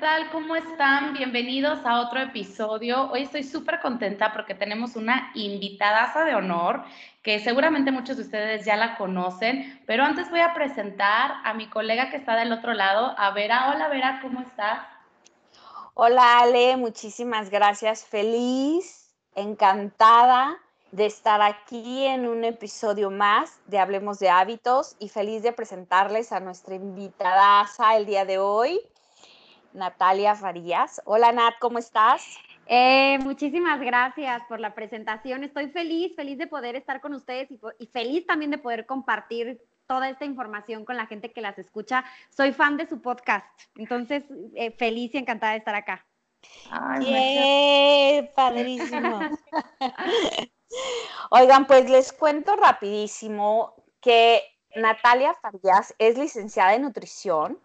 ¿Qué 0.00 0.06
tal? 0.06 0.30
¿Cómo 0.30 0.56
están? 0.56 1.12
Bienvenidos 1.12 1.84
a 1.84 2.00
otro 2.00 2.22
episodio. 2.22 3.10
Hoy 3.10 3.24
estoy 3.24 3.44
súper 3.44 3.80
contenta 3.80 4.32
porque 4.32 4.54
tenemos 4.54 4.96
una 4.96 5.30
invitadaza 5.34 6.24
de 6.24 6.34
honor 6.34 6.84
que 7.22 7.38
seguramente 7.38 7.92
muchos 7.92 8.16
de 8.16 8.22
ustedes 8.22 8.64
ya 8.64 8.76
la 8.76 8.96
conocen, 8.96 9.82
pero 9.86 10.02
antes 10.02 10.30
voy 10.30 10.40
a 10.40 10.54
presentar 10.54 11.32
a 11.44 11.52
mi 11.52 11.68
colega 11.68 12.08
que 12.08 12.16
está 12.16 12.34
del 12.34 12.50
otro 12.50 12.72
lado, 12.72 13.14
a 13.18 13.30
Vera. 13.32 13.72
Hola 13.74 13.88
Vera, 13.88 14.20
¿cómo 14.22 14.40
estás? 14.40 14.86
Hola 15.92 16.38
Ale, 16.38 16.78
muchísimas 16.78 17.50
gracias. 17.50 18.02
Feliz, 18.06 19.14
encantada 19.34 20.56
de 20.92 21.04
estar 21.04 21.42
aquí 21.42 22.06
en 22.06 22.26
un 22.26 22.44
episodio 22.44 23.10
más 23.10 23.60
de 23.66 23.78
Hablemos 23.78 24.18
de 24.18 24.30
Hábitos 24.30 24.96
y 24.98 25.10
feliz 25.10 25.42
de 25.42 25.52
presentarles 25.52 26.32
a 26.32 26.40
nuestra 26.40 26.74
invitada 26.74 27.66
el 27.94 28.06
día 28.06 28.24
de 28.24 28.38
hoy, 28.38 28.80
Natalia 29.72 30.34
Farías. 30.34 31.00
Hola 31.04 31.32
Nat, 31.32 31.54
¿cómo 31.60 31.78
estás? 31.78 32.38
Eh, 32.66 33.18
muchísimas 33.22 33.80
gracias 33.80 34.42
por 34.48 34.60
la 34.60 34.74
presentación. 34.74 35.42
Estoy 35.44 35.68
feliz, 35.68 36.14
feliz 36.14 36.38
de 36.38 36.46
poder 36.46 36.76
estar 36.76 37.00
con 37.00 37.14
ustedes 37.14 37.48
y, 37.78 37.86
feliz 37.86 38.26
también 38.26 38.50
de 38.50 38.58
poder 38.58 38.86
compartir 38.86 39.60
toda 39.86 40.08
esta 40.08 40.24
información 40.24 40.84
con 40.84 40.96
la 40.96 41.06
gente 41.06 41.32
que 41.32 41.40
las 41.40 41.58
escucha. 41.58 42.04
Soy 42.28 42.52
fan 42.52 42.76
de 42.76 42.88
su 42.88 43.00
podcast, 43.00 43.46
entonces 43.76 44.24
eh, 44.54 44.70
feliz 44.70 45.14
y 45.14 45.18
encantada 45.18 45.52
de 45.52 45.58
estar 45.58 45.74
acá. 45.74 46.06
Ay, 46.70 48.30
padrísimo. 48.34 49.20
Oigan, 51.30 51.66
pues 51.66 51.90
les 51.90 52.12
cuento 52.12 52.54
rapidísimo 52.56 53.74
que 54.00 54.42
Natalia 54.76 55.34
Farías 55.34 55.94
es 55.98 56.16
licenciada 56.16 56.74
en 56.74 56.82
nutrición 56.82 57.58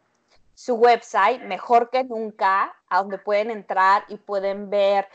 su 0.56 0.76
website, 0.76 1.44
Mejor 1.44 1.90
que 1.90 2.04
Nunca, 2.04 2.74
a 2.90 2.98
donde 2.98 3.18
pueden 3.18 3.52
entrar 3.52 4.06
y 4.08 4.18
pueden 4.18 4.70
ver 4.70 5.08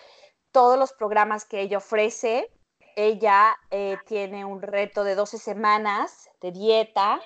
todos 0.53 0.79
los 0.79 0.93
programas 0.93 1.45
que 1.45 1.61
ella 1.61 1.79
ofrece. 1.79 2.51
Ella 2.95 3.57
eh, 3.71 3.99
tiene 4.07 4.45
un 4.45 4.63
reto 4.63 5.03
de 5.03 5.15
12 5.15 5.39
semanas 5.39 6.29
de 6.41 6.53
dieta, 6.53 7.21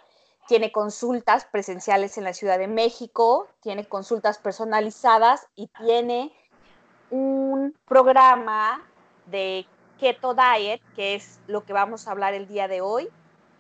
tiene 0.47 0.73
consultas 0.73 1.47
presenciales 1.47 2.17
en 2.17 2.25
la 2.25 2.35
Ciudad 2.35 2.59
de 2.59 2.69
México, 2.69 3.49
tiene 3.61 3.89
consultas 3.89 4.39
personalizadas 4.39 5.47
y 5.57 5.69
tiene 5.69 6.33
un 7.11 7.75
programa 7.87 8.87
de 9.27 9.67
Keto 9.99 10.35
Diet, 10.35 10.83
que 10.95 11.15
es 11.15 11.41
lo 11.47 11.65
que 11.65 11.73
vamos 11.73 12.07
a 12.07 12.11
hablar 12.11 12.35
el 12.35 12.47
día 12.47 12.69
de 12.69 12.81
hoy, 12.81 13.09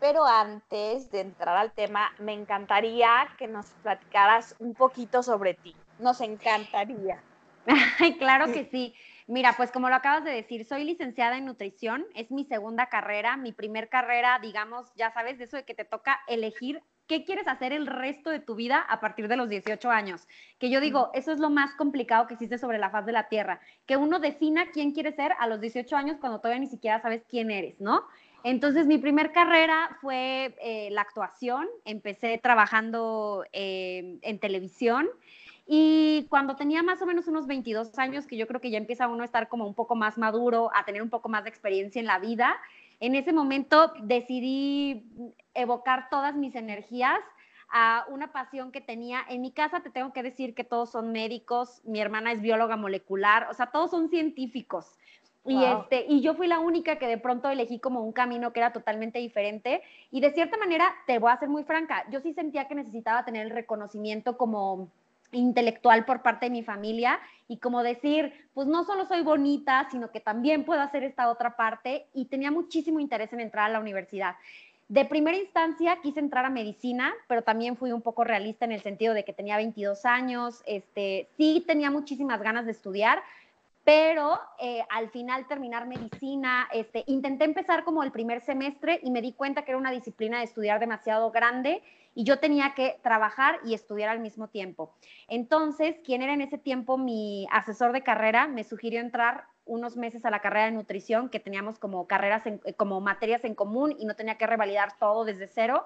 pero 0.01 0.25
antes 0.25 1.11
de 1.11 1.21
entrar 1.21 1.57
al 1.57 1.73
tema, 1.73 2.13
me 2.19 2.33
encantaría 2.33 3.29
que 3.39 3.47
nos 3.47 3.67
platicaras 3.83 4.55
un 4.59 4.75
poquito 4.75 5.23
sobre 5.23 5.55
ti. 5.55 5.75
Nos 5.99 6.21
encantaría. 6.21 7.23
claro 8.19 8.53
que 8.53 8.67
sí. 8.71 8.95
Mira, 9.27 9.55
pues 9.57 9.71
como 9.71 9.89
lo 9.89 9.95
acabas 9.95 10.23
de 10.25 10.33
decir, 10.33 10.67
soy 10.67 10.85
licenciada 10.85 11.39
en 11.39 11.47
nutrición, 11.47 12.05
es 12.15 12.31
mi 12.31 12.45
segunda 12.45 12.87
carrera, 12.91 13.39
mi 13.39 13.53
primer 13.53 13.89
carrera, 13.89 14.39
digamos, 14.41 14.93
ya 14.97 15.11
sabes, 15.13 15.39
de 15.39 15.45
eso 15.45 15.57
de 15.57 15.65
que 15.65 15.75
te 15.75 15.87
toca 15.87 16.21
elegir 16.29 16.83
qué 17.07 17.25
quieres 17.25 17.49
hacer 17.49 17.73
el 17.73 17.87
resto 17.87 18.31
de 18.31 18.41
tu 18.41 18.55
vida 18.55 18.79
a 18.79 19.01
partir 19.01 19.29
de 19.29 19.37
los 19.37 19.49
18 19.49 19.91
años. 19.91 20.27
Que 20.59 20.69
yo 20.69 20.81
digo, 20.81 21.11
eso 21.15 21.33
es 21.33 21.39
lo 21.39 21.49
más 21.49 21.75
complicado 21.75 22.27
que 22.27 22.35
existe 22.35 22.59
sobre 22.59 22.79
la 22.79 22.91
faz 22.91 23.07
de 23.07 23.13
la 23.13 23.29
Tierra, 23.29 23.61
que 23.87 23.97
uno 23.97 24.19
defina 24.19 24.71
quién 24.73 24.93
quiere 24.93 25.13
ser 25.13 25.33
a 25.39 25.47
los 25.47 25.61
18 25.61 25.97
años 25.97 26.19
cuando 26.21 26.41
todavía 26.41 26.61
ni 26.61 26.67
siquiera 26.67 27.01
sabes 27.01 27.23
quién 27.29 27.51
eres, 27.51 27.81
¿no? 27.81 28.07
Entonces, 28.45 28.87
mi 28.87 28.99
primer 28.99 29.33
carrera 29.33 29.97
fue 30.01 30.55
eh, 30.61 30.89
la 30.93 31.01
actuación. 31.01 31.67
Empecé 31.85 32.39
trabajando 32.39 33.45
eh, 33.53 34.19
en 34.23 34.39
televisión 34.39 35.09
y 35.67 36.27
cuando 36.29 36.57
tenía 36.57 36.83
más 36.83 37.01
o 37.01 37.07
menos 37.07 37.27
unos 37.27 37.47
22 37.47 37.99
años, 37.99 38.27
que 38.27 38.37
yo 38.37 38.47
creo 38.47 38.61
que 38.61 38.71
ya 38.71 38.79
empieza 38.79 39.09
uno 39.09 39.23
a 39.23 39.27
estar 39.27 39.49
como 39.49 39.67
un 39.67 39.75
poco 39.75 39.97
más 39.97 40.19
maduro, 40.19 40.71
a 40.75 40.85
tener 40.85 41.03
un 41.03 41.09
poco 41.09 41.31
más 41.31 41.45
de 41.45 41.51
experiencia 41.51 42.01
en 42.01 42.07
la 42.07 42.19
vida, 42.19 42.55
en 43.01 43.15
ese 43.15 43.33
momento 43.33 43.93
decidí 44.03 45.05
evocar 45.55 46.09
todas 46.11 46.37
mis 46.37 46.55
energías 46.55 47.19
a 47.71 48.05
una 48.09 48.31
pasión 48.31 48.73
que 48.73 48.81
tenía. 48.81 49.21
En 49.29 49.41
mi 49.41 49.53
casa 49.53 49.81
te 49.81 49.91
tengo 49.91 50.13
que 50.13 50.23
decir 50.23 50.55
que 50.55 50.65
todos 50.65 50.93
son 50.93 51.13
médicos, 51.13 51.81
mi 51.85 52.01
hermana 52.01 52.33
es 52.33 52.43
bióloga 52.43 52.77
molecular, 52.77 53.49
o 53.51 53.55
sea, 53.55 53.67
todos 53.67 53.91
son 53.91 54.11
científicos. 54.11 54.99
Y, 55.47 55.63
este, 55.63 56.07
y 56.09 56.23
yo 56.23 56.35
fui 56.35 56.47
la 56.47 56.59
única 56.59 56.97
que 56.97 57.07
de 57.07 57.19
pronto 57.19 57.51
elegí 57.51 57.79
como 57.79 58.03
un 58.03 58.13
camino 58.13 58.53
que 58.53 58.61
era 58.61 58.73
totalmente 58.73 59.19
diferente. 59.19 59.83
Y 60.11 60.21
de 60.21 60.33
cierta 60.33 60.57
manera, 60.57 60.95
te 61.07 61.19
voy 61.19 61.31
a 61.31 61.39
ser 61.39 61.49
muy 61.49 61.65
franca, 61.65 62.05
yo 62.11 62.21
sí 62.21 62.33
sentía 62.33 62.67
que 62.67 62.75
necesitaba 62.75 63.25
tener 63.25 63.47
el 63.47 63.51
reconocimiento 63.51 64.39
como 64.39 64.89
intelectual 65.33 66.05
por 66.05 66.23
parte 66.23 66.47
de 66.47 66.51
mi 66.51 66.63
familia 66.63 67.19
y 67.49 67.59
como 67.59 67.83
decir, 67.83 68.33
pues 68.55 68.67
no 68.67 68.85
solo 68.85 69.07
soy 69.07 69.23
bonita, 69.23 69.89
sino 69.91 70.11
que 70.11 70.21
también 70.21 70.65
puedo 70.65 70.81
hacer 70.81 71.03
esta 71.03 71.29
otra 71.29 71.57
parte 71.57 72.07
y 72.15 72.27
tenía 72.27 72.51
muchísimo 72.51 73.01
interés 73.01 73.33
en 73.33 73.41
entrar 73.41 73.67
a 73.67 73.73
la 73.73 73.81
universidad. 73.81 74.37
De 74.89 75.05
primera 75.07 75.37
instancia 75.37 75.99
quise 76.03 76.21
entrar 76.21 76.45
a 76.45 76.51
medicina, 76.51 77.15
pero 77.27 77.43
también 77.43 77.77
fui 77.77 77.91
un 77.91 78.03
poco 78.03 78.23
realista 78.23 78.65
en 78.65 78.73
el 78.73 78.83
sentido 78.83 79.15
de 79.15 79.25
que 79.25 79.33
tenía 79.33 79.57
22 79.57 80.05
años, 80.05 80.63
este, 80.67 81.29
sí 81.37 81.65
tenía 81.67 81.91
muchísimas 81.91 82.43
ganas 82.43 82.67
de 82.67 82.73
estudiar, 82.73 83.23
pero 83.85 84.41
eh, 84.59 84.83
al 84.89 85.11
final 85.11 85.47
terminar 85.47 85.87
medicina, 85.87 86.67
este, 86.73 87.05
intenté 87.07 87.45
empezar 87.45 87.85
como 87.85 88.03
el 88.03 88.13
primer 88.13 88.41
semestre 88.41 88.99
y 89.03 89.11
me 89.11 89.21
di 89.21 89.35
cuenta 89.35 89.63
que 89.63 89.73
era 89.73 89.79
una 89.79 89.91
disciplina 89.91 90.39
de 90.39 90.45
estudiar 90.45 90.81
demasiado 90.81 91.31
grande 91.31 91.83
y 92.15 92.25
yo 92.25 92.39
tenía 92.39 92.75
que 92.75 92.99
trabajar 93.03 93.61
y 93.65 93.75
estudiar 93.75 94.09
al 94.09 94.21
mismo 94.21 94.49
tiempo. 94.49 94.95
Entonces, 95.29 95.97
quien 96.03 96.23
era 96.23 96.33
en 96.33 96.41
ese 96.41 96.57
tiempo 96.57 96.97
mi 96.97 97.47
asesor 97.51 97.93
de 97.93 98.03
carrera 98.03 98.47
me 98.47 98.65
sugirió 98.65 99.01
entrar 99.01 99.45
unos 99.67 99.97
meses 99.97 100.25
a 100.25 100.31
la 100.31 100.41
carrera 100.41 100.67
de 100.67 100.73
nutrición, 100.73 101.29
que 101.29 101.41
teníamos 101.41 101.79
como 101.79 102.07
carreras, 102.07 102.43
como 102.77 103.01
materias 103.01 103.45
en 103.45 103.55
común 103.55 103.95
y 103.99 104.07
no 104.07 104.15
tenía 104.15 104.37
que 104.37 104.47
revalidar 104.47 104.99
todo 104.99 105.25
desde 105.25 105.47
cero. 105.47 105.85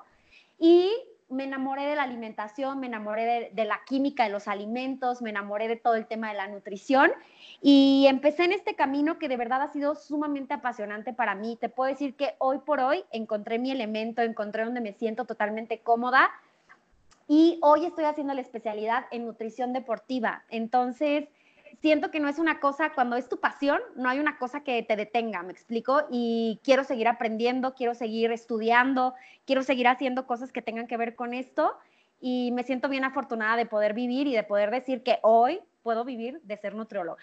Y 0.59 0.93
me 1.29 1.45
enamoré 1.45 1.85
de 1.85 1.95
la 1.95 2.05
alimentación, 2.05 2.81
me 2.81 2.87
enamoré 2.87 3.51
de, 3.53 3.65
la 3.65 3.81
química 3.85 4.25
de 4.25 4.31
los 4.31 4.49
alimentos, 4.49 5.21
me 5.21 5.31
enamoré 5.31 5.69
de 5.69 5.77
todo 5.77 5.95
el 5.95 6.07
tema 6.07 6.29
de 6.29 6.35
la 6.35 6.49
nutrición 6.49 7.11
y 7.61 8.07
empecé 8.09 8.45
en 8.45 8.53
este 8.53 8.75
camino 8.75 9.19
que 9.19 9.29
de 9.29 9.37
verdad 9.37 9.63
ha 9.63 9.69
sido 9.69 9.95
sumamente 9.95 10.55
apasionante 10.55 11.13
para 11.13 11.35
mí. 11.35 11.57
Te 11.61 11.69
puedo 11.69 11.91
decir 11.91 12.15
que 12.15 12.35
hoy 12.39 12.59
por 12.59 12.81
hoy 12.81 13.05
encontré 13.11 13.59
mi 13.59 13.71
elemento, 13.71 14.23
encontré 14.23 14.65
donde 14.65 14.81
me 14.81 14.95
siento 14.95 15.27
totalmente 15.27 15.81
cómoda 15.81 16.31
y 17.27 17.59
hoy 17.61 17.85
estoy 17.85 18.05
haciendo 18.05 18.33
la 18.33 18.41
especialidad 18.41 19.05
en 19.11 19.27
nutrición 19.27 19.75
deportiva. 19.75 20.45
Entonces, 20.49 21.29
siento 21.81 22.11
que 22.11 22.21
no 22.21 22.29
es 22.29 22.39
una 22.39 22.61
cosa, 22.61 22.93
cuando 22.93 23.17
es 23.17 23.29
tu 23.29 23.39
pasión, 23.39 23.81
no 23.97 24.09
hay 24.09 24.19
una 24.19 24.39
cosa 24.39 24.63
que 24.63 24.83
te 24.83 24.97
detenga, 24.97 25.43
me 25.43 25.53
explico, 25.53 26.03
y 26.11 26.61
quiero 26.63 26.85
seguir 26.85 27.09
aprendiendo, 27.09 27.75
quiero 27.75 27.95
seguir 27.95 28.33
estudiando, 28.33 29.15
quiero 29.45 29.63
seguir 29.63 29.89
haciendo 29.89 30.27
cosas 30.27 30.53
que 30.53 30.63
tengan 30.63 30.87
que 30.87 30.97
ver 30.97 31.15
con 31.15 31.35
esto 31.35 31.77
y 32.21 32.51
me 32.53 32.65
siento 32.65 32.89
bien 32.89 33.05
afortunada 33.05 33.57
de 33.57 33.67
poder 33.67 33.95
vivir 33.95 34.27
y 34.27 34.35
de 34.35 34.43
poder 34.43 34.71
decir 34.71 35.03
que 35.03 35.19
hoy 35.23 35.61
puedo 35.83 36.05
vivir 36.05 36.41
de 36.43 36.57
ser 36.57 36.75
nutrióloga. 36.75 37.23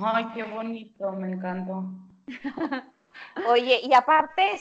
Ay, 0.00 0.26
qué 0.34 0.42
bonito, 0.44 1.12
me 1.12 1.32
encantó. 1.32 1.84
Oye, 3.48 3.80
y 3.82 3.94
aparte, 3.94 4.58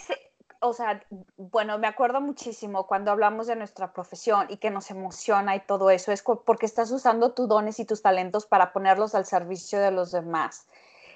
o 0.63 0.73
sea, 0.73 1.03
bueno, 1.37 1.77
me 1.77 1.87
acuerdo 1.87 2.21
muchísimo 2.21 2.87
cuando 2.87 3.11
hablamos 3.11 3.47
de 3.47 3.55
nuestra 3.55 3.91
profesión 3.91 4.47
y 4.49 4.57
que 4.57 4.69
nos 4.69 4.89
emociona 4.89 5.55
y 5.55 5.59
todo 5.59 5.89
eso, 5.89 6.11
es 6.11 6.23
porque 6.23 6.65
estás 6.65 6.91
usando 6.91 7.33
tus 7.33 7.47
dones 7.47 7.79
y 7.79 7.85
tus 7.85 8.01
talentos 8.01 8.45
para 8.45 8.71
ponerlos 8.71 9.13
al 9.13 9.25
servicio 9.25 9.79
de 9.79 9.91
los 9.91 10.11
demás. 10.11 10.67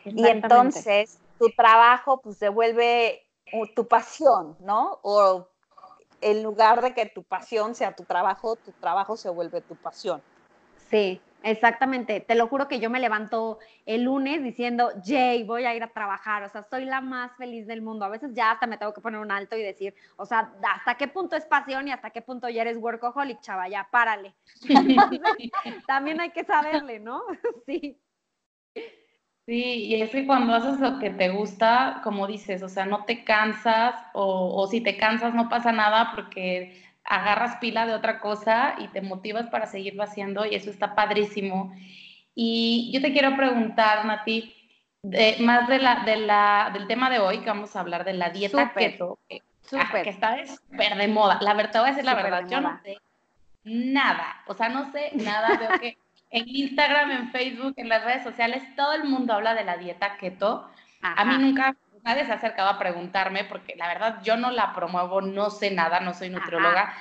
Y 0.03 0.27
entonces 0.27 1.19
tu 1.39 1.49
trabajo 1.51 2.21
pues 2.21 2.39
devuelve 2.39 3.25
tu 3.75 3.87
pasión, 3.87 4.57
¿no? 4.59 4.99
O 5.01 5.47
en 6.21 6.43
lugar 6.43 6.81
de 6.81 6.93
que 6.93 7.05
tu 7.05 7.23
pasión 7.23 7.73
sea 7.73 7.95
tu 7.95 8.03
trabajo, 8.03 8.57
tu 8.57 8.71
trabajo 8.73 9.15
se 9.15 9.29
vuelve 9.29 9.61
tu 9.61 9.75
pasión. 9.75 10.21
Sí, 10.89 11.21
Exactamente, 11.43 12.19
te 12.19 12.35
lo 12.35 12.47
juro 12.47 12.67
que 12.67 12.79
yo 12.79 12.89
me 12.89 12.99
levanto 12.99 13.59
el 13.85 14.03
lunes 14.03 14.43
diciendo, 14.43 14.89
Jay, 15.05 15.43
voy 15.43 15.65
a 15.65 15.75
ir 15.75 15.83
a 15.83 15.93
trabajar, 15.93 16.43
o 16.43 16.49
sea, 16.49 16.63
soy 16.63 16.85
la 16.85 16.99
más 16.99 17.35
feliz 17.37 17.67
del 17.67 17.81
mundo. 17.81 18.05
A 18.05 18.09
veces 18.09 18.31
ya 18.33 18.51
hasta 18.51 18.67
me 18.67 18.77
tengo 18.77 18.93
que 18.93 19.01
poner 19.01 19.19
un 19.19 19.31
alto 19.31 19.55
y 19.55 19.61
decir, 19.61 19.93
o 20.15 20.25
sea, 20.25 20.51
¿hasta 20.75 20.95
qué 20.95 21.07
punto 21.07 21.35
es 21.35 21.45
pasión 21.45 21.87
y 21.87 21.91
hasta 21.91 22.09
qué 22.09 22.21
punto 22.21 22.49
ya 22.49 22.61
eres 22.61 22.77
workaholic, 22.77 23.39
chava? 23.41 23.69
Ya, 23.69 23.87
párale. 23.89 24.33
también 25.87 26.19
hay 26.19 26.31
que 26.31 26.43
saberle, 26.43 26.99
¿no? 26.99 27.21
sí. 27.65 27.99
Sí, 29.45 29.85
y 29.85 30.01
es 30.01 30.09
que 30.09 30.27
cuando 30.27 30.53
haces 30.53 30.81
lo 30.81 30.99
que 30.99 31.09
te 31.09 31.29
gusta, 31.29 32.01
como 32.03 32.27
dices, 32.27 32.61
o 32.63 32.67
sea, 32.67 32.85
no 32.85 33.05
te 33.05 33.23
cansas 33.23 33.95
o, 34.13 34.53
o 34.53 34.67
si 34.67 34.81
te 34.81 34.97
cansas 34.97 35.33
no 35.33 35.47
pasa 35.47 35.71
nada 35.71 36.11
porque 36.13 36.83
agarras 37.07 37.55
pila 37.57 37.85
de 37.85 37.93
otra 37.93 38.19
cosa 38.19 38.75
y 38.77 38.87
te 38.89 39.01
motivas 39.01 39.47
para 39.47 39.65
seguirlo 39.65 40.03
haciendo 40.03 40.45
y 40.45 40.55
eso 40.55 40.69
está 40.69 40.93
padrísimo. 40.93 41.73
Y 42.35 42.91
yo 42.93 43.01
te 43.01 43.11
quiero 43.11 43.35
preguntar, 43.35 44.05
Nati, 44.05 44.53
de, 45.01 45.37
más 45.39 45.67
de 45.67 45.79
la, 45.79 46.03
de 46.03 46.17
la, 46.17 46.69
del 46.73 46.87
tema 46.87 47.09
de 47.09 47.19
hoy, 47.19 47.39
que 47.39 47.47
vamos 47.47 47.75
a 47.75 47.79
hablar 47.79 48.03
de 48.03 48.13
la 48.13 48.29
dieta 48.29 48.73
keto, 48.73 49.19
que, 49.27 49.41
ah, 49.73 49.89
que, 49.91 50.09
está 50.09 50.45
súper 50.45 50.95
de 50.95 51.07
moda. 51.07 51.39
La 51.41 51.53
verdad, 51.53 51.79
voy 51.81 51.89
a 51.89 51.91
decir 51.91 52.05
la 52.05 52.15
verdad, 52.15 52.47
yo 52.47 52.61
no 52.61 52.79
sé 52.83 52.97
nada, 53.63 54.43
o 54.47 54.53
sea, 54.53 54.69
no 54.69 54.91
sé 54.91 55.11
nada, 55.13 55.57
veo 55.57 55.79
que 55.79 55.97
en 56.29 56.47
Instagram, 56.47 57.11
en 57.11 57.31
Facebook, 57.31 57.73
en 57.77 57.89
las 57.89 58.03
redes 58.03 58.23
sociales, 58.23 58.63
todo 58.75 58.93
el 58.93 59.05
mundo 59.05 59.33
habla 59.33 59.55
de 59.55 59.63
la 59.63 59.77
dieta 59.77 60.17
keto. 60.17 60.69
A 61.01 61.23
mí 61.23 61.37
nunca 61.37 61.75
nadie 62.03 62.25
se 62.25 62.31
ha 62.31 62.35
acercado 62.35 62.69
a 62.69 62.79
preguntarme 62.79 63.43
porque 63.43 63.75
la 63.75 63.87
verdad 63.87 64.21
yo 64.23 64.37
no 64.37 64.51
la 64.51 64.73
promuevo, 64.73 65.21
no 65.21 65.49
sé 65.49 65.71
nada, 65.71 65.99
no 65.99 66.13
soy 66.13 66.29
nutrióloga. 66.29 66.93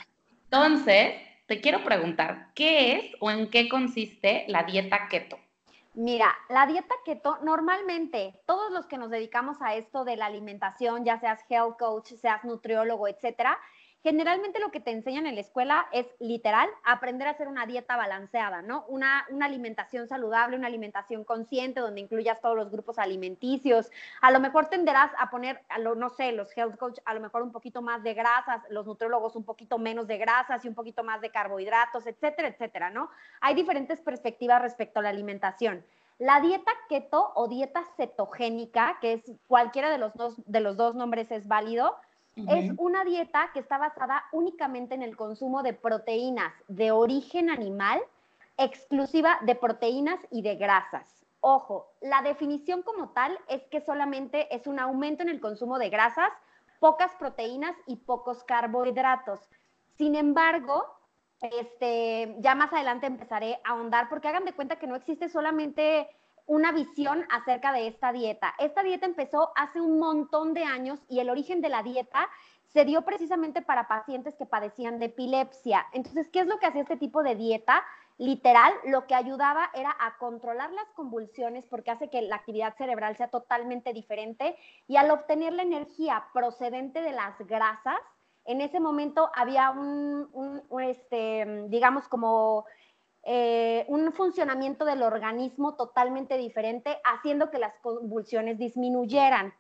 Entonces, 0.45 1.15
te 1.47 1.61
quiero 1.61 1.85
preguntar, 1.85 2.49
¿qué 2.55 2.93
es 2.93 3.13
o 3.21 3.31
en 3.31 3.49
qué 3.51 3.69
consiste 3.69 4.45
la 4.49 4.65
dieta 4.65 5.09
keto? 5.09 5.39
Mira, 5.95 6.37
la 6.51 6.67
dieta 6.67 6.95
keto 7.07 7.39
normalmente, 7.43 8.35
todos 8.45 8.71
los 8.71 8.87
que 8.87 8.99
nos 8.99 9.11
dedicamos 9.11 9.63
a 9.63 9.75
esto 9.75 10.05
de 10.05 10.17
la 10.17 10.27
alimentación, 10.27 11.05
ya 11.05 11.19
seas 11.19 11.43
health 11.49 11.79
coach, 11.79 12.13
seas 12.21 12.45
nutriólogo, 12.45 13.09
etcétera, 13.09 13.59
generalmente 14.03 14.61
lo 14.61 14.71
que 14.71 14.81
te 14.81 14.91
enseñan 14.91 15.27
en 15.27 15.35
la 15.35 15.41
escuela 15.41 15.87
es 15.93 16.07
literal 16.21 16.69
aprender 16.85 17.29
a 17.29 17.33
hacer 17.33 17.49
una 17.49 17.67
dieta 17.67 17.97
balanceada, 17.97 18.63
¿no? 18.63 18.85
Una, 18.89 19.27
una, 19.31 19.47
alimentación 19.47 20.07
saludable, 20.07 20.57
una 20.57 20.67
alimentación 20.67 21.25
consciente 21.25 21.81
donde 21.81 22.01
incluyas 22.01 22.41
todos 22.41 22.57
los 22.57 22.71
grupos 22.71 22.99
alimenticios. 22.99 23.91
A 24.21 24.31
lo 24.31 24.41
mejor 24.41 24.69
tenderás 24.69 25.11
a 25.19 25.31
poner, 25.31 25.63
a 25.69 25.79
lo, 25.79 25.95
no 25.95 26.11
sé, 26.11 26.33
los 26.33 26.57
health 26.57 26.77
coach 26.77 26.99
a 27.05 27.15
lo 27.15 27.21
mejor 27.21 27.43
un 27.43 27.53
poquito 27.53 27.83
más 27.83 28.03
de 28.03 28.15
grasas, 28.15 28.63
los 28.71 28.87
nutriólogos 28.87 29.37
un 29.37 29.45
poquito 29.45 29.79
menos 29.79 30.07
de 30.07 30.19
grasas 30.19 30.65
y 30.65 30.69
un 30.69 30.75
poquito 30.75 31.03
más 31.03 31.21
de 31.21 31.31
carbohidratos, 31.31 32.07
etcétera, 32.07 32.49
etcétera, 32.49 32.91
¿no? 32.91 33.11
Hay 33.41 33.55
diferentes 33.55 34.01
perspectivas 34.01 34.63
respecto 34.63 35.01
a 35.01 35.03
la 35.03 35.09
alimentación. 35.09 35.85
La 36.19 36.41
dieta 36.41 36.73
keto 36.89 37.33
o 37.35 37.47
dieta 37.47 37.85
cetogénica, 37.97 38.99
que 39.01 39.15
es 39.15 39.33
cualquiera 39.47 39.91
de 39.91 39.99
los 39.99 40.15
dos, 40.15 40.35
de 40.47 40.61
los 40.61 40.77
dos 40.79 40.95
nombres 40.95 41.31
es 41.31 41.47
válido, 41.47 41.95
es 42.37 42.71
una 42.77 43.05
dieta 43.05 43.51
que 43.53 43.61
está 43.61 43.79
basada 43.79 44.25
únicamente 44.33 44.95
en 44.95 45.03
el 45.03 45.17
consumo 45.17 45.63
de 45.63 45.73
proteínas 45.73 46.53
de 46.69 46.91
origen 46.91 47.49
animal, 47.49 48.01
exclusiva 48.59 49.39
de 49.43 49.55
proteínas 49.55 50.21
y 50.31 50.43
de 50.43 50.57
grasas. 50.57 51.25
Ojo, 51.41 51.93
la 52.01 52.23
definición 52.23 52.83
como 52.83 53.11
tal 53.11 53.39
es 53.49 53.63
que 53.69 53.81
solamente 53.81 54.55
es 54.55 54.67
un 54.67 54.79
aumento 54.79 55.23
en 55.23 55.29
el 55.29 55.41
consumo 55.41 55.79
de 55.79 55.91
grasas, 55.91 56.31
pocas 56.79 57.13
proteínas 57.19 57.75
y 57.87 57.97
pocos 57.97 58.45
carbohidratos. 58.45 59.41
Sin 59.97 60.15
embargo, 60.15 60.85
este, 61.41 62.37
ya 62.41 62.55
más 62.55 62.73
adelante 62.73 63.07
empezaré 63.07 63.61
a 63.65 63.71
ahondar 63.71 64.09
porque 64.09 64.29
hagan 64.29 64.45
de 64.45 64.53
cuenta 64.53 64.79
que 64.79 64.87
no 64.87 64.97
existe 64.97 65.29
solamente 65.29 66.09
una 66.47 66.73
visión 66.73 67.27
acerca 67.31 67.73
de 67.73 67.89
esta 67.89 68.13
dieta. 68.13 68.55
Esta 68.59 68.83
dieta 68.83 69.07
empezó 69.07 69.53
hace 69.57 69.81
un 69.81 69.99
montón 69.99 70.55
de 70.55 70.65
años 70.65 71.01
y 71.09 71.21
el 71.21 71.31
origen 71.31 71.61
de 71.61 71.69
la 71.69 71.83
dieta 71.83 72.29
se 72.73 72.85
dio 72.85 73.03
precisamente 73.03 73.63
para 73.63 73.89
pacientes 73.89 74.35
que 74.37 74.47
padecían 74.47 74.99
de 74.99 75.07
epilepsia. 75.07 75.87
Entonces, 75.93 76.29
¿qué 76.29 76.41
es 76.41 76.47
lo 76.47 76.59
que 76.59 76.67
hacía 76.67 76.83
este 76.83 76.97
tipo 76.97 77.23
de 77.23 77.35
dieta? 77.35 77.85
Literal, 78.19 78.73
lo 78.85 79.07
que 79.07 79.15
ayudaba 79.15 79.71
era 79.75 79.95
a 79.99 80.17
controlar 80.19 80.71
las 80.73 80.89
convulsiones 80.95 81.67
porque 81.67 81.91
hace 81.91 82.09
que 82.09 82.23
la 82.23 82.37
actividad 82.37 82.75
cerebral 82.77 83.17
sea 83.17 83.29
totalmente 83.29 83.93
diferente 83.93 84.57
y 84.89 84.97
al 84.97 85.11
obtener 85.11 85.53
la 85.53 85.63
energía 85.63 86.25
procedente 86.33 87.03
de 87.03 87.13
las 87.13 87.39
grasas, 87.47 88.01
en 88.47 88.61
ese 88.61 88.81
momento 88.81 89.31
había 89.35 89.71
un, 89.71 90.63
este, 90.81 91.67
digamos, 91.69 92.09
como 92.09 92.65
eh, 93.29 93.85
un 93.89 94.13
funcionamiento 94.13 94.85
del 94.85 95.03
organismo 95.03 95.75
totalmente 95.75 96.39
diferente, 96.39 97.01
haciendo 97.03 97.51
que 97.51 97.59
las 97.59 97.75
convulsiones 97.83 98.57
disminuyeran. 98.57 99.53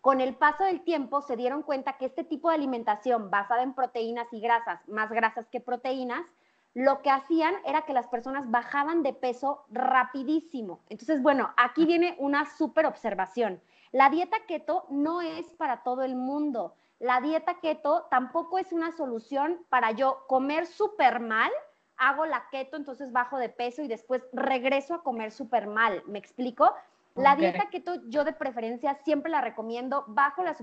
Con 0.00 0.22
el 0.22 0.34
paso 0.34 0.64
del 0.64 0.82
tiempo 0.82 1.20
se 1.20 1.36
dieron 1.36 1.62
cuenta 1.62 1.98
que 1.98 2.06
este 2.06 2.24
tipo 2.24 2.48
de 2.48 2.54
alimentación 2.54 3.30
basada 3.30 3.62
en 3.62 3.74
proteínas 3.74 4.32
y 4.32 4.40
grasas, 4.40 4.80
más 4.88 5.10
grasas 5.10 5.46
que 5.48 5.60
proteínas, 5.60 6.24
lo 6.72 7.02
que 7.02 7.10
hacían 7.10 7.54
era 7.66 7.82
que 7.82 7.92
las 7.92 8.08
personas 8.08 8.50
bajaban 8.50 9.02
de 9.02 9.12
peso 9.12 9.66
rapidísimo. 9.70 10.80
Entonces, 10.88 11.20
bueno, 11.20 11.52
aquí 11.58 11.84
viene 11.84 12.16
una 12.18 12.46
súper 12.46 12.86
observación. 12.86 13.60
La 13.90 14.08
dieta 14.08 14.38
keto 14.48 14.86
no 14.88 15.20
es 15.20 15.44
para 15.58 15.82
todo 15.82 16.02
el 16.02 16.16
mundo. 16.16 16.74
La 16.98 17.20
dieta 17.20 17.60
keto 17.60 18.06
tampoco 18.10 18.56
es 18.56 18.72
una 18.72 18.90
solución 18.92 19.58
para 19.68 19.90
yo 19.90 20.24
comer 20.28 20.64
súper 20.64 21.20
mal 21.20 21.50
hago 21.96 22.26
la 22.26 22.48
keto, 22.50 22.76
entonces 22.76 23.12
bajo 23.12 23.38
de 23.38 23.48
peso 23.48 23.82
y 23.82 23.88
después 23.88 24.22
regreso 24.32 24.94
a 24.94 25.02
comer 25.02 25.30
súper 25.32 25.66
mal. 25.66 26.02
¿Me 26.06 26.18
explico? 26.18 26.74
La 27.14 27.36
dieta 27.36 27.68
keto 27.70 28.00
yo 28.08 28.24
de 28.24 28.32
preferencia 28.32 28.94
siempre 29.04 29.30
la 29.30 29.42
recomiendo 29.42 30.04
bajo 30.08 30.42
la 30.42 30.56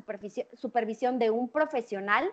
supervisión 0.53 1.19
de 1.19 1.29
un 1.29 1.49
profesional. 1.49 2.29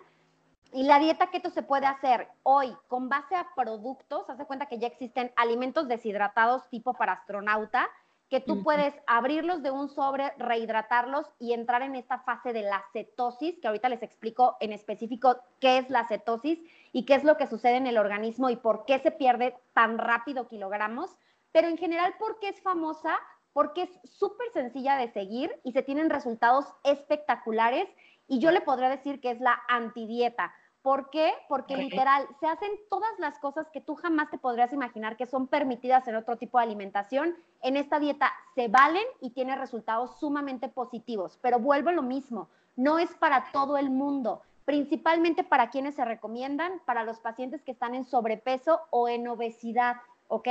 Y 0.73 0.83
la 0.83 0.99
dieta 0.99 1.29
keto 1.29 1.49
se 1.49 1.63
puede 1.63 1.85
hacer 1.85 2.27
hoy 2.43 2.75
con 2.87 3.07
base 3.09 3.35
a 3.35 3.47
productos. 3.55 4.29
Hace 4.29 4.45
cuenta 4.45 4.65
que 4.65 4.79
ya 4.79 4.87
existen 4.87 5.31
alimentos 5.35 5.87
deshidratados 5.87 6.67
tipo 6.69 6.93
para 6.93 7.13
astronauta 7.13 7.87
que 8.29 8.41
tú 8.41 8.61
puedes 8.61 8.93
abrirlos 9.07 9.63
de 9.63 9.71
un 9.71 9.87
sobre, 9.87 10.31
rehidratarlos 10.37 11.27
y 11.39 11.53
entrar 11.53 11.81
en 11.81 11.95
esta 11.95 12.19
fase 12.19 12.51
de 12.51 12.61
la 12.61 12.83
cetosis, 12.91 13.57
que 13.59 13.67
ahorita 13.67 13.87
les 13.87 14.03
explico 14.03 14.57
en 14.59 14.73
específico 14.73 15.37
qué 15.59 15.77
es 15.77 15.89
la 15.89 16.07
cetosis 16.07 16.59
y 16.91 17.05
qué 17.05 17.15
es 17.15 17.23
lo 17.23 17.37
que 17.37 17.47
sucede 17.47 17.77
en 17.77 17.87
el 17.87 17.97
organismo 17.97 18.49
y 18.49 18.57
por 18.57 18.85
qué 18.85 18.99
se 18.99 19.11
pierde 19.11 19.55
tan 19.73 19.97
rápido 19.97 20.47
kilogramos. 20.47 21.15
Pero 21.53 21.69
en 21.69 21.77
general, 21.77 22.15
¿por 22.19 22.39
qué 22.39 22.49
es 22.49 22.61
famosa? 22.61 23.17
Porque 23.53 23.83
es 23.83 23.99
súper 24.03 24.49
sencilla 24.51 24.97
de 24.97 25.07
seguir 25.07 25.51
y 25.63 25.71
se 25.71 25.81
tienen 25.81 26.09
resultados 26.09 26.65
espectaculares 26.83 27.87
y 28.27 28.39
yo 28.39 28.51
le 28.51 28.61
podría 28.61 28.89
decir 28.89 29.21
que 29.21 29.31
es 29.31 29.39
la 29.39 29.61
antidieta 29.69 30.53
¿Por 30.87 31.09
qué? 31.09 31.33
Porque 31.49 31.75
literal 31.75 32.25
se 32.39 32.47
hacen 32.47 32.71
todas 32.89 33.11
las 33.19 33.39
cosas 33.39 33.67
que 33.73 33.81
tú 33.81 33.95
jamás 33.95 34.31
te 34.31 34.37
podrías 34.37 34.71
imaginar 34.71 35.17
que 35.17 35.25
son 35.25 35.47
permitidas 35.47 36.07
en 36.07 36.15
otro 36.15 36.37
tipo 36.37 36.59
de 36.59 36.63
alimentación. 36.63 37.35
En 37.61 37.75
esta 37.75 37.99
dieta 37.99 38.31
se 38.55 38.69
valen 38.69 39.03
y 39.19 39.31
tiene 39.31 39.57
resultados 39.57 40.17
sumamente 40.17 40.69
positivos. 40.69 41.39
Pero 41.41 41.59
vuelvo 41.59 41.89
a 41.89 41.91
lo 41.91 42.03
mismo, 42.03 42.47
no 42.77 42.99
es 42.99 43.13
para 43.15 43.51
todo 43.51 43.75
el 43.75 43.89
mundo, 43.89 44.43
principalmente 44.63 45.43
para 45.43 45.71
quienes 45.71 45.95
se 45.95 46.05
recomiendan, 46.05 46.79
para 46.85 47.03
los 47.03 47.19
pacientes 47.19 47.61
que 47.63 47.73
están 47.73 47.93
en 47.93 48.05
sobrepeso 48.05 48.79
o 48.89 49.09
en 49.09 49.27
obesidad. 49.27 49.97
¿ok? 50.29 50.47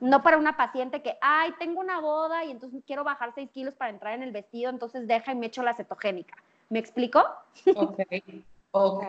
No 0.00 0.22
para 0.22 0.38
una 0.38 0.56
paciente 0.56 1.02
que, 1.02 1.18
ay, 1.20 1.54
tengo 1.58 1.80
una 1.80 1.98
boda 1.98 2.44
y 2.44 2.52
entonces 2.52 2.84
quiero 2.86 3.02
bajar 3.02 3.32
6 3.34 3.50
kilos 3.50 3.74
para 3.74 3.90
entrar 3.90 4.14
en 4.14 4.22
el 4.22 4.30
vestido, 4.30 4.70
entonces 4.70 5.08
deja 5.08 5.32
y 5.32 5.34
me 5.34 5.46
echo 5.46 5.64
la 5.64 5.74
cetogénica. 5.74 6.36
¿Me 6.68 6.78
explico? 6.78 7.24
Ok, 7.74 7.98
ok. 8.70 9.08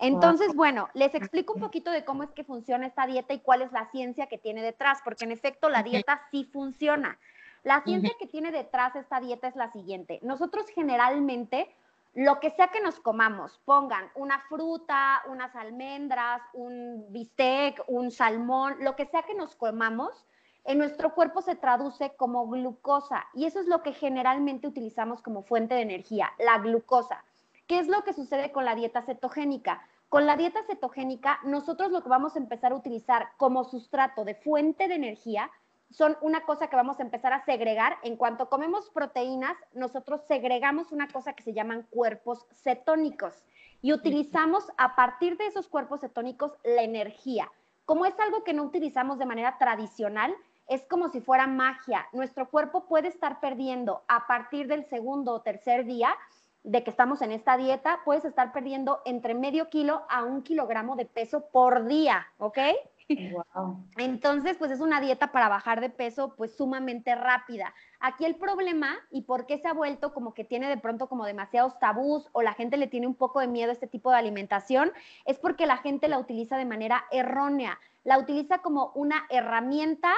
Entonces, 0.00 0.54
bueno, 0.54 0.88
les 0.94 1.14
explico 1.14 1.52
un 1.52 1.60
poquito 1.60 1.90
de 1.90 2.04
cómo 2.04 2.22
es 2.22 2.30
que 2.30 2.42
funciona 2.42 2.86
esta 2.86 3.06
dieta 3.06 3.34
y 3.34 3.40
cuál 3.40 3.60
es 3.60 3.70
la 3.70 3.90
ciencia 3.90 4.26
que 4.26 4.38
tiene 4.38 4.62
detrás, 4.62 5.00
porque 5.04 5.24
en 5.24 5.30
efecto 5.30 5.68
la 5.68 5.82
dieta 5.82 6.22
sí 6.30 6.48
funciona. 6.50 7.18
La 7.62 7.82
ciencia 7.82 8.12
que 8.18 8.26
tiene 8.26 8.50
detrás 8.50 8.96
esta 8.96 9.20
dieta 9.20 9.46
es 9.46 9.56
la 9.56 9.70
siguiente. 9.70 10.18
Nosotros 10.22 10.66
generalmente, 10.74 11.74
lo 12.14 12.40
que 12.40 12.50
sea 12.50 12.68
que 12.68 12.80
nos 12.80 12.98
comamos, 12.98 13.60
pongan 13.66 14.10
una 14.14 14.40
fruta, 14.48 15.20
unas 15.28 15.54
almendras, 15.54 16.40
un 16.54 17.04
bistec, 17.10 17.84
un 17.86 18.10
salmón, 18.10 18.76
lo 18.80 18.96
que 18.96 19.04
sea 19.04 19.22
que 19.24 19.34
nos 19.34 19.54
comamos, 19.54 20.24
en 20.64 20.78
nuestro 20.78 21.14
cuerpo 21.14 21.42
se 21.42 21.56
traduce 21.56 22.14
como 22.16 22.46
glucosa 22.48 23.26
y 23.34 23.44
eso 23.44 23.60
es 23.60 23.66
lo 23.66 23.82
que 23.82 23.92
generalmente 23.92 24.66
utilizamos 24.66 25.20
como 25.20 25.42
fuente 25.42 25.74
de 25.74 25.82
energía, 25.82 26.30
la 26.38 26.58
glucosa. 26.58 27.24
¿Qué 27.70 27.78
es 27.78 27.86
lo 27.86 28.02
que 28.02 28.12
sucede 28.12 28.50
con 28.50 28.64
la 28.64 28.74
dieta 28.74 29.02
cetogénica? 29.02 29.80
Con 30.08 30.26
la 30.26 30.36
dieta 30.36 30.60
cetogénica, 30.64 31.38
nosotros 31.44 31.92
lo 31.92 32.02
que 32.02 32.08
vamos 32.08 32.34
a 32.34 32.40
empezar 32.40 32.72
a 32.72 32.74
utilizar 32.74 33.28
como 33.36 33.62
sustrato 33.62 34.24
de 34.24 34.34
fuente 34.34 34.88
de 34.88 34.96
energía 34.96 35.52
son 35.88 36.16
una 36.20 36.44
cosa 36.44 36.66
que 36.66 36.74
vamos 36.74 36.98
a 36.98 37.04
empezar 37.04 37.32
a 37.32 37.44
segregar. 37.44 37.96
En 38.02 38.16
cuanto 38.16 38.48
comemos 38.48 38.90
proteínas, 38.90 39.56
nosotros 39.72 40.20
segregamos 40.26 40.90
una 40.90 41.06
cosa 41.06 41.34
que 41.34 41.44
se 41.44 41.52
llaman 41.52 41.86
cuerpos 41.90 42.44
cetónicos 42.54 43.44
y 43.82 43.92
utilizamos 43.92 44.64
a 44.76 44.96
partir 44.96 45.36
de 45.36 45.46
esos 45.46 45.68
cuerpos 45.68 46.00
cetónicos 46.00 46.50
la 46.64 46.82
energía. 46.82 47.52
Como 47.84 48.04
es 48.04 48.18
algo 48.18 48.42
que 48.42 48.52
no 48.52 48.64
utilizamos 48.64 49.20
de 49.20 49.26
manera 49.26 49.58
tradicional, 49.58 50.34
es 50.66 50.84
como 50.86 51.08
si 51.08 51.20
fuera 51.20 51.46
magia. 51.46 52.08
Nuestro 52.12 52.48
cuerpo 52.48 52.86
puede 52.86 53.06
estar 53.06 53.38
perdiendo 53.38 54.02
a 54.08 54.26
partir 54.26 54.66
del 54.66 54.84
segundo 54.86 55.32
o 55.34 55.42
tercer 55.42 55.84
día 55.84 56.16
de 56.62 56.84
que 56.84 56.90
estamos 56.90 57.22
en 57.22 57.32
esta 57.32 57.56
dieta, 57.56 58.00
puedes 58.04 58.24
estar 58.24 58.52
perdiendo 58.52 59.00
entre 59.04 59.34
medio 59.34 59.70
kilo 59.70 60.02
a 60.08 60.24
un 60.24 60.42
kilogramo 60.42 60.96
de 60.96 61.06
peso 61.06 61.46
por 61.52 61.86
día, 61.86 62.26
¿ok? 62.38 62.58
Entonces, 63.96 64.56
pues 64.56 64.70
es 64.70 64.80
una 64.80 65.00
dieta 65.00 65.32
para 65.32 65.48
bajar 65.48 65.80
de 65.80 65.90
peso 65.90 66.34
pues 66.36 66.54
sumamente 66.54 67.14
rápida. 67.14 67.74
Aquí 67.98 68.24
el 68.24 68.36
problema 68.36 68.96
y 69.10 69.22
por 69.22 69.46
qué 69.46 69.58
se 69.58 69.68
ha 69.68 69.72
vuelto 69.72 70.14
como 70.14 70.32
que 70.32 70.44
tiene 70.44 70.68
de 70.68 70.76
pronto 70.76 71.08
como 71.08 71.24
demasiados 71.24 71.78
tabús 71.78 72.28
o 72.32 72.42
la 72.42 72.54
gente 72.54 72.76
le 72.76 72.86
tiene 72.86 73.06
un 73.06 73.14
poco 73.14 73.40
de 73.40 73.48
miedo 73.48 73.70
a 73.70 73.72
este 73.72 73.88
tipo 73.88 74.10
de 74.10 74.18
alimentación 74.18 74.92
es 75.24 75.38
porque 75.38 75.66
la 75.66 75.78
gente 75.78 76.08
la 76.08 76.18
utiliza 76.18 76.56
de 76.56 76.66
manera 76.66 77.04
errónea. 77.10 77.78
La 78.04 78.18
utiliza 78.18 78.58
como 78.58 78.92
una 78.94 79.26
herramienta 79.28 80.12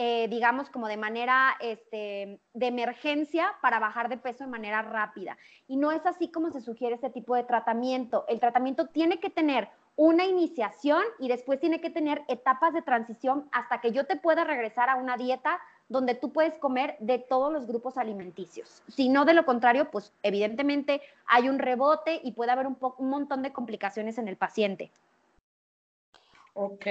eh, 0.00 0.28
digamos, 0.28 0.70
como 0.70 0.86
de 0.86 0.96
manera 0.96 1.56
este, 1.58 2.38
de 2.54 2.66
emergencia 2.68 3.56
para 3.60 3.80
bajar 3.80 4.08
de 4.08 4.16
peso 4.16 4.44
de 4.44 4.50
manera 4.50 4.80
rápida. 4.80 5.36
Y 5.66 5.76
no 5.76 5.90
es 5.90 6.06
así 6.06 6.30
como 6.30 6.52
se 6.52 6.60
sugiere 6.60 6.94
este 6.94 7.10
tipo 7.10 7.34
de 7.34 7.42
tratamiento. 7.42 8.24
El 8.28 8.38
tratamiento 8.38 8.86
tiene 8.86 9.18
que 9.18 9.28
tener 9.28 9.68
una 9.96 10.24
iniciación 10.24 11.02
y 11.18 11.26
después 11.26 11.58
tiene 11.58 11.80
que 11.80 11.90
tener 11.90 12.22
etapas 12.28 12.72
de 12.74 12.82
transición 12.82 13.48
hasta 13.50 13.80
que 13.80 13.90
yo 13.90 14.06
te 14.06 14.14
pueda 14.14 14.44
regresar 14.44 14.88
a 14.88 14.94
una 14.94 15.16
dieta 15.16 15.58
donde 15.88 16.14
tú 16.14 16.32
puedes 16.32 16.56
comer 16.58 16.96
de 17.00 17.18
todos 17.18 17.52
los 17.52 17.66
grupos 17.66 17.98
alimenticios. 17.98 18.84
Si 18.86 19.08
no, 19.08 19.24
de 19.24 19.34
lo 19.34 19.44
contrario, 19.44 19.90
pues 19.90 20.12
evidentemente 20.22 21.02
hay 21.26 21.48
un 21.48 21.58
rebote 21.58 22.20
y 22.22 22.34
puede 22.34 22.52
haber 22.52 22.68
un, 22.68 22.78
un 22.98 23.10
montón 23.10 23.42
de 23.42 23.52
complicaciones 23.52 24.16
en 24.18 24.28
el 24.28 24.36
paciente. 24.36 24.92
Ok. 26.54 26.86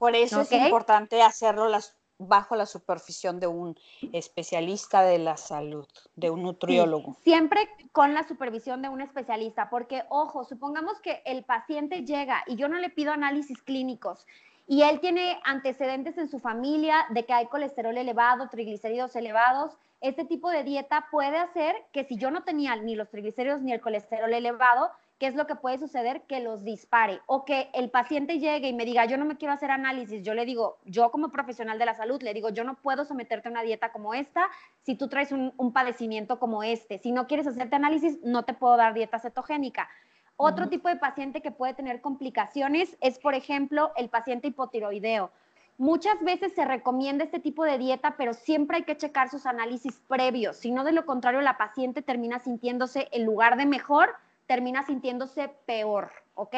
Por 0.00 0.16
eso 0.16 0.40
es 0.40 0.50
importante 0.50 1.20
hacerlo 1.20 1.68
bajo 2.16 2.56
la 2.56 2.64
supervisión 2.64 3.38
de 3.38 3.48
un 3.48 3.78
especialista 4.14 5.02
de 5.02 5.18
la 5.18 5.36
salud, 5.36 5.86
de 6.16 6.30
un 6.30 6.42
nutriólogo. 6.42 7.16
siempre 7.22 7.68
con 7.92 8.14
la 8.14 8.26
supervisión 8.26 8.80
de 8.80 8.88
un 8.88 9.02
especialista, 9.02 9.68
porque 9.68 10.04
ojo, 10.08 10.44
supongamos 10.44 10.98
que 11.02 11.20
el 11.26 11.44
paciente 11.44 12.06
llega 12.06 12.42
y 12.46 12.56
yo 12.56 12.66
no 12.66 12.78
le 12.78 12.88
pido 12.88 13.12
análisis 13.12 13.60
clínicos 13.62 14.26
y 14.66 14.84
él 14.84 15.00
tiene 15.00 15.38
antecedentes 15.44 16.16
en 16.16 16.30
su 16.30 16.38
familia 16.38 17.04
de 17.10 17.26
que 17.26 17.34
hay 17.34 17.48
colesterol 17.48 17.98
elevado, 17.98 18.48
triglicéridos 18.48 19.14
elevados, 19.16 19.76
este 20.00 20.24
tipo 20.24 20.48
de 20.48 20.64
dieta 20.64 21.08
puede 21.10 21.36
hacer 21.36 21.74
que 21.92 22.04
si 22.04 22.16
yo 22.16 22.30
no 22.30 22.42
tenía 22.42 22.74
ni 22.76 22.94
los 22.96 23.10
triglicéridos 23.10 23.60
ni 23.60 23.72
el 23.74 23.82
colesterol 23.82 24.32
elevado, 24.32 24.90
¿qué 25.20 25.26
es 25.26 25.34
lo 25.36 25.46
que 25.46 25.54
puede 25.54 25.78
suceder? 25.78 26.22
Que 26.22 26.40
los 26.40 26.64
dispare 26.64 27.20
o 27.26 27.44
que 27.44 27.68
el 27.74 27.90
paciente 27.90 28.38
llegue 28.38 28.68
y 28.68 28.72
me 28.72 28.86
diga, 28.86 29.04
yo 29.04 29.18
no 29.18 29.26
me 29.26 29.36
quiero 29.36 29.52
hacer 29.52 29.70
análisis. 29.70 30.24
Yo 30.24 30.32
le 30.32 30.46
digo, 30.46 30.78
yo 30.86 31.10
como 31.10 31.30
profesional 31.30 31.78
de 31.78 31.84
la 31.84 31.94
salud, 31.94 32.20
le 32.22 32.32
digo, 32.32 32.48
yo 32.48 32.64
no 32.64 32.76
puedo 32.76 33.04
someterte 33.04 33.48
a 33.48 33.50
una 33.50 33.62
dieta 33.62 33.92
como 33.92 34.14
esta 34.14 34.48
si 34.80 34.94
tú 34.94 35.08
traes 35.08 35.30
un, 35.30 35.72
padecimiento 35.74 36.40
como 36.40 36.62
este. 36.62 36.98
Si 36.98 37.12
no 37.12 37.26
quieres 37.26 37.46
hacerte 37.46 37.76
análisis, 37.76 38.18
no 38.24 38.44
te 38.44 38.54
puedo 38.54 38.78
dar 38.78 38.94
dieta 38.94 39.18
cetogénica. 39.18 39.88
Otro 40.36 40.70
tipo 40.70 40.88
de 40.88 40.96
paciente 40.96 41.42
que 41.42 41.50
puede 41.50 41.74
tener 41.74 42.00
complicaciones 42.00 42.96
es, 43.02 43.18
por 43.18 43.34
ejemplo, 43.34 43.92
el 43.96 44.08
paciente 44.08 44.48
hipotiroideo. 44.48 45.30
Muchas 45.76 46.18
veces 46.22 46.54
se 46.54 46.64
recomienda 46.64 47.24
este 47.24 47.40
tipo 47.40 47.64
de 47.64 47.76
dieta, 47.76 48.16
pero 48.16 48.32
siempre 48.32 48.78
hay 48.78 48.84
que 48.84 48.96
checar 48.96 49.28
sus 49.28 49.44
análisis 49.44 50.00
previos. 50.08 50.56
Si 50.56 50.70
no, 50.70 50.82
de 50.82 50.92
lo 50.92 51.04
contrario, 51.04 51.42
la 51.42 51.58
paciente 51.58 52.00
termina 52.00 52.38
sintiéndose 52.38 53.08
en 53.12 53.26
lugar 53.26 53.58
de 53.58 53.66
mejor, 53.66 54.16
termina 54.50 54.84
sintiéndose 54.84 55.46
peor, 55.64 56.10
¿ok? 56.34 56.56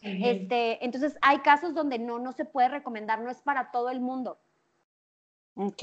este, 0.00 0.84
entonces 0.84 1.16
hay 1.22 1.40
casos 1.40 1.74
donde 1.74 1.98
no, 1.98 2.20
no 2.20 2.30
se 2.30 2.44
puede 2.44 2.68
recomendar, 2.68 3.20
no 3.20 3.32
es 3.32 3.38
para 3.38 3.72
todo 3.72 3.90
el 3.90 3.98
mundo. 3.98 4.38
Ok. 5.56 5.82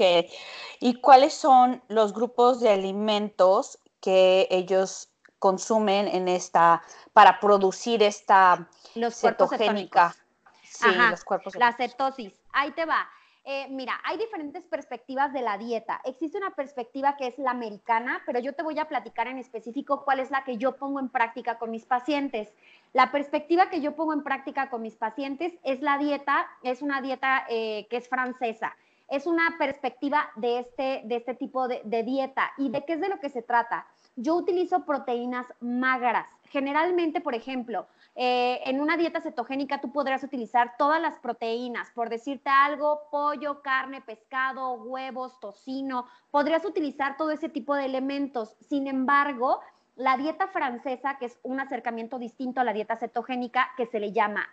¿Y 0.80 0.94
cuáles 1.02 1.34
son 1.34 1.82
los 1.88 2.14
grupos 2.14 2.60
de 2.60 2.70
alimentos 2.70 3.78
que 4.00 4.48
ellos 4.50 5.10
consumen 5.38 6.08
en 6.08 6.28
esta, 6.28 6.80
para 7.12 7.38
producir 7.40 8.02
esta 8.02 8.66
los 8.94 9.20
cetogénica? 9.20 10.16
Sí, 10.62 10.88
los 11.10 11.24
cuerpos 11.24 11.56
La 11.56 11.74
cetosis. 11.74 12.32
Ahí 12.54 12.70
te 12.70 12.86
va. 12.86 13.06
Eh, 13.44 13.68
mira, 13.70 13.98
hay 14.04 14.18
diferentes 14.18 14.64
perspectivas 14.66 15.32
de 15.32 15.40
la 15.40 15.56
dieta. 15.56 16.00
Existe 16.04 16.36
una 16.36 16.50
perspectiva 16.50 17.16
que 17.16 17.26
es 17.26 17.38
la 17.38 17.52
americana, 17.52 18.22
pero 18.26 18.38
yo 18.38 18.54
te 18.54 18.62
voy 18.62 18.78
a 18.78 18.88
platicar 18.88 19.28
en 19.28 19.38
específico 19.38 20.04
cuál 20.04 20.20
es 20.20 20.30
la 20.30 20.44
que 20.44 20.58
yo 20.58 20.76
pongo 20.76 21.00
en 21.00 21.08
práctica 21.08 21.58
con 21.58 21.70
mis 21.70 21.86
pacientes. 21.86 22.52
La 22.92 23.10
perspectiva 23.10 23.70
que 23.70 23.80
yo 23.80 23.96
pongo 23.96 24.12
en 24.12 24.22
práctica 24.22 24.68
con 24.68 24.82
mis 24.82 24.96
pacientes 24.96 25.54
es 25.64 25.80
la 25.80 25.96
dieta, 25.96 26.46
es 26.62 26.82
una 26.82 27.00
dieta 27.00 27.46
eh, 27.48 27.86
que 27.88 27.96
es 27.96 28.08
francesa. 28.08 28.76
Es 29.10 29.26
una 29.26 29.56
perspectiva 29.58 30.30
de 30.36 30.60
este, 30.60 31.02
de 31.04 31.16
este 31.16 31.34
tipo 31.34 31.68
de, 31.68 32.02
dieta. 32.04 32.52
¿Y 32.56 32.70
de 32.70 32.84
qué 32.84 32.94
es 32.94 33.00
de 33.00 33.08
lo 33.08 33.18
que 33.20 33.28
se 33.28 33.42
trata? 33.42 33.86
Yo 34.16 34.36
utilizo 34.36 34.84
proteínas 34.86 35.46
magras. 35.60 36.30
Generalmente, 36.44 37.20
por 37.20 37.34
ejemplo, 37.34 37.86
eh, 38.14 38.60
en 38.64 38.80
una 38.80 38.96
dieta 38.96 39.20
cetogénica 39.20 39.80
tú 39.80 39.92
podrás 39.92 40.22
utilizar 40.22 40.76
todas 40.78 41.00
las 41.00 41.18
proteínas, 41.18 41.90
por 41.90 42.08
decirte 42.08 42.50
algo, 42.50 43.02
pollo, 43.10 43.62
carne, 43.62 44.00
pescado, 44.00 44.74
huevos, 44.74 45.38
tocino, 45.40 46.06
podrías 46.30 46.64
utilizar 46.64 47.16
todo 47.16 47.30
ese 47.30 47.48
tipo 47.48 47.74
de 47.74 47.86
elementos. 47.86 48.56
Sin 48.68 48.86
embargo, 48.86 49.60
la 49.96 50.16
dieta 50.16 50.48
francesa, 50.48 51.18
que 51.18 51.26
es 51.26 51.38
un 51.42 51.60
acercamiento 51.60 52.18
distinto 52.18 52.60
a 52.60 52.64
la 52.64 52.72
dieta 52.72 52.96
cetogénica, 52.96 53.70
que 53.76 53.86
se 53.86 54.00
le 54.00 54.12
llama, 54.12 54.48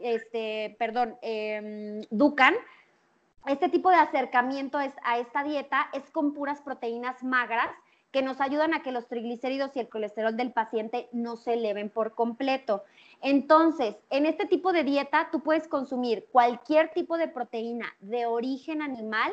este, 0.00 0.74
perdón, 0.78 1.16
em, 1.22 2.00
Ducan, 2.10 2.54
este 3.46 3.68
tipo 3.68 3.90
de 3.90 3.96
acercamiento 3.96 4.78
a 4.78 5.18
esta 5.18 5.44
dieta 5.44 5.88
es 5.92 6.10
con 6.10 6.32
puras 6.32 6.62
proteínas 6.62 7.22
magras 7.22 7.70
que 8.14 8.22
nos 8.22 8.40
ayudan 8.40 8.74
a 8.74 8.82
que 8.82 8.92
los 8.92 9.08
triglicéridos 9.08 9.74
y 9.74 9.80
el 9.80 9.88
colesterol 9.88 10.36
del 10.36 10.52
paciente 10.52 11.08
no 11.10 11.36
se 11.36 11.54
eleven 11.54 11.90
por 11.90 12.14
completo. 12.14 12.84
Entonces, 13.20 13.96
en 14.08 14.24
este 14.24 14.46
tipo 14.46 14.72
de 14.72 14.84
dieta 14.84 15.30
tú 15.32 15.40
puedes 15.40 15.66
consumir 15.66 16.28
cualquier 16.30 16.92
tipo 16.92 17.18
de 17.18 17.26
proteína 17.26 17.92
de 17.98 18.26
origen 18.26 18.82
animal 18.82 19.32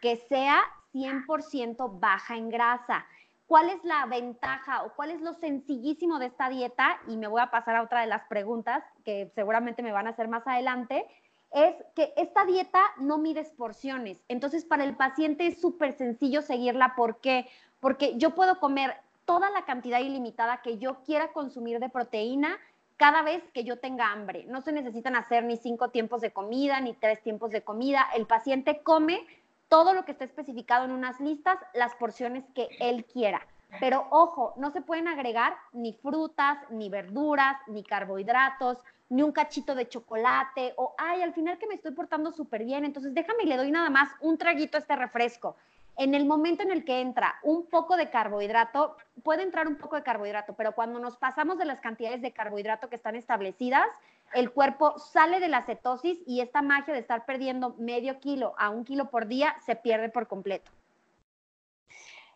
que 0.00 0.16
sea 0.16 0.62
100% 0.94 2.00
baja 2.00 2.36
en 2.36 2.48
grasa. 2.48 3.04
¿Cuál 3.46 3.68
es 3.68 3.84
la 3.84 4.06
ventaja 4.06 4.82
o 4.84 4.94
cuál 4.94 5.10
es 5.10 5.20
lo 5.20 5.34
sencillísimo 5.34 6.18
de 6.18 6.26
esta 6.26 6.48
dieta? 6.48 7.00
Y 7.08 7.18
me 7.18 7.26
voy 7.26 7.42
a 7.42 7.50
pasar 7.50 7.76
a 7.76 7.82
otra 7.82 8.00
de 8.00 8.06
las 8.06 8.22
preguntas 8.28 8.82
que 9.04 9.30
seguramente 9.34 9.82
me 9.82 9.92
van 9.92 10.06
a 10.06 10.10
hacer 10.10 10.28
más 10.28 10.46
adelante. 10.46 11.06
Es 11.54 11.74
que 11.94 12.12
esta 12.16 12.44
dieta 12.44 12.80
no 12.98 13.18
mide 13.18 13.44
porciones. 13.56 14.18
Entonces, 14.28 14.64
para 14.64 14.84
el 14.84 14.96
paciente 14.96 15.46
es 15.46 15.60
súper 15.60 15.92
sencillo 15.92 16.42
seguirla. 16.42 16.94
¿Por 16.96 17.18
qué? 17.18 17.48
porque 17.82 18.16
yo 18.16 18.30
puedo 18.30 18.60
comer 18.60 18.94
toda 19.24 19.50
la 19.50 19.64
cantidad 19.64 19.98
ilimitada 19.98 20.62
que 20.62 20.78
yo 20.78 21.02
quiera 21.02 21.32
consumir 21.32 21.80
de 21.80 21.88
proteína 21.88 22.56
cada 22.96 23.22
vez 23.22 23.42
que 23.52 23.64
yo 23.64 23.80
tenga 23.80 24.12
hambre. 24.12 24.44
No 24.48 24.60
se 24.60 24.70
necesitan 24.70 25.16
hacer 25.16 25.42
ni 25.42 25.56
cinco 25.56 25.88
tiempos 25.88 26.20
de 26.20 26.32
comida, 26.32 26.80
ni 26.80 26.94
tres 26.94 27.20
tiempos 27.22 27.50
de 27.50 27.62
comida. 27.62 28.06
El 28.14 28.26
paciente 28.26 28.82
come 28.84 29.26
todo 29.68 29.94
lo 29.94 30.04
que 30.04 30.12
está 30.12 30.24
especificado 30.24 30.84
en 30.84 30.92
unas 30.92 31.18
listas, 31.18 31.58
las 31.74 31.96
porciones 31.96 32.44
que 32.54 32.68
él 32.78 33.04
quiera. 33.04 33.44
Pero 33.80 34.06
ojo, 34.10 34.54
no 34.58 34.70
se 34.70 34.82
pueden 34.82 35.08
agregar 35.08 35.56
ni 35.72 35.92
frutas, 35.94 36.58
ni 36.70 36.88
verduras, 36.88 37.56
ni 37.66 37.82
carbohidratos, 37.82 38.78
ni 39.12 39.22
un 39.22 39.30
cachito 39.30 39.74
de 39.74 39.90
chocolate, 39.90 40.72
o, 40.78 40.94
ay, 40.96 41.20
al 41.20 41.34
final 41.34 41.58
que 41.58 41.66
me 41.66 41.74
estoy 41.74 41.92
portando 41.92 42.32
súper 42.32 42.64
bien, 42.64 42.86
entonces 42.86 43.12
déjame 43.12 43.42
y 43.42 43.46
le 43.46 43.58
doy 43.58 43.70
nada 43.70 43.90
más 43.90 44.08
un 44.20 44.38
traguito 44.38 44.78
a 44.78 44.80
este 44.80 44.96
refresco. 44.96 45.54
En 45.98 46.14
el 46.14 46.24
momento 46.24 46.62
en 46.62 46.70
el 46.70 46.82
que 46.82 47.02
entra 47.02 47.34
un 47.42 47.66
poco 47.66 47.98
de 47.98 48.08
carbohidrato, 48.08 48.96
puede 49.22 49.42
entrar 49.42 49.68
un 49.68 49.76
poco 49.76 49.96
de 49.96 50.02
carbohidrato, 50.02 50.54
pero 50.54 50.72
cuando 50.72 50.98
nos 50.98 51.18
pasamos 51.18 51.58
de 51.58 51.66
las 51.66 51.78
cantidades 51.80 52.22
de 52.22 52.32
carbohidrato 52.32 52.88
que 52.88 52.96
están 52.96 53.14
establecidas, 53.14 53.86
el 54.32 54.50
cuerpo 54.50 54.98
sale 54.98 55.40
de 55.40 55.48
la 55.48 55.62
cetosis 55.66 56.18
y 56.26 56.40
esta 56.40 56.62
magia 56.62 56.94
de 56.94 57.00
estar 57.00 57.26
perdiendo 57.26 57.74
medio 57.76 58.18
kilo 58.18 58.54
a 58.56 58.70
un 58.70 58.86
kilo 58.86 59.10
por 59.10 59.26
día 59.26 59.54
se 59.66 59.76
pierde 59.76 60.08
por 60.08 60.26
completo. 60.26 60.70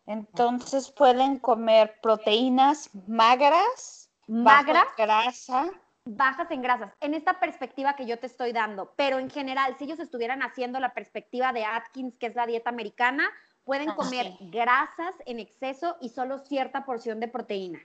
Entonces 0.04 0.90
pueden 0.90 1.38
comer 1.38 1.98
proteínas 2.02 2.90
magras, 3.06 4.10
magras, 4.26 4.86
grasa, 4.98 5.70
bajas 6.06 6.50
en 6.50 6.62
grasas, 6.62 6.92
en 7.00 7.14
esta 7.14 7.40
perspectiva 7.40 7.96
que 7.96 8.06
yo 8.06 8.18
te 8.18 8.26
estoy 8.26 8.52
dando, 8.52 8.94
pero 8.96 9.18
en 9.18 9.28
general, 9.28 9.74
si 9.76 9.84
ellos 9.84 9.98
estuvieran 9.98 10.42
haciendo 10.42 10.80
la 10.80 10.94
perspectiva 10.94 11.52
de 11.52 11.64
Atkins, 11.64 12.16
que 12.16 12.26
es 12.26 12.36
la 12.36 12.46
dieta 12.46 12.70
americana, 12.70 13.28
pueden 13.64 13.90
ah, 13.90 13.96
comer 13.96 14.32
grasas 14.40 15.14
en 15.26 15.40
exceso 15.40 15.96
y 16.00 16.08
solo 16.10 16.38
cierta 16.38 16.84
porción 16.84 17.18
de 17.18 17.28
proteína. 17.28 17.80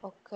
Ok. 0.00 0.32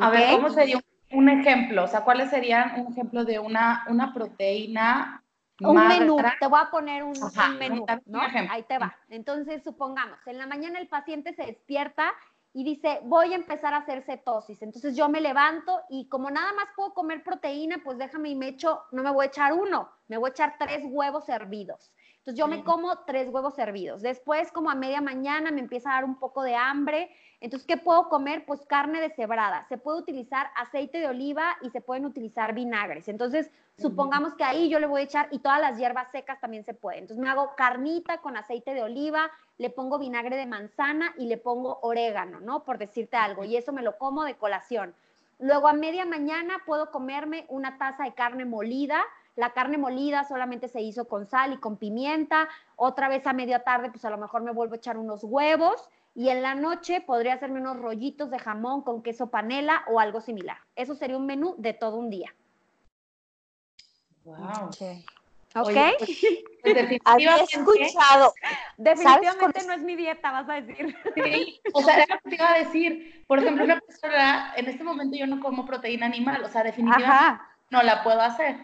A 0.00 0.10
ver, 0.10 0.32
¿cómo 0.32 0.50
sería 0.50 0.80
un, 1.12 1.28
ejemplo? 1.28 1.84
O 1.84 1.88
sea, 1.88 2.02
¿cuáles 2.02 2.30
serían 2.30 2.80
un 2.80 2.92
ejemplo 2.92 3.24
de 3.24 3.38
una, 3.38 3.84
una 3.88 4.12
proteína? 4.12 5.22
Un 5.60 5.86
menú, 5.86 6.16
te 6.40 6.46
voy 6.48 6.60
a 6.60 6.70
poner 6.70 7.04
un, 7.04 7.14
menú, 7.58 7.86
¿no? 8.06 8.20
Ahí 8.50 8.64
te 8.64 8.78
va. 8.78 8.96
Entonces, 9.08 9.62
supongamos, 9.62 10.18
en 10.26 10.38
la 10.38 10.46
mañana 10.46 10.80
el 10.80 10.88
paciente 10.88 11.34
se 11.34 11.44
despierta 11.44 12.12
y 12.54 12.64
dice, 12.64 13.00
voy 13.04 13.32
a 13.32 13.36
empezar 13.36 13.72
a 13.72 13.78
hacer 13.78 14.02
cetosis. 14.02 14.60
Entonces 14.62 14.94
yo 14.94 15.08
me 15.08 15.20
levanto 15.20 15.80
y 15.88 16.08
como 16.08 16.30
nada 16.30 16.52
más 16.52 16.66
puedo 16.76 16.92
comer 16.92 17.22
proteína, 17.24 17.80
pues 17.82 17.98
déjame 17.98 18.30
y 18.30 18.34
me 18.34 18.48
echo, 18.48 18.82
no 18.92 19.02
me 19.02 19.10
voy 19.10 19.24
a 19.24 19.28
echar 19.28 19.54
uno, 19.54 19.90
me 20.08 20.18
voy 20.18 20.28
a 20.28 20.32
echar 20.32 20.56
tres 20.58 20.82
huevos 20.84 21.28
hervidos. 21.28 21.92
Entonces 22.18 22.38
yo 22.38 22.46
me 22.46 22.62
como 22.62 22.98
tres 23.04 23.28
huevos 23.30 23.58
hervidos. 23.58 24.00
Después, 24.00 24.52
como 24.52 24.70
a 24.70 24.76
media 24.76 25.00
mañana, 25.00 25.50
me 25.50 25.60
empieza 25.60 25.90
a 25.90 25.94
dar 25.94 26.04
un 26.04 26.20
poco 26.20 26.44
de 26.44 26.54
hambre. 26.54 27.10
Entonces, 27.42 27.66
¿qué 27.66 27.76
puedo 27.76 28.08
comer? 28.08 28.44
Pues 28.46 28.64
carne 28.66 29.00
deshebrada. 29.00 29.66
Se 29.68 29.76
puede 29.76 29.98
utilizar 29.98 30.50
aceite 30.54 31.00
de 31.00 31.08
oliva 31.08 31.56
y 31.60 31.70
se 31.70 31.80
pueden 31.80 32.04
utilizar 32.04 32.54
vinagres. 32.54 33.08
Entonces, 33.08 33.50
supongamos 33.76 34.34
que 34.34 34.44
ahí 34.44 34.68
yo 34.68 34.78
le 34.78 34.86
voy 34.86 35.00
a 35.00 35.04
echar, 35.04 35.26
y 35.32 35.40
todas 35.40 35.60
las 35.60 35.76
hierbas 35.76 36.12
secas 36.12 36.40
también 36.40 36.64
se 36.64 36.72
pueden. 36.72 37.00
Entonces, 37.00 37.20
me 37.20 37.28
hago 37.28 37.56
carnita 37.56 38.18
con 38.18 38.36
aceite 38.36 38.74
de 38.74 38.84
oliva, 38.84 39.28
le 39.58 39.70
pongo 39.70 39.98
vinagre 39.98 40.36
de 40.36 40.46
manzana 40.46 41.14
y 41.18 41.26
le 41.26 41.36
pongo 41.36 41.80
orégano, 41.82 42.38
¿no? 42.38 42.62
Por 42.62 42.78
decirte 42.78 43.16
algo. 43.16 43.42
Y 43.42 43.56
eso 43.56 43.72
me 43.72 43.82
lo 43.82 43.98
como 43.98 44.22
de 44.22 44.36
colación. 44.36 44.94
Luego, 45.40 45.66
a 45.66 45.72
media 45.72 46.04
mañana 46.04 46.58
puedo 46.64 46.92
comerme 46.92 47.46
una 47.48 47.76
taza 47.76 48.04
de 48.04 48.14
carne 48.14 48.44
molida. 48.44 49.02
La 49.34 49.52
carne 49.52 49.78
molida 49.78 50.22
solamente 50.22 50.68
se 50.68 50.80
hizo 50.80 51.08
con 51.08 51.26
sal 51.26 51.54
y 51.54 51.56
con 51.56 51.76
pimienta. 51.76 52.48
Otra 52.76 53.08
vez 53.08 53.26
a 53.26 53.32
media 53.32 53.64
tarde, 53.64 53.90
pues 53.90 54.04
a 54.04 54.10
lo 54.10 54.18
mejor 54.18 54.42
me 54.42 54.52
vuelvo 54.52 54.74
a 54.74 54.76
echar 54.76 54.96
unos 54.96 55.24
huevos 55.24 55.90
y 56.14 56.28
en 56.28 56.42
la 56.42 56.54
noche 56.54 57.00
podría 57.00 57.34
hacerme 57.34 57.60
unos 57.60 57.78
rollitos 57.78 58.30
de 58.30 58.38
jamón 58.38 58.82
con 58.82 59.02
queso 59.02 59.30
panela 59.30 59.84
o 59.88 59.98
algo 59.98 60.20
similar. 60.20 60.58
Eso 60.76 60.94
sería 60.94 61.16
un 61.16 61.26
menú 61.26 61.54
de 61.58 61.72
todo 61.72 61.96
un 61.96 62.10
día. 62.10 62.34
Wow. 64.24 64.36
¿Ok? 64.66 64.82
Oye, 65.54 65.94
pues, 65.98 66.10
pues 66.62 67.00
Había 67.04 67.36
definitivamente, 67.36 67.82
escuchado. 67.84 68.34
Definitivamente 68.76 69.66
no 69.66 69.72
es 69.74 69.82
mi 69.82 69.96
dieta, 69.96 70.32
vas 70.32 70.48
a 70.48 70.60
decir. 70.60 70.96
sí. 71.14 71.60
O 71.72 71.82
sea, 71.82 71.96
era 72.02 72.14
lo 72.14 72.20
que 72.20 72.30
te 72.30 72.34
iba 72.36 72.52
a 72.52 72.58
decir. 72.58 73.24
Por 73.26 73.38
ejemplo, 73.38 73.64
una 73.64 73.80
persona, 73.80 74.52
en 74.56 74.68
este 74.68 74.84
momento 74.84 75.16
yo 75.16 75.26
no 75.26 75.40
como 75.40 75.66
proteína 75.66 76.06
animal, 76.06 76.42
o 76.44 76.48
sea, 76.48 76.62
definitivamente 76.62 77.06
Ajá. 77.12 77.50
no 77.70 77.82
la 77.82 78.02
puedo 78.02 78.20
hacer. 78.20 78.56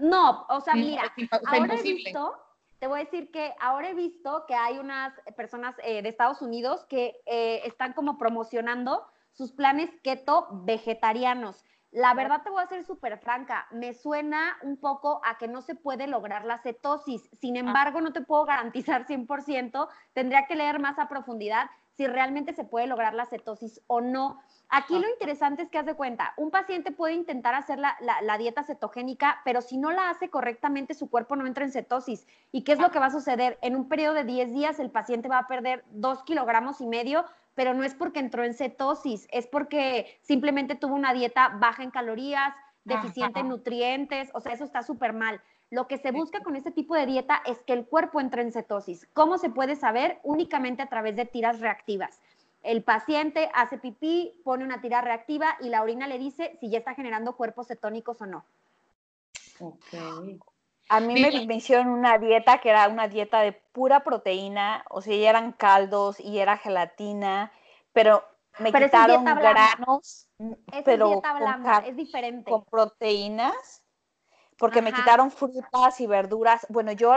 No, 0.00 0.46
o 0.48 0.60
sea, 0.60 0.74
mira, 0.74 1.02
ahora 1.30 1.56
he 1.56 1.58
imposible. 1.58 1.94
visto, 1.94 2.34
te 2.82 2.88
voy 2.88 2.98
a 2.98 3.04
decir 3.04 3.30
que 3.30 3.54
ahora 3.60 3.90
he 3.90 3.94
visto 3.94 4.44
que 4.48 4.56
hay 4.56 4.80
unas 4.80 5.14
personas 5.36 5.76
eh, 5.84 6.02
de 6.02 6.08
Estados 6.08 6.42
Unidos 6.42 6.84
que 6.88 7.14
eh, 7.26 7.60
están 7.64 7.92
como 7.92 8.18
promocionando 8.18 9.06
sus 9.30 9.52
planes 9.52 9.88
keto 10.02 10.48
vegetarianos. 10.64 11.64
La 11.92 12.12
verdad 12.12 12.42
te 12.42 12.50
voy 12.50 12.60
a 12.60 12.66
ser 12.66 12.84
súper 12.84 13.20
franca, 13.20 13.68
me 13.70 13.94
suena 13.94 14.56
un 14.62 14.78
poco 14.78 15.20
a 15.24 15.38
que 15.38 15.46
no 15.46 15.62
se 15.62 15.76
puede 15.76 16.08
lograr 16.08 16.44
la 16.44 16.58
cetosis, 16.58 17.22
sin 17.40 17.56
embargo 17.56 18.00
no 18.00 18.12
te 18.12 18.22
puedo 18.22 18.46
garantizar 18.46 19.06
100%, 19.06 19.88
tendría 20.12 20.46
que 20.48 20.56
leer 20.56 20.80
más 20.80 20.98
a 20.98 21.08
profundidad 21.08 21.70
si 21.96 22.06
realmente 22.06 22.52
se 22.54 22.64
puede 22.64 22.86
lograr 22.86 23.14
la 23.14 23.26
cetosis 23.26 23.80
o 23.86 24.00
no. 24.00 24.40
Aquí 24.68 24.98
lo 24.98 25.08
interesante 25.10 25.62
es 25.62 25.68
que 25.68 25.78
haz 25.78 25.84
de 25.86 25.94
cuenta, 25.94 26.32
un 26.38 26.50
paciente 26.50 26.90
puede 26.92 27.14
intentar 27.14 27.54
hacer 27.54 27.78
la, 27.78 27.94
la- 28.00 28.22
la 28.22 28.38
dieta 28.38 28.62
cetogénica, 28.62 29.40
pero 29.44 29.60
si 29.60 29.76
no 29.76 29.90
la 29.90 30.08
hace 30.08 30.30
correctamente, 30.30 30.94
su 30.94 31.10
cuerpo 31.10 31.36
no 31.36 31.46
entra 31.46 31.64
en 31.64 31.72
cetosis. 31.72 32.26
¿Y 32.50 32.62
qué 32.62 32.72
es 32.72 32.78
lo 32.78 32.90
que 32.90 32.98
va 32.98 33.06
a 33.06 33.10
suceder? 33.10 33.58
En 33.60 33.76
un 33.76 33.88
periodo 33.88 34.14
de 34.14 34.24
10 34.24 34.52
días, 34.52 34.78
el 34.80 34.90
paciente 34.90 35.28
va 35.28 35.38
a 35.38 35.46
perder 35.46 35.84
2 35.90 36.22
kilogramos 36.22 36.80
y 36.80 36.86
medio, 36.86 37.24
pero 37.54 37.74
no 37.74 37.84
es 37.84 37.94
porque 37.94 38.20
entró 38.20 38.44
en 38.44 38.54
cetosis, 38.54 39.28
es 39.30 39.46
porque 39.46 40.18
simplemente 40.22 40.74
tuvo 40.74 40.94
una 40.94 41.12
dieta 41.12 41.50
baja 41.60 41.82
en 41.82 41.90
calorías, 41.90 42.54
deficiente 42.84 43.40
en 43.40 43.48
nutrientes, 43.48 44.30
o 44.32 44.40
sea, 44.40 44.52
eso 44.54 44.64
está 44.64 44.82
súper 44.82 45.12
mal. 45.12 45.40
Lo 45.72 45.88
que 45.88 45.96
se 45.96 46.10
busca 46.10 46.42
con 46.42 46.54
este 46.54 46.70
tipo 46.70 46.94
de 46.94 47.06
dieta 47.06 47.42
es 47.46 47.62
que 47.62 47.72
el 47.72 47.86
cuerpo 47.86 48.20
entre 48.20 48.42
en 48.42 48.52
cetosis. 48.52 49.08
¿Cómo 49.14 49.38
se 49.38 49.48
puede 49.48 49.74
saber? 49.74 50.20
Únicamente 50.22 50.82
a 50.82 50.88
través 50.90 51.16
de 51.16 51.24
tiras 51.24 51.60
reactivas. 51.60 52.20
El 52.62 52.82
paciente 52.84 53.50
hace 53.54 53.78
pipí, 53.78 54.38
pone 54.44 54.64
una 54.64 54.82
tira 54.82 55.00
reactiva 55.00 55.56
y 55.60 55.70
la 55.70 55.80
orina 55.80 56.06
le 56.06 56.18
dice 56.18 56.58
si 56.60 56.68
ya 56.68 56.76
está 56.76 56.94
generando 56.94 57.38
cuerpos 57.38 57.68
cetónicos 57.68 58.20
o 58.20 58.26
no. 58.26 58.44
Ok. 59.60 59.94
A 60.90 61.00
mí 61.00 61.14
me, 61.14 61.46
me 61.46 61.54
hicieron 61.54 61.88
una 61.88 62.18
dieta 62.18 62.58
que 62.58 62.68
era 62.68 62.86
una 62.88 63.08
dieta 63.08 63.40
de 63.40 63.52
pura 63.52 64.04
proteína, 64.04 64.84
o 64.90 65.00
sea, 65.00 65.16
ya 65.16 65.30
eran 65.30 65.52
caldos 65.52 66.20
y 66.20 66.38
era 66.38 66.58
gelatina, 66.58 67.50
pero 67.94 68.22
me 68.58 68.70
Pero 68.72 68.84
es 68.84 68.90
quitaron 68.90 69.24
granos, 69.24 70.28
Esa 70.70 70.82
pero 70.84 71.06
es 71.06 71.12
dieta 71.12 71.32
blanda, 71.32 71.78
es 71.86 71.96
diferente. 71.96 72.50
con 72.50 72.64
proteínas, 72.66 73.81
porque 74.62 74.80
me 74.80 74.92
quitaron 74.92 75.32
frutas 75.32 76.00
y 76.00 76.06
verduras. 76.06 76.64
Bueno, 76.68 76.92
yo 76.92 77.12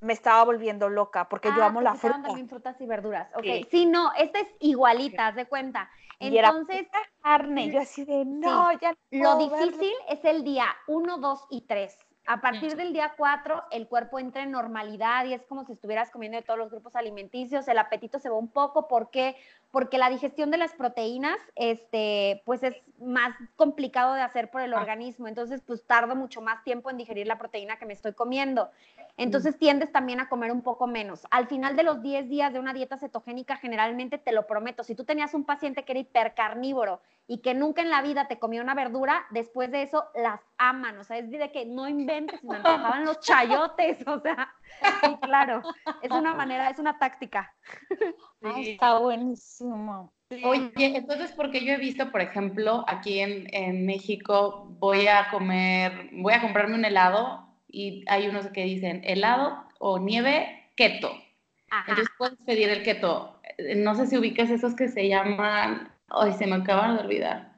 me 0.00 0.14
estaba 0.14 0.42
volviendo 0.44 0.88
loca 0.88 1.28
porque 1.28 1.50
yo 1.54 1.62
Ah, 1.62 1.66
amo 1.66 1.82
la 1.82 1.94
fruta. 1.94 2.22
también 2.22 2.48
frutas 2.48 2.80
y 2.80 2.86
verduras. 2.86 3.28
Ok, 3.34 3.42
Sí. 3.44 3.68
sí, 3.70 3.86
no, 3.86 4.10
esta 4.16 4.40
es 4.40 4.48
igualita, 4.60 5.26
haz 5.26 5.34
de 5.34 5.44
cuenta. 5.44 5.90
Y 6.18 6.34
era 6.38 6.48
Entonces, 6.48 6.86
carne, 7.22 7.70
yo 7.70 7.80
así 7.80 8.06
de, 8.06 8.24
no, 8.24 8.72
ya 8.80 8.92
no 9.10 9.32
Lo 9.32 9.36
puedo 9.36 9.50
verlo". 9.50 9.66
difícil 9.66 9.92
es 10.08 10.24
el 10.24 10.44
día 10.44 10.64
1, 10.86 11.18
2 11.18 11.46
y 11.50 11.66
3. 11.66 11.98
A 12.26 12.40
partir 12.40 12.76
del 12.76 12.92
día 12.92 13.14
4, 13.16 13.64
el 13.70 13.86
cuerpo 13.88 14.18
entra 14.18 14.42
en 14.42 14.50
normalidad 14.50 15.24
y 15.26 15.34
es 15.34 15.42
como 15.44 15.64
si 15.64 15.72
estuvieras 15.72 16.10
comiendo 16.10 16.36
de 16.36 16.42
todos 16.42 16.58
los 16.58 16.70
grupos 16.70 16.94
alimenticios. 16.96 17.68
El 17.68 17.78
apetito 17.78 18.18
se 18.18 18.28
va 18.30 18.36
un 18.36 18.50
poco. 18.50 18.86
¿Por 18.86 19.10
qué? 19.10 19.36
Porque 19.70 19.98
la 19.98 20.08
digestión 20.08 20.50
de 20.50 20.56
las 20.56 20.72
proteínas, 20.72 21.36
este, 21.54 22.42
pues 22.46 22.62
es 22.62 22.74
más 22.98 23.34
complicado 23.54 24.14
de 24.14 24.22
hacer 24.22 24.50
por 24.50 24.62
el 24.62 24.72
Ah. 24.72 24.80
organismo. 24.80 25.28
Entonces, 25.28 25.62
pues 25.66 25.86
tardo 25.86 26.16
mucho 26.16 26.40
más 26.40 26.64
tiempo 26.64 26.90
en 26.90 26.96
digerir 26.96 27.26
la 27.26 27.38
proteína 27.38 27.76
que 27.78 27.84
me 27.86 27.92
estoy 27.92 28.14
comiendo. 28.14 28.70
Entonces 29.18 29.58
tiendes 29.58 29.92
también 29.92 30.20
a 30.20 30.28
comer 30.28 30.52
un 30.52 30.62
poco 30.62 30.86
menos. 30.86 31.26
Al 31.30 31.48
final 31.48 31.76
de 31.76 31.82
los 31.82 32.00
10 32.02 32.28
días 32.28 32.52
de 32.52 32.60
una 32.60 32.72
dieta 32.72 32.98
cetogénica, 32.98 33.56
generalmente 33.56 34.16
te 34.16 34.32
lo 34.32 34.46
prometo, 34.46 34.84
si 34.84 34.94
tú 34.94 35.04
tenías 35.04 35.34
un 35.34 35.44
paciente 35.44 35.84
que 35.84 35.92
era 35.92 36.00
hipercarnívoro 36.00 37.00
y 37.26 37.38
que 37.38 37.52
nunca 37.52 37.82
en 37.82 37.90
la 37.90 38.00
vida 38.00 38.26
te 38.28 38.38
comió 38.38 38.62
una 38.62 38.74
verdura, 38.74 39.26
después 39.30 39.70
de 39.70 39.82
eso 39.82 40.06
las 40.14 40.40
aman. 40.56 40.98
O 40.98 41.04
sea, 41.04 41.18
es 41.18 41.30
de 41.30 41.50
que 41.52 41.66
no 41.66 41.86
inventes, 41.88 42.42
me 42.42 42.56
antojaban 42.56 43.04
los 43.04 43.20
chayotes. 43.20 44.06
O 44.06 44.20
sea, 44.20 44.54
sí, 45.02 45.16
claro, 45.20 45.62
es 46.00 46.10
una 46.10 46.32
manera, 46.48 46.70
es 46.70 46.78
una 46.78 46.98
táctica. 46.98 47.52
Ah, 48.42 48.54
está 48.60 48.98
buenísimo. 48.98 49.57
Oye, 50.44 50.70
entonces, 50.76 51.32
porque 51.32 51.64
yo 51.64 51.72
he 51.72 51.78
visto, 51.78 52.10
por 52.12 52.20
ejemplo, 52.20 52.84
aquí 52.86 53.20
en, 53.20 53.46
en 53.54 53.86
México, 53.86 54.66
voy 54.78 55.06
a 55.06 55.28
comer, 55.30 56.10
voy 56.12 56.34
a 56.34 56.42
comprarme 56.42 56.74
un 56.74 56.84
helado 56.84 57.48
y 57.66 58.04
hay 58.08 58.28
unos 58.28 58.48
que 58.48 58.64
dicen 58.64 59.00
helado 59.04 59.64
o 59.78 59.98
nieve 59.98 60.70
keto. 60.76 61.10
Ajá. 61.70 61.84
Entonces 61.88 62.14
puedes 62.18 62.38
pedir 62.44 62.68
el 62.68 62.82
keto. 62.82 63.40
Eh, 63.56 63.74
No 63.76 63.94
sé 63.94 64.06
si 64.06 64.18
ubicas 64.18 64.50
esos 64.50 64.74
que 64.74 64.88
se 64.88 65.08
llaman, 65.08 65.90
ay, 66.08 66.32
se 66.34 66.46
me 66.46 66.56
acaban 66.56 66.96
de 66.96 67.02
olvidar. 67.02 67.52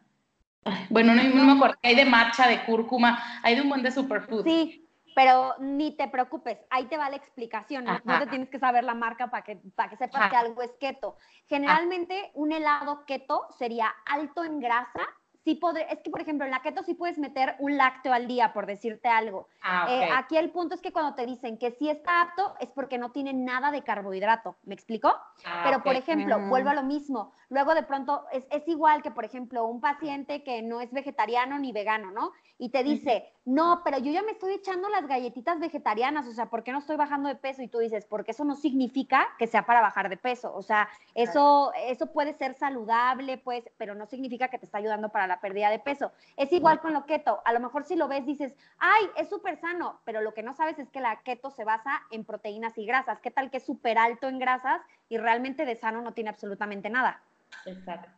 Ay, 0.65 0.87
bueno, 0.91 1.15
no, 1.15 1.23
no 1.25 1.45
me 1.45 1.53
acuerdo. 1.53 1.77
Hay 1.83 1.97
de 1.97 2.05
matcha, 2.05 2.47
de 2.47 2.65
cúrcuma, 2.65 3.21
hay 3.43 3.57
de 3.57 3.63
un 3.63 3.69
buen 3.69 3.83
de 3.83 3.91
superfood. 3.91 4.45
Sí, 4.45 4.87
pero 5.23 5.55
ni 5.59 5.97
te 5.97 6.09
preocupes, 6.09 6.59
ahí 6.71 6.87
te 6.87 6.97
va 6.97 7.11
la 7.11 7.17
explicación, 7.17 7.85
no, 7.85 8.01
no 8.05 8.19
te 8.19 8.27
tienes 8.29 8.49
que 8.49 8.59
saber 8.59 8.85
la 8.85 8.95
marca 8.95 9.29
para 9.29 9.43
que, 9.45 9.57
para 9.75 9.91
que 9.91 9.97
sepas 9.97 10.21
Ajá. 10.21 10.31
que 10.31 10.37
algo 10.37 10.63
es 10.63 10.73
keto. 10.81 11.17
Generalmente 11.47 12.31
un 12.35 12.53
helado 12.53 13.05
keto 13.05 13.47
sería 13.59 13.93
alto 14.07 14.45
en 14.45 14.61
grasa. 14.61 15.03
Sí 15.43 15.55
podré, 15.55 15.87
es 15.91 16.01
que, 16.03 16.11
por 16.11 16.21
ejemplo, 16.21 16.45
en 16.45 16.51
la 16.51 16.61
keto 16.61 16.83
sí 16.83 16.93
puedes 16.93 17.17
meter 17.19 17.57
un 17.61 17.79
lácteo 17.79 18.13
al 18.13 18.27
día, 18.29 18.53
por 18.53 18.67
decirte 18.67 19.09
algo. 19.09 19.49
Ah. 19.63 19.87
Eh, 19.89 20.09
aquí 20.15 20.37
el 20.37 20.51
punto 20.51 20.75
es 20.75 20.83
que 20.83 20.93
cuando 20.93 21.15
te 21.15 21.25
dicen 21.25 21.57
que 21.57 21.71
sí 21.73 21.89
está 21.89 22.21
apto 22.21 22.55
es 22.61 22.69
porque 22.71 22.99
no 22.99 23.11
tiene 23.11 23.33
nada 23.33 23.71
de 23.71 23.83
carbohidrato. 23.83 24.57
¿Me 24.65 24.75
explico? 24.75 25.09
Ah, 25.47 25.63
Pero, 25.65 25.83
por 25.83 25.95
ejemplo, 25.97 26.39
Mm. 26.39 26.51
vuelvo 26.51 26.69
a 26.69 26.75
lo 26.75 26.83
mismo. 26.83 27.33
Luego, 27.49 27.75
de 27.75 27.83
pronto, 27.85 28.27
es, 28.33 28.45
es 28.51 28.69
igual 28.69 29.03
que, 29.03 29.11
por 29.13 29.25
ejemplo, 29.25 29.65
un 29.65 29.81
paciente 29.81 30.45
que 30.45 30.61
no 30.61 30.83
es 30.83 30.93
vegetariano 30.93 31.59
ni 31.59 31.73
vegano, 31.73 32.11
¿no? 32.11 32.33
Y 32.59 32.69
te 32.69 32.85
dice, 32.85 33.33
no, 33.47 33.81
pero 33.83 33.99
yo 33.99 34.13
ya 34.13 34.23
me 34.23 34.33
estoy 34.33 34.53
echando 34.53 34.89
las 34.91 35.07
galletitas 35.07 35.59
vegetarianas, 35.59 36.27
o 36.27 36.33
sea, 36.33 36.51
¿por 36.51 36.63
qué 36.63 36.73
no 36.73 36.79
estoy 36.79 36.97
bajando 36.97 37.29
de 37.29 37.37
peso? 37.37 37.63
Y 37.63 37.69
tú 37.69 37.79
dices, 37.79 38.05
porque 38.05 38.33
eso 38.33 38.45
no 38.45 38.55
significa 38.55 39.29
que 39.39 39.47
sea 39.47 39.65
para 39.65 39.81
bajar 39.81 40.11
de 40.11 40.19
peso. 40.19 40.55
O 40.55 40.63
sea, 40.63 40.89
eso, 41.15 41.73
eso 41.75 42.13
puede 42.13 42.35
ser 42.35 42.55
saludable, 42.55 43.39
pues, 43.39 43.65
pero 43.79 43.95
no 43.95 44.07
significa 44.07 44.49
que 44.49 44.59
te 44.59 44.67
está 44.67 44.79
ayudando 44.79 45.09
para 45.09 45.27
la 45.27 45.41
pérdida 45.41 45.71
de 45.71 45.79
peso. 45.79 46.13
Es 46.37 46.53
igual 46.53 46.81
con 46.81 46.93
lo 46.93 47.07
keto. 47.07 47.41
A 47.47 47.53
lo 47.53 47.61
mejor 47.61 47.85
si 47.85 47.97
lo 47.97 48.09
ves 48.09 48.27
dices, 48.27 48.55
ay, 48.79 49.07
es 49.17 49.31
súper 49.31 49.59
sano, 49.59 50.01
pero 50.05 50.21
lo 50.21 50.35
que 50.35 50.43
no 50.43 50.53
sabes 50.55 50.79
es 50.79 50.91
que 50.91 51.01
la 51.01 51.21
keto 51.23 51.51
se 51.51 51.65
basa 51.65 52.03
en 52.11 52.25
proteínas 52.25 52.77
y 52.77 52.85
grasas. 52.85 53.21
¿Qué 53.21 53.31
tal 53.31 53.51
que 53.51 53.57
es 53.57 53.65
súper 53.65 53.97
alto 53.97 54.29
en 54.29 54.39
grasas 54.39 54.83
y 55.09 55.17
realmente 55.17 55.65
de 55.65 55.77
sano 55.77 56.03
no 56.03 56.13
tiene 56.13 56.31
absolutamente 56.31 56.91
nada? 56.91 57.23
Exacto. 57.65 58.11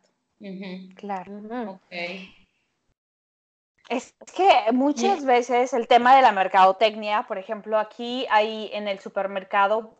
Claro. 0.95 1.31
Ok. 1.71 1.93
Es 3.89 4.15
que 4.35 4.71
muchas 4.71 5.25
veces 5.25 5.73
el 5.73 5.87
tema 5.87 6.15
de 6.15 6.21
la 6.21 6.31
mercadotecnia, 6.31 7.25
por 7.27 7.37
ejemplo, 7.37 7.77
aquí 7.77 8.25
hay 8.29 8.69
en 8.73 8.87
el 8.87 8.99
supermercado, 8.99 9.95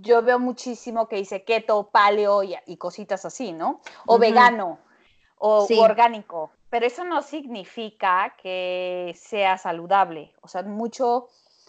yo 0.00 0.22
veo 0.22 0.38
muchísimo 0.38 1.08
que 1.08 1.16
dice 1.16 1.44
keto, 1.44 1.90
paleo 1.90 2.42
y, 2.42 2.56
y 2.66 2.76
cositas 2.78 3.24
así, 3.26 3.52
¿no? 3.52 3.80
O 4.06 4.18
vegano 4.18 4.78
o 5.36 5.66
u 5.76 5.80
orgánico, 5.82 6.50
pero 6.70 6.86
eso 6.86 7.04
no 7.04 7.20
significa 7.22 8.34
que 8.42 9.14
sea 9.20 9.58
saludable. 9.58 10.32
O 10.40 10.48
sea, 10.48 10.62
mucho, 10.62 11.28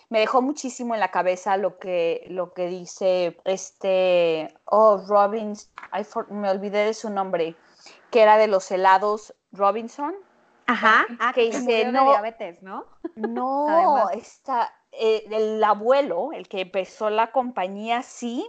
me 0.09 0.19
dejó 0.19 0.41
muchísimo 0.41 0.93
en 0.93 1.01
la 1.01 1.11
cabeza 1.11 1.57
lo 1.57 1.77
que, 1.77 2.25
lo 2.29 2.53
que 2.53 2.67
dice 2.67 3.37
este, 3.43 4.53
oh, 4.65 5.03
Robbins, 5.07 5.69
I 5.93 6.03
for- 6.05 6.31
me 6.31 6.49
olvidé 6.49 6.85
de 6.85 6.93
su 6.93 7.09
nombre, 7.09 7.55
que 8.11 8.21
era 8.21 8.37
de 8.37 8.47
los 8.47 8.71
helados 8.71 9.33
Robinson. 9.51 10.15
Ajá. 10.69 11.07
Ah, 11.19 11.33
que 11.33 11.49
que 11.49 11.57
dice, 11.57 11.85
de 11.85 11.91
no. 11.91 12.05
diabetes, 12.09 12.61
¿no? 12.61 12.85
No, 13.15 14.09
está, 14.13 14.71
eh, 14.91 15.25
el 15.31 15.63
abuelo, 15.63 16.31
el 16.31 16.47
que 16.47 16.61
empezó 16.61 17.09
la 17.09 17.31
compañía, 17.31 18.03
sí, 18.03 18.47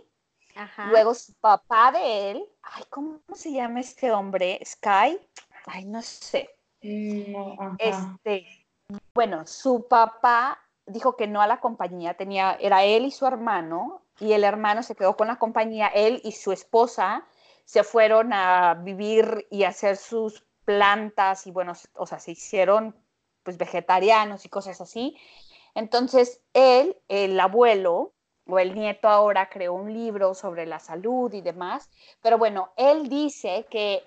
Luego 0.85 1.14
su 1.14 1.33
papá 1.35 1.92
de 1.92 2.30
él, 2.30 2.44
ay, 2.62 2.85
¿cómo 2.90 3.20
se 3.33 3.52
llama 3.52 3.80
este 3.80 4.12
hombre? 4.12 4.61
Sky, 4.64 5.18
ay, 5.66 5.85
no 5.87 6.02
sé. 6.02 6.50
Mm, 6.83 7.76
este, 7.78 8.66
bueno, 9.14 9.46
su 9.46 9.87
papá 9.88 10.59
dijo 10.87 11.16
que 11.16 11.26
no 11.26 11.40
a 11.40 11.46
la 11.46 11.61
compañía, 11.61 12.14
tenía, 12.14 12.56
era 12.61 12.85
él 12.85 13.04
y 13.04 13.11
su 13.11 13.26
hermano, 13.26 14.02
y 14.18 14.33
el 14.33 14.44
hermano 14.44 14.83
se 14.83 14.94
quedó 14.94 15.16
con 15.16 15.28
la 15.28 15.38
compañía, 15.38 15.87
él 15.88 16.20
y 16.24 16.33
su 16.33 16.52
esposa 16.52 17.24
se 17.64 17.85
fueron 17.85 18.33
a 18.33 18.74
vivir 18.74 19.46
y 19.50 19.64
hacer 19.64 19.96
sus 19.96 20.44
plantas 20.70 21.48
y 21.48 21.50
bueno, 21.50 21.72
o 21.94 22.06
sea, 22.06 22.20
se 22.20 22.30
hicieron 22.30 22.94
pues 23.42 23.59
vegetarianos 23.59 24.44
y 24.44 24.48
cosas 24.48 24.80
así. 24.80 25.16
Entonces, 25.74 26.40
él, 26.52 26.96
el 27.09 27.38
abuelo, 27.40 28.12
o 28.46 28.59
el 28.59 28.74
nieto 28.74 29.09
ahora 29.09 29.48
creó 29.48 29.74
un 29.74 29.92
libro 29.92 30.35
sobre 30.35 30.66
la 30.66 30.78
salud 30.78 31.33
y 31.33 31.40
demás, 31.40 31.90
pero 32.22 32.38
bueno, 32.38 32.72
él 32.76 33.09
dice 33.09 33.66
que, 33.70 34.04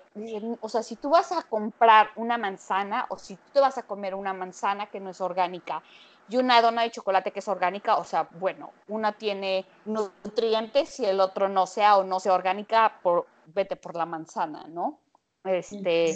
o 0.60 0.68
sea, 0.68 0.82
si 0.82 0.96
tú 0.96 1.10
vas 1.10 1.32
a 1.32 1.42
comprar 1.42 2.10
una 2.16 2.38
manzana 2.38 3.06
o 3.10 3.18
si 3.18 3.36
tú 3.36 3.42
te 3.54 3.60
vas 3.60 3.78
a 3.78 3.84
comer 3.84 4.14
una 4.14 4.32
manzana 4.32 4.86
que 4.86 5.00
no 5.00 5.10
es 5.10 5.20
orgánica 5.20 5.82
y 6.28 6.36
una 6.36 6.62
dona 6.62 6.82
de 6.82 6.90
chocolate 6.90 7.30
que 7.30 7.40
es 7.40 7.48
orgánica, 7.48 7.96
o 7.96 8.04
sea, 8.04 8.28
bueno, 8.32 8.72
una 8.88 9.12
tiene 9.12 9.66
nutrientes 9.84 10.98
y 11.00 11.06
el 11.06 11.20
otro 11.20 11.48
no 11.48 11.66
sea 11.66 11.96
o 11.98 12.04
no 12.04 12.20
sea 12.20 12.34
orgánica, 12.34 13.00
por, 13.02 13.26
vete 13.46 13.76
por 13.76 13.94
la 13.94 14.06
manzana, 14.06 14.66
¿no? 14.68 15.00
Este, 15.44 16.14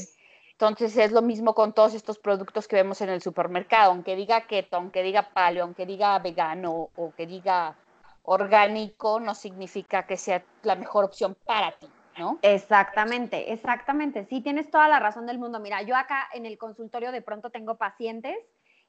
entonces 0.61 0.97
es 0.97 1.13
lo 1.13 1.23
mismo 1.23 1.55
con 1.55 1.73
todos 1.73 1.95
estos 1.95 2.19
productos 2.19 2.67
que 2.67 2.75
vemos 2.75 3.01
en 3.01 3.11
el 3.11 3.23
supermercado, 3.23 3.93
aunque 3.93 4.17
diga 4.17 4.41
keto, 4.49 4.77
aunque 4.77 5.05
diga 5.05 5.31
paleo, 5.33 5.63
aunque 5.63 5.87
diga 5.87 6.19
vegano 6.19 6.89
o 6.97 7.13
que 7.17 7.29
diga 7.29 7.77
orgánico, 8.25 9.21
no 9.21 9.37
significa 9.37 10.05
que 10.05 10.17
sea 10.17 10.43
la 10.65 10.75
mejor 10.75 11.05
opción 11.05 11.37
para 11.47 11.71
ti. 11.79 11.87
¿No? 12.19 12.41
Exactamente, 12.43 13.53
exactamente. 13.53 14.25
Sí, 14.25 14.41
tienes 14.41 14.69
toda 14.69 14.89
la 14.89 14.99
razón 14.99 15.27
del 15.27 15.39
mundo. 15.39 15.61
Mira, 15.61 15.83
yo 15.83 15.95
acá 15.95 16.29
en 16.35 16.45
el 16.45 16.59
consultorio 16.59 17.13
de 17.13 17.23
pronto 17.23 17.51
tengo 17.51 17.77
pacientes 17.77 18.37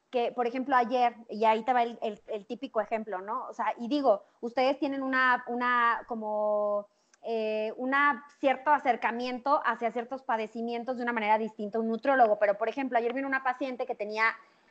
que, 0.09 0.31
por 0.31 0.47
ejemplo, 0.47 0.75
ayer, 0.75 1.13
y 1.29 1.45
ahí 1.45 1.61
te 1.61 1.71
va 1.71 1.83
el, 1.83 1.99
el, 2.01 2.45
típico 2.47 2.81
ejemplo, 2.81 3.21
¿no? 3.21 3.45
O 3.47 3.53
sea, 3.53 3.75
y 3.77 3.87
digo, 3.87 4.23
ustedes 4.41 4.79
tienen 4.79 5.03
una, 5.03 5.43
una 5.45 6.01
como 6.07 6.87
eh, 7.23 7.73
un 7.77 7.93
cierto 8.39 8.71
acercamiento 8.71 9.61
hacia 9.65 9.91
ciertos 9.91 10.23
padecimientos 10.23 10.97
de 10.97 11.03
una 11.03 11.13
manera 11.13 11.37
distinta 11.37 11.77
a 11.77 11.81
un 11.81 11.87
nutriólogo, 11.87 12.39
pero, 12.39 12.57
por 12.57 12.69
ejemplo, 12.69 12.97
ayer 12.97 13.13
vino 13.13 13.27
una 13.27 13.43
paciente 13.43 13.85
que 13.85 13.95
tenía 13.95 14.23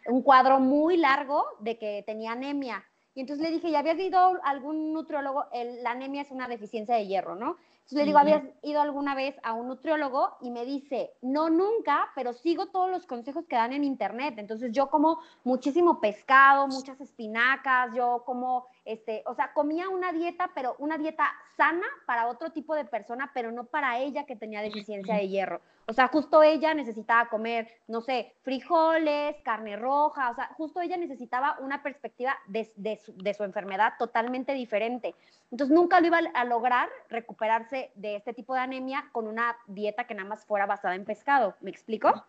un 0.06 0.22
cuadro 0.22 0.58
muy 0.58 0.96
largo 0.96 1.44
de 1.60 1.78
que 1.78 2.02
tenía 2.06 2.32
anemia. 2.32 2.84
Y 3.14 3.20
entonces 3.20 3.44
le 3.44 3.52
dije, 3.52 3.70
¿ya 3.70 3.80
habías 3.80 3.98
ido 3.98 4.18
a 4.18 4.38
algún 4.44 4.92
nutriólogo? 4.92 5.46
la 5.82 5.90
anemia 5.90 6.22
es 6.22 6.30
una 6.30 6.46
deficiencia 6.46 6.94
de 6.94 7.06
hierro, 7.06 7.34
¿no? 7.34 7.56
Entonces 7.88 8.04
le 8.04 8.04
digo, 8.04 8.18
¿habías 8.18 8.42
ido 8.62 8.82
alguna 8.82 9.14
vez 9.14 9.34
a 9.42 9.54
un 9.54 9.66
nutriólogo? 9.66 10.36
Y 10.42 10.50
me 10.50 10.66
dice, 10.66 11.14
no, 11.22 11.48
nunca, 11.48 12.12
pero 12.14 12.34
sigo 12.34 12.66
todos 12.66 12.90
los 12.90 13.06
consejos 13.06 13.46
que 13.46 13.56
dan 13.56 13.72
en 13.72 13.82
internet. 13.82 14.34
Entonces 14.36 14.72
yo 14.72 14.90
como 14.90 15.20
muchísimo 15.42 15.98
pescado, 15.98 16.68
muchas 16.68 17.00
espinacas, 17.00 17.94
yo 17.94 18.24
como, 18.26 18.66
este, 18.88 19.22
o 19.26 19.34
sea, 19.34 19.52
comía 19.52 19.90
una 19.90 20.12
dieta, 20.12 20.50
pero 20.54 20.74
una 20.78 20.96
dieta 20.96 21.30
sana 21.58 21.86
para 22.06 22.26
otro 22.26 22.52
tipo 22.52 22.74
de 22.74 22.86
persona, 22.86 23.30
pero 23.34 23.52
no 23.52 23.64
para 23.64 23.98
ella 23.98 24.24
que 24.24 24.34
tenía 24.34 24.62
deficiencia 24.62 25.14
de 25.16 25.28
hierro. 25.28 25.60
O 25.86 25.92
sea, 25.92 26.08
justo 26.08 26.42
ella 26.42 26.72
necesitaba 26.72 27.28
comer, 27.28 27.68
no 27.86 28.00
sé, 28.00 28.34
frijoles, 28.42 29.36
carne 29.42 29.76
roja, 29.76 30.30
o 30.30 30.34
sea, 30.34 30.46
justo 30.56 30.80
ella 30.80 30.96
necesitaba 30.96 31.58
una 31.60 31.82
perspectiva 31.82 32.34
de, 32.46 32.70
de 32.76 33.34
su 33.34 33.44
enfermedad 33.44 33.92
totalmente 33.98 34.54
diferente. 34.54 35.14
Entonces 35.50 35.74
nunca 35.74 36.00
lo 36.00 36.06
iba 36.06 36.20
a 36.32 36.44
lograr 36.46 36.88
recuperarse 37.10 37.92
de 37.94 38.16
este 38.16 38.32
tipo 38.32 38.54
de 38.54 38.60
anemia 38.60 39.10
con 39.12 39.26
una 39.26 39.54
dieta 39.66 40.04
que 40.04 40.14
nada 40.14 40.30
más 40.30 40.46
fuera 40.46 40.64
basada 40.64 40.94
en 40.94 41.04
pescado. 41.04 41.54
¿Me 41.60 41.70
explico? 41.70 42.24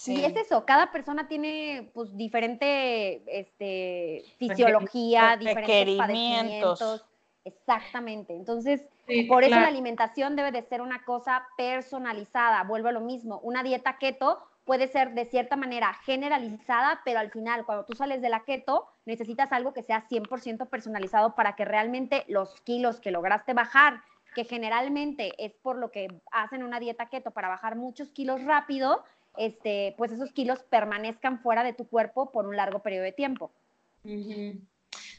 Sí. 0.00 0.14
Y 0.14 0.24
es 0.24 0.34
eso, 0.34 0.64
cada 0.64 0.90
persona 0.90 1.28
tiene 1.28 1.90
pues 1.92 2.16
diferente 2.16 3.22
este, 3.26 4.24
fisiología, 4.38 5.36
diferentes 5.36 5.98
padecimientos. 5.98 7.04
Exactamente. 7.44 8.34
Entonces, 8.34 8.80
por 9.28 9.44
eso 9.44 9.56
la 9.56 9.66
alimentación 9.66 10.36
debe 10.36 10.52
de 10.52 10.62
ser 10.62 10.80
una 10.80 11.04
cosa 11.04 11.46
personalizada. 11.58 12.64
Vuelvo 12.64 12.88
a 12.88 12.92
lo 12.92 13.02
mismo. 13.02 13.40
Una 13.42 13.62
dieta 13.62 13.98
keto 13.98 14.38
puede 14.64 14.88
ser 14.88 15.12
de 15.12 15.26
cierta 15.26 15.56
manera 15.56 15.92
generalizada, 16.06 17.02
pero 17.04 17.18
al 17.18 17.30
final, 17.30 17.66
cuando 17.66 17.84
tú 17.84 17.94
sales 17.94 18.22
de 18.22 18.30
la 18.30 18.44
keto, 18.44 18.86
necesitas 19.04 19.52
algo 19.52 19.74
que 19.74 19.82
sea 19.82 20.08
100% 20.08 20.66
personalizado 20.70 21.34
para 21.34 21.56
que 21.56 21.66
realmente 21.66 22.24
los 22.26 22.58
kilos 22.62 23.00
que 23.00 23.10
lograste 23.10 23.52
bajar, 23.52 24.00
que 24.34 24.44
generalmente 24.44 25.34
es 25.44 25.52
por 25.56 25.76
lo 25.76 25.90
que 25.90 26.08
hacen 26.32 26.62
una 26.62 26.80
dieta 26.80 27.10
keto 27.10 27.32
para 27.32 27.48
bajar 27.48 27.76
muchos 27.76 28.08
kilos 28.12 28.42
rápido, 28.44 29.04
este, 29.36 29.94
pues 29.96 30.12
esos 30.12 30.32
kilos 30.32 30.62
permanezcan 30.70 31.40
fuera 31.40 31.62
de 31.62 31.72
tu 31.72 31.88
cuerpo 31.88 32.30
por 32.30 32.46
un 32.46 32.56
largo 32.56 32.80
periodo 32.80 33.04
de 33.04 33.12
tiempo. 33.12 33.52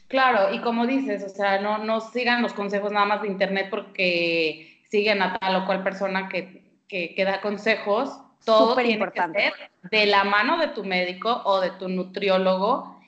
Claro, 0.08 0.52
y 0.52 0.60
como 0.60 0.86
dices, 0.86 1.24
o 1.24 1.28
sea, 1.28 1.60
no, 1.60 1.78
no 1.78 2.00
sigan 2.00 2.42
los 2.42 2.52
consejos 2.52 2.92
nada 2.92 3.06
más 3.06 3.22
de 3.22 3.28
internet 3.28 3.68
porque 3.70 4.80
siguen 4.90 5.22
a 5.22 5.38
tal 5.38 5.56
o 5.56 5.66
cual 5.66 5.82
persona 5.82 6.28
que, 6.28 6.80
que, 6.88 7.14
que 7.14 7.24
da 7.24 7.40
consejos, 7.40 8.10
todo 8.44 8.74
tiene 8.74 8.92
importante. 8.92 9.38
que 9.38 9.50
ser 9.50 9.70
de 9.90 10.06
la 10.06 10.24
mano 10.24 10.58
de 10.58 10.68
tu 10.68 10.84
médico 10.84 11.42
o 11.44 11.60
de 11.60 11.70
tu 11.70 11.88
nutriólogo 11.88 13.01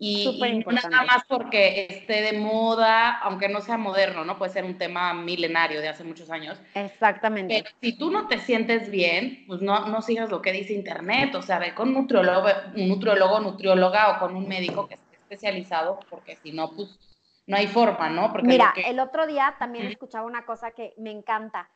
y, 0.00 0.38
nada 0.66 1.04
más 1.04 1.24
porque 1.26 1.88
esté 1.90 2.22
de 2.22 2.38
moda, 2.38 3.18
aunque 3.18 3.48
no 3.48 3.60
sea 3.60 3.76
moderno, 3.76 4.24
¿no? 4.24 4.38
Puede 4.38 4.52
ser 4.52 4.64
un 4.64 4.78
tema 4.78 5.12
milenario 5.12 5.80
de 5.80 5.88
hace 5.88 6.04
muchos 6.04 6.30
años. 6.30 6.60
Exactamente. 6.74 7.62
Pero 7.64 7.76
si 7.82 7.98
tú 7.98 8.10
no 8.10 8.28
te 8.28 8.38
sientes 8.38 8.90
bien, 8.90 9.44
pues 9.48 9.60
no, 9.60 9.88
no 9.88 10.00
sigas 10.00 10.30
lo 10.30 10.40
que 10.40 10.52
dice 10.52 10.72
internet, 10.72 11.34
o 11.34 11.42
sea, 11.42 11.58
ve 11.58 11.74
con 11.74 11.88
un 11.88 11.94
nutriólogo, 11.94 12.48
un 12.76 12.88
nutriólogo, 12.88 13.40
nutrióloga 13.40 14.16
o 14.16 14.18
con 14.20 14.36
un 14.36 14.46
médico 14.46 14.86
que 14.86 14.94
esté 14.94 15.16
especializado, 15.16 15.98
porque 16.08 16.36
si 16.36 16.52
no, 16.52 16.70
pues 16.70 16.96
no 17.48 17.56
hay 17.56 17.66
forma, 17.66 18.08
¿no? 18.08 18.30
Porque 18.30 18.46
Mira, 18.46 18.72
el 18.86 19.00
otro 19.00 19.26
día 19.26 19.56
también 19.58 19.86
escuchaba 19.86 20.26
una 20.26 20.46
cosa 20.46 20.70
que 20.70 20.94
me 20.96 21.10
encanta 21.10 21.68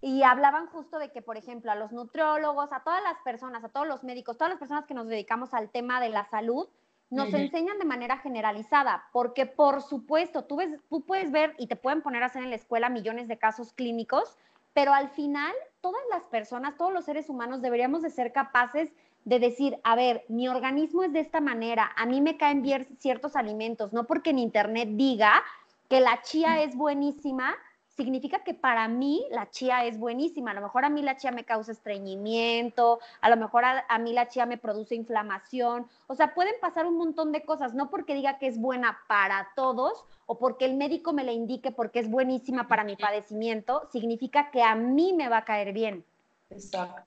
y 0.00 0.22
hablaban 0.22 0.66
justo 0.66 0.98
de 0.98 1.10
que, 1.10 1.22
por 1.22 1.36
ejemplo, 1.36 1.70
a 1.70 1.76
los 1.76 1.92
nutriólogos, 1.92 2.72
a 2.72 2.82
todas 2.82 3.02
las 3.02 3.18
personas, 3.24 3.62
a 3.62 3.68
todos 3.68 3.86
los 3.86 4.02
médicos, 4.02 4.36
todas 4.36 4.50
las 4.50 4.58
personas 4.58 4.86
que 4.86 4.94
nos 4.94 5.06
dedicamos 5.06 5.54
al 5.54 5.70
tema 5.70 6.00
de 6.00 6.08
la 6.08 6.24
salud, 6.24 6.68
nos 7.10 7.32
enseñan 7.32 7.78
de 7.78 7.84
manera 7.84 8.18
generalizada, 8.18 9.04
porque 9.12 9.46
por 9.46 9.82
supuesto, 9.82 10.44
tú, 10.44 10.56
ves, 10.56 10.78
tú 10.90 11.00
puedes 11.02 11.30
ver 11.30 11.54
y 11.58 11.66
te 11.66 11.76
pueden 11.76 12.02
poner 12.02 12.22
a 12.22 12.26
hacer 12.26 12.42
en 12.42 12.50
la 12.50 12.56
escuela 12.56 12.90
millones 12.90 13.28
de 13.28 13.38
casos 13.38 13.72
clínicos, 13.72 14.36
pero 14.74 14.92
al 14.92 15.08
final 15.08 15.52
todas 15.80 16.02
las 16.10 16.22
personas, 16.24 16.76
todos 16.76 16.92
los 16.92 17.04
seres 17.04 17.28
humanos 17.28 17.62
deberíamos 17.62 18.02
de 18.02 18.10
ser 18.10 18.32
capaces 18.32 18.92
de 19.24 19.38
decir, 19.38 19.78
a 19.84 19.96
ver, 19.96 20.24
mi 20.28 20.48
organismo 20.48 21.02
es 21.02 21.12
de 21.12 21.20
esta 21.20 21.40
manera, 21.40 21.92
a 21.96 22.06
mí 22.06 22.20
me 22.20 22.36
caen 22.36 22.62
bien 22.62 22.86
ciertos 22.98 23.36
alimentos, 23.36 23.92
no 23.92 24.04
porque 24.04 24.30
en 24.30 24.38
internet 24.38 24.88
diga 24.92 25.42
que 25.88 26.00
la 26.00 26.22
chía 26.22 26.62
es 26.62 26.76
buenísima, 26.76 27.54
significa 27.98 28.44
que 28.44 28.54
para 28.54 28.86
mí 28.86 29.26
la 29.30 29.50
chía 29.50 29.84
es 29.84 29.98
buenísima. 29.98 30.52
A 30.52 30.54
lo 30.54 30.62
mejor 30.62 30.84
a 30.84 30.88
mí 30.88 31.02
la 31.02 31.16
chía 31.16 31.32
me 31.32 31.44
causa 31.44 31.72
estreñimiento, 31.72 33.00
a 33.20 33.28
lo 33.28 33.36
mejor 33.36 33.64
a, 33.64 33.98
mí 33.98 34.12
la 34.12 34.28
chía 34.28 34.46
me 34.46 34.56
produce 34.56 34.94
inflamación. 34.94 35.88
O 36.06 36.14
sea, 36.14 36.32
pueden 36.32 36.54
pasar 36.60 36.86
un 36.86 36.96
montón 36.96 37.32
de 37.32 37.42
cosas, 37.42 37.74
no 37.74 37.90
porque 37.90 38.14
diga 38.14 38.38
que 38.38 38.46
es 38.46 38.60
buena 38.60 39.00
para 39.08 39.48
todos 39.56 40.04
o 40.26 40.38
porque 40.38 40.64
el 40.64 40.76
médico 40.76 41.12
me 41.12 41.24
la 41.24 41.32
indique 41.32 41.72
porque 41.72 41.98
es 41.98 42.08
buenísima 42.08 42.68
para 42.68 42.84
mi 42.84 42.94
padecimiento, 42.94 43.88
significa 43.90 44.52
que 44.52 44.62
a 44.62 44.76
mí 44.76 45.12
me 45.12 45.28
va 45.28 45.38
a 45.38 45.44
caer 45.44 45.72
bien. 45.72 46.04
Exacto. 46.50 47.02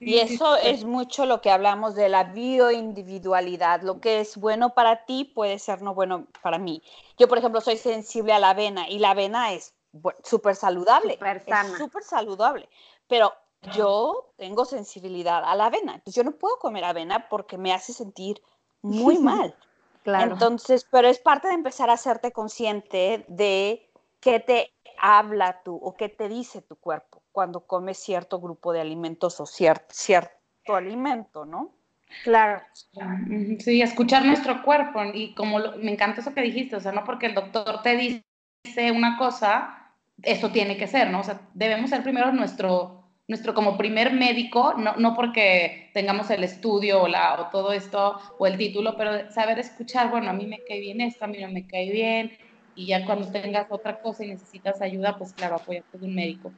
Y 0.00 0.18
eso 0.18 0.56
es 0.56 0.84
mucho 0.84 1.26
lo 1.26 1.42
que 1.42 1.50
hablamos 1.50 1.94
de 1.94 2.08
la 2.08 2.24
bioindividualidad. 2.24 3.82
Lo 3.82 4.00
que 4.00 4.20
es 4.20 4.38
bueno 4.38 4.70
para 4.70 5.04
ti 5.04 5.24
puede 5.24 5.58
ser 5.58 5.82
no 5.82 5.94
bueno 5.94 6.26
para 6.42 6.58
mí. 6.58 6.82
Yo, 7.18 7.28
por 7.28 7.36
ejemplo, 7.36 7.60
soy 7.60 7.76
sensible 7.76 8.32
a 8.32 8.38
la 8.38 8.50
avena 8.50 8.88
y 8.88 8.98
la 9.00 9.10
avena 9.10 9.52
es 9.52 9.73
súper 10.22 10.56
saludable. 10.56 11.18
Súper 11.76 12.02
saludable. 12.02 12.68
Pero 13.08 13.32
yo 13.74 14.32
tengo 14.36 14.64
sensibilidad 14.64 15.42
a 15.44 15.54
la 15.54 15.66
avena. 15.66 15.94
Entonces 15.94 16.14
yo 16.14 16.24
no 16.24 16.32
puedo 16.36 16.58
comer 16.58 16.84
avena 16.84 17.28
porque 17.28 17.58
me 17.58 17.72
hace 17.72 17.92
sentir 17.92 18.42
muy 18.82 19.18
mal. 19.18 19.54
claro. 20.02 20.32
Entonces, 20.32 20.86
pero 20.90 21.08
es 21.08 21.18
parte 21.18 21.48
de 21.48 21.54
empezar 21.54 21.90
a 21.90 21.94
hacerte 21.94 22.32
consciente 22.32 23.24
de 23.28 23.90
qué 24.20 24.40
te 24.40 24.72
habla 24.98 25.62
tú 25.64 25.78
o 25.82 25.96
qué 25.96 26.08
te 26.08 26.28
dice 26.28 26.62
tu 26.62 26.76
cuerpo 26.76 27.22
cuando 27.32 27.66
comes 27.66 27.98
cierto 27.98 28.40
grupo 28.40 28.72
de 28.72 28.80
alimentos 28.80 29.40
o 29.40 29.46
cierto, 29.46 29.86
cierto 29.90 30.30
alimento, 30.68 31.44
¿no? 31.44 31.72
Claro. 32.22 32.62
Sí, 33.58 33.82
escuchar 33.82 34.24
nuestro 34.24 34.62
cuerpo 34.62 35.02
y 35.12 35.34
como 35.34 35.58
me 35.58 35.92
encanta 35.92 36.20
eso 36.20 36.32
que 36.32 36.42
dijiste, 36.42 36.76
o 36.76 36.80
sea, 36.80 36.92
no 36.92 37.02
porque 37.02 37.26
el 37.26 37.34
doctor 37.34 37.82
te 37.82 37.96
dice 37.96 38.92
una 38.92 39.18
cosa, 39.18 39.83
eso 40.22 40.50
tiene 40.50 40.76
que 40.76 40.86
ser, 40.86 41.10
¿no? 41.10 41.20
O 41.20 41.24
sea, 41.24 41.40
debemos 41.54 41.90
ser 41.90 42.02
primero 42.02 42.32
nuestro, 42.32 43.04
nuestro 43.28 43.54
como 43.54 43.76
primer 43.76 44.12
médico, 44.12 44.74
no, 44.76 44.96
no 44.96 45.14
porque 45.14 45.90
tengamos 45.94 46.30
el 46.30 46.44
estudio 46.44 47.02
o, 47.02 47.08
la, 47.08 47.40
o 47.40 47.50
todo 47.50 47.72
esto 47.72 48.18
o 48.38 48.46
el 48.46 48.56
título, 48.56 48.96
pero 48.96 49.30
saber 49.30 49.58
escuchar, 49.58 50.10
bueno, 50.10 50.30
a 50.30 50.32
mí 50.32 50.46
me 50.46 50.62
cae 50.64 50.80
bien 50.80 51.00
esto, 51.00 51.24
a 51.24 51.28
mí 51.28 51.38
no 51.40 51.50
me 51.50 51.66
cae 51.66 51.90
bien, 51.90 52.32
y 52.74 52.86
ya 52.86 53.04
cuando 53.04 53.30
tengas 53.30 53.66
otra 53.70 54.00
cosa 54.00 54.24
y 54.24 54.28
necesitas 54.28 54.80
ayuda, 54.82 55.16
pues 55.18 55.32
claro, 55.34 55.56
apóyate 55.56 55.98
de 55.98 56.06
un 56.06 56.14
médico. 56.14 56.52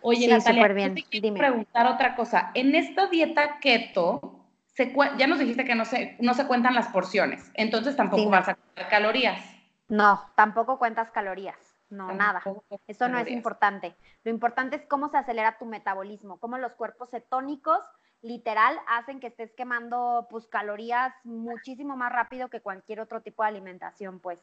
Oye, 0.00 0.20
Sí, 0.20 0.28
Natalia, 0.28 0.68
bien. 0.74 0.94
te 0.94 1.02
quiero 1.04 1.22
Dime. 1.28 1.38
preguntar 1.38 1.86
otra 1.86 2.16
cosa. 2.16 2.50
En 2.54 2.74
esta 2.74 3.06
dieta 3.06 3.58
keto, 3.60 4.46
se 4.66 4.92
ya 5.18 5.26
nos 5.26 5.38
dijiste 5.38 5.64
que 5.64 5.74
no 5.74 5.84
se, 5.84 6.16
no 6.20 6.34
se 6.34 6.46
cuentan 6.46 6.74
las 6.74 6.88
porciones, 6.88 7.50
entonces 7.54 7.96
tampoco 7.96 8.24
Sí, 8.24 8.28
vas 8.30 8.48
a 8.48 8.54
contar 8.54 8.88
calorías. 8.88 9.40
No, 9.88 10.32
tampoco 10.34 10.78
cuentas 10.78 11.10
calorías. 11.12 11.71
No, 11.92 12.10
nada. 12.14 12.42
Eso 12.86 13.06
no 13.08 13.18
es 13.18 13.28
importante. 13.28 13.94
Lo 14.24 14.30
importante 14.30 14.76
es 14.76 14.86
cómo 14.86 15.10
se 15.10 15.18
acelera 15.18 15.58
tu 15.58 15.66
metabolismo, 15.66 16.38
cómo 16.38 16.56
los 16.56 16.72
cuerpos 16.72 17.10
cetónicos 17.10 17.80
literal 18.22 18.78
hacen 18.88 19.20
que 19.20 19.26
estés 19.26 19.52
quemando 19.52 20.26
pues 20.30 20.46
calorías 20.46 21.12
muchísimo 21.22 21.94
más 21.94 22.10
rápido 22.10 22.48
que 22.48 22.60
cualquier 22.60 23.00
otro 23.00 23.20
tipo 23.20 23.42
de 23.42 23.50
alimentación, 23.50 24.20
pues. 24.20 24.38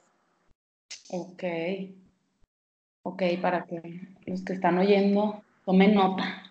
Ok. 1.10 1.44
Ok, 3.02 3.24
para 3.42 3.66
que 3.66 4.00
los 4.28 4.44
que 4.46 4.54
están 4.54 4.78
oyendo 4.78 5.42
tomen 5.66 5.96
nota. 5.96 6.44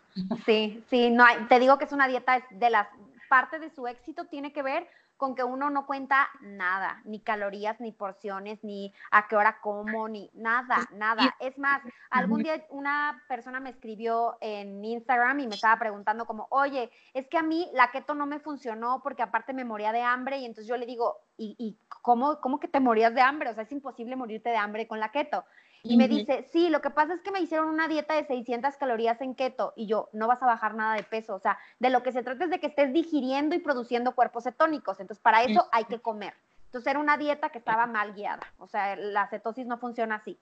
Sí, 0.44 0.82
sí, 0.88 1.10
no 1.10 1.24
hay, 1.24 1.44
te 1.44 1.60
digo 1.60 1.78
que 1.78 1.84
es 1.84 1.92
una 1.92 2.08
dieta 2.08 2.42
de 2.50 2.70
las 2.70 2.88
parte 3.28 3.58
de 3.58 3.70
su 3.70 3.86
éxito 3.86 4.26
tiene 4.26 4.52
que 4.52 4.62
ver 4.62 4.88
con 5.18 5.34
que 5.34 5.42
uno 5.42 5.68
no 5.68 5.84
cuenta 5.84 6.30
nada, 6.40 7.02
ni 7.04 7.20
calorías, 7.20 7.80
ni 7.80 7.90
porciones, 7.90 8.62
ni 8.62 8.94
a 9.10 9.26
qué 9.26 9.34
hora 9.34 9.60
como, 9.60 10.08
ni 10.08 10.30
nada, 10.32 10.88
nada. 10.92 11.36
Es 11.40 11.58
más, 11.58 11.82
algún 12.08 12.44
día 12.44 12.64
una 12.70 13.24
persona 13.28 13.58
me 13.58 13.70
escribió 13.70 14.38
en 14.40 14.82
Instagram 14.82 15.40
y 15.40 15.48
me 15.48 15.56
estaba 15.56 15.76
preguntando 15.76 16.24
como, 16.24 16.46
oye, 16.50 16.90
es 17.14 17.26
que 17.26 17.36
a 17.36 17.42
mí 17.42 17.68
la 17.74 17.90
keto 17.90 18.14
no 18.14 18.26
me 18.26 18.38
funcionó 18.38 19.02
porque 19.02 19.22
aparte 19.22 19.52
me 19.52 19.64
moría 19.64 19.90
de 19.90 20.02
hambre 20.02 20.38
y 20.38 20.44
entonces 20.44 20.68
yo 20.68 20.76
le 20.76 20.86
digo, 20.86 21.16
¿y, 21.36 21.56
y 21.58 21.76
cómo, 22.00 22.40
cómo 22.40 22.60
que 22.60 22.68
te 22.68 22.78
morías 22.78 23.12
de 23.12 23.20
hambre? 23.20 23.50
O 23.50 23.54
sea, 23.54 23.64
es 23.64 23.72
imposible 23.72 24.14
morirte 24.14 24.50
de 24.50 24.56
hambre 24.56 24.86
con 24.86 25.00
la 25.00 25.10
keto. 25.10 25.44
Y 25.82 25.96
me 25.96 26.08
dice, 26.08 26.48
sí, 26.52 26.68
lo 26.68 26.80
que 26.80 26.90
pasa 26.90 27.14
es 27.14 27.20
que 27.22 27.30
me 27.30 27.40
hicieron 27.40 27.68
una 27.68 27.88
dieta 27.88 28.14
de 28.14 28.26
600 28.26 28.76
calorías 28.76 29.20
en 29.20 29.34
keto 29.34 29.72
y 29.76 29.86
yo, 29.86 30.08
no 30.12 30.26
vas 30.26 30.42
a 30.42 30.46
bajar 30.46 30.74
nada 30.74 30.94
de 30.94 31.02
peso. 31.02 31.34
O 31.34 31.38
sea, 31.38 31.58
de 31.78 31.90
lo 31.90 32.02
que 32.02 32.12
se 32.12 32.22
trata 32.22 32.44
es 32.44 32.50
de 32.50 32.60
que 32.60 32.66
estés 32.66 32.92
digiriendo 32.92 33.54
y 33.54 33.58
produciendo 33.60 34.14
cuerpos 34.14 34.44
cetónicos. 34.44 35.00
Entonces, 35.00 35.22
para 35.22 35.42
eso 35.44 35.68
hay 35.72 35.84
que 35.84 36.00
comer. 36.00 36.34
Entonces, 36.66 36.90
era 36.90 36.98
una 36.98 37.16
dieta 37.16 37.48
que 37.50 37.58
estaba 37.58 37.86
mal 37.86 38.12
guiada. 38.14 38.42
O 38.58 38.66
sea, 38.66 38.96
la 38.96 39.28
cetosis 39.28 39.66
no 39.66 39.78
funciona 39.78 40.16
así. 40.16 40.38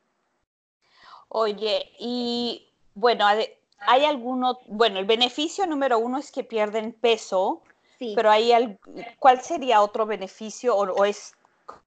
Oye, 1.29 1.93
y 1.99 2.69
bueno, 2.95 3.27
hay 3.27 4.05
alguno, 4.05 4.59
bueno, 4.67 4.99
el 4.99 5.07
beneficio 5.07 5.67
número 5.67 5.99
uno 5.99 6.19
es 6.19 6.31
que 6.33 6.45
pierden 6.45 6.93
peso, 6.93 7.63
Sí. 7.99 8.13
pero 8.15 8.31
hay 8.31 8.53
al- 8.53 8.79
¿cuál 9.19 9.41
sería 9.43 9.83
otro 9.83 10.07
beneficio? 10.07 10.77
O, 10.77 10.83
o 10.93 11.05
es, 11.05 11.35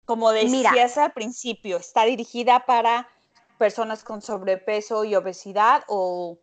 como 0.05 0.31
Mira. 0.31 0.71
decías 0.71 0.97
al 0.97 1.13
principio, 1.13 1.77
está 1.77 2.03
dirigida 2.05 2.65
para 2.65 3.07
personas 3.59 4.03
con 4.03 4.21
sobrepeso 4.23 5.03
y 5.03 5.13
obesidad 5.15 5.83
o 5.87 6.39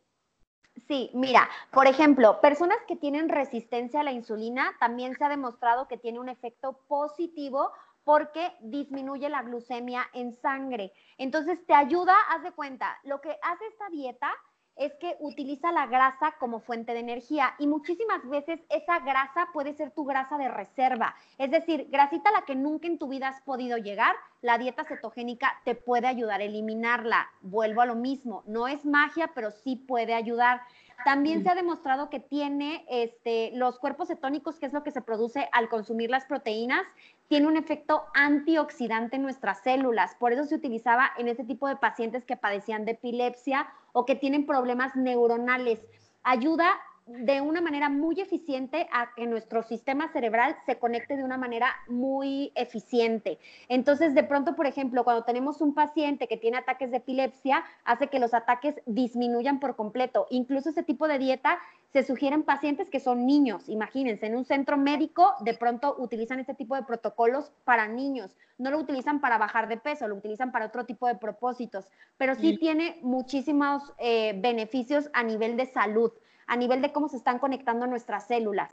Sí, 0.87 1.11
mira, 1.15 1.49
por 1.73 1.87
ejemplo, 1.87 2.39
personas 2.43 2.77
que 2.87 2.97
tienen 2.97 3.31
resistencia 3.31 4.01
a 4.01 4.05
la 4.05 4.13
insulina 4.13 4.77
también 4.79 5.17
se 5.17 5.25
ha 5.25 5.31
demostrado 5.31 5.89
que 5.89 5.97
tiene 5.97 6.21
un 6.21 6.29
efecto 6.29 6.85
positivo 6.87 7.73
porque 8.05 8.53
disminuye 8.61 9.29
la 9.31 9.43
glucemia 9.43 10.07
en 10.13 10.37
sangre. 10.43 10.93
Entonces 11.17 11.59
te 11.67 11.75
ayuda, 11.75 12.15
haz 12.31 12.43
de 12.43 12.53
cuenta, 12.53 12.99
lo 13.05 13.21
que 13.23 13.31
hace 13.43 13.67
esta 13.67 13.89
dieta 13.89 14.31
es 14.77 14.95
que 14.95 15.17
utiliza 15.21 15.73
la 15.73 15.87
grasa 15.87 16.35
como 16.39 16.61
fuente 16.61 16.93
de 16.93 17.01
energía 17.01 17.55
y 17.59 17.67
muchísimas 17.67 18.27
veces 18.29 18.61
esa 18.69 18.99
grasa 19.01 19.49
puede 19.53 19.75
ser 19.75 19.91
tu 19.91 20.05
grasa 20.05 20.39
de 20.39 20.49
reserva. 20.49 21.15
Es 21.39 21.51
decir, 21.51 21.89
grasita 21.91 22.31
a 22.31 22.33
la 22.33 22.45
que 22.45 22.55
nunca 22.55 22.87
en 22.87 22.99
tu 22.99 23.09
vida 23.09 23.29
has 23.29 23.41
podido 23.43 23.79
llegar, 23.79 24.15
la 24.43 24.59
dieta 24.59 24.85
cetogénica 24.85 25.61
te 25.65 25.75
puede 25.75 26.07
ayudar 26.07 26.41
a 26.41 26.45
eliminarla. 26.45 27.31
Vuelvo 27.41 27.81
a 27.81 27.87
lo 27.87 27.95
mismo, 27.95 28.43
no 28.47 28.69
es 28.69 28.85
magia, 28.85 29.31
pero 29.35 29.51
sí 29.51 29.77
puede 29.77 30.15
ayudar. 30.15 30.61
También 31.05 31.43
se 31.43 31.51
ha 31.51 31.55
demostrado 31.55 32.11
que 32.11 32.21
tiene 32.21 32.85
este, 32.89 33.51
los 33.55 33.79
cuerpos 33.79 34.09
cetónicos, 34.09 34.59
que 34.59 34.67
es 34.67 34.73
lo 34.73 34.83
que 34.83 34.91
se 34.91 35.03
produce 35.03 35.49
al 35.53 35.69
consumir 35.69 36.11
las 36.11 36.25
proteínas, 36.25 36.83
tiene 37.29 37.47
un 37.47 37.57
efecto 37.57 38.05
antioxidante 38.15 39.17
en 39.17 39.23
nuestras 39.23 39.61
células. 39.63 40.15
Por 40.17 40.33
eso 40.33 40.45
se 40.45 40.55
utilizaba 40.55 41.11
en 41.17 41.29
ese 41.29 41.45
tipo 41.45 41.69
de 41.69 41.77
pacientes 41.77 42.25
que 42.25 42.37
padecían 42.37 42.85
de 42.85 42.93
epilepsia 42.93 43.69
o 43.93 44.05
que 44.05 44.15
tienen 44.15 44.47
problemas 44.47 44.95
neuronales. 44.95 45.81
Ayuda 46.23 46.71
de 47.07 47.41
una 47.41 47.61
manera 47.61 47.89
muy 47.89 48.21
eficiente 48.21 48.89
a 48.93 49.15
que 49.15 49.29
nuestro 49.29 49.63
sistema 49.63 50.09
cerebral 50.13 50.57
se 50.67 50.77
conecte 50.77 51.17
de 51.17 51.23
una 51.23 51.39
manera 51.39 51.69
muy 51.87 52.51
eficiente. 52.57 53.39
Entonces, 53.69 54.13
de 54.13 54.25
pronto, 54.25 54.57
por 54.57 54.67
ejemplo, 54.67 55.05
cuando 55.05 55.23
tenemos 55.23 55.61
un 55.61 55.73
paciente 55.73 56.27
que 56.27 56.37
tiene 56.37 56.57
ataques 56.57 56.91
de 56.91 56.97
epilepsia, 56.97 57.65
hace 57.85 58.09
que 58.09 58.19
los 58.19 58.35
ataques 58.35 58.75
disminuyan 58.87 59.61
por 59.61 59.77
completo. 59.77 60.27
Incluso 60.31 60.71
ese 60.71 60.83
tipo 60.83 61.07
de 61.07 61.21
dieta 61.21 61.59
se 61.93 62.03
sugieren 62.03 62.43
pacientes 62.43 62.91
que 62.91 62.99
son 62.99 63.25
niños. 63.25 63.69
Imagínense, 63.69 64.27
en 64.27 64.35
un 64.35 64.45
centro 64.45 64.77
médico 64.77 65.35
de 65.41 65.55
pronto 65.55 65.95
utilizan 65.99 66.41
este 66.41 66.55
tipo 66.55 66.75
de 66.75 66.83
protocolos 66.83 67.53
para 67.65 67.87
niños. 67.87 68.37
No 68.59 68.73
lo 68.73 68.79
utilizan 68.79 69.21
para 69.21 69.39
bajar 69.39 69.69
de 69.69 69.77
peso, 69.77 70.09
lo 70.09 70.17
utilizan 70.17 70.51
para 70.51 70.67
otro 70.67 70.85
tipo 70.85 71.07
de 71.07 71.15
propósitos, 71.15 71.89
pero 72.17 72.35
sí 72.35 72.55
Mm. 72.55 72.59
tiene 72.59 72.99
muchísimos 73.03 73.93
eh, 73.99 74.35
beneficios 74.41 75.09
a 75.13 75.23
nivel 75.23 75.57
de 75.57 75.67
salud, 75.67 76.11
a 76.47 76.57
nivel 76.57 76.83
de 76.83 76.93
cómo 76.93 77.09
se 77.09 77.17
están 77.17 77.39
conectando 77.39 77.87
nuestras 77.87 78.27
células. 78.27 78.73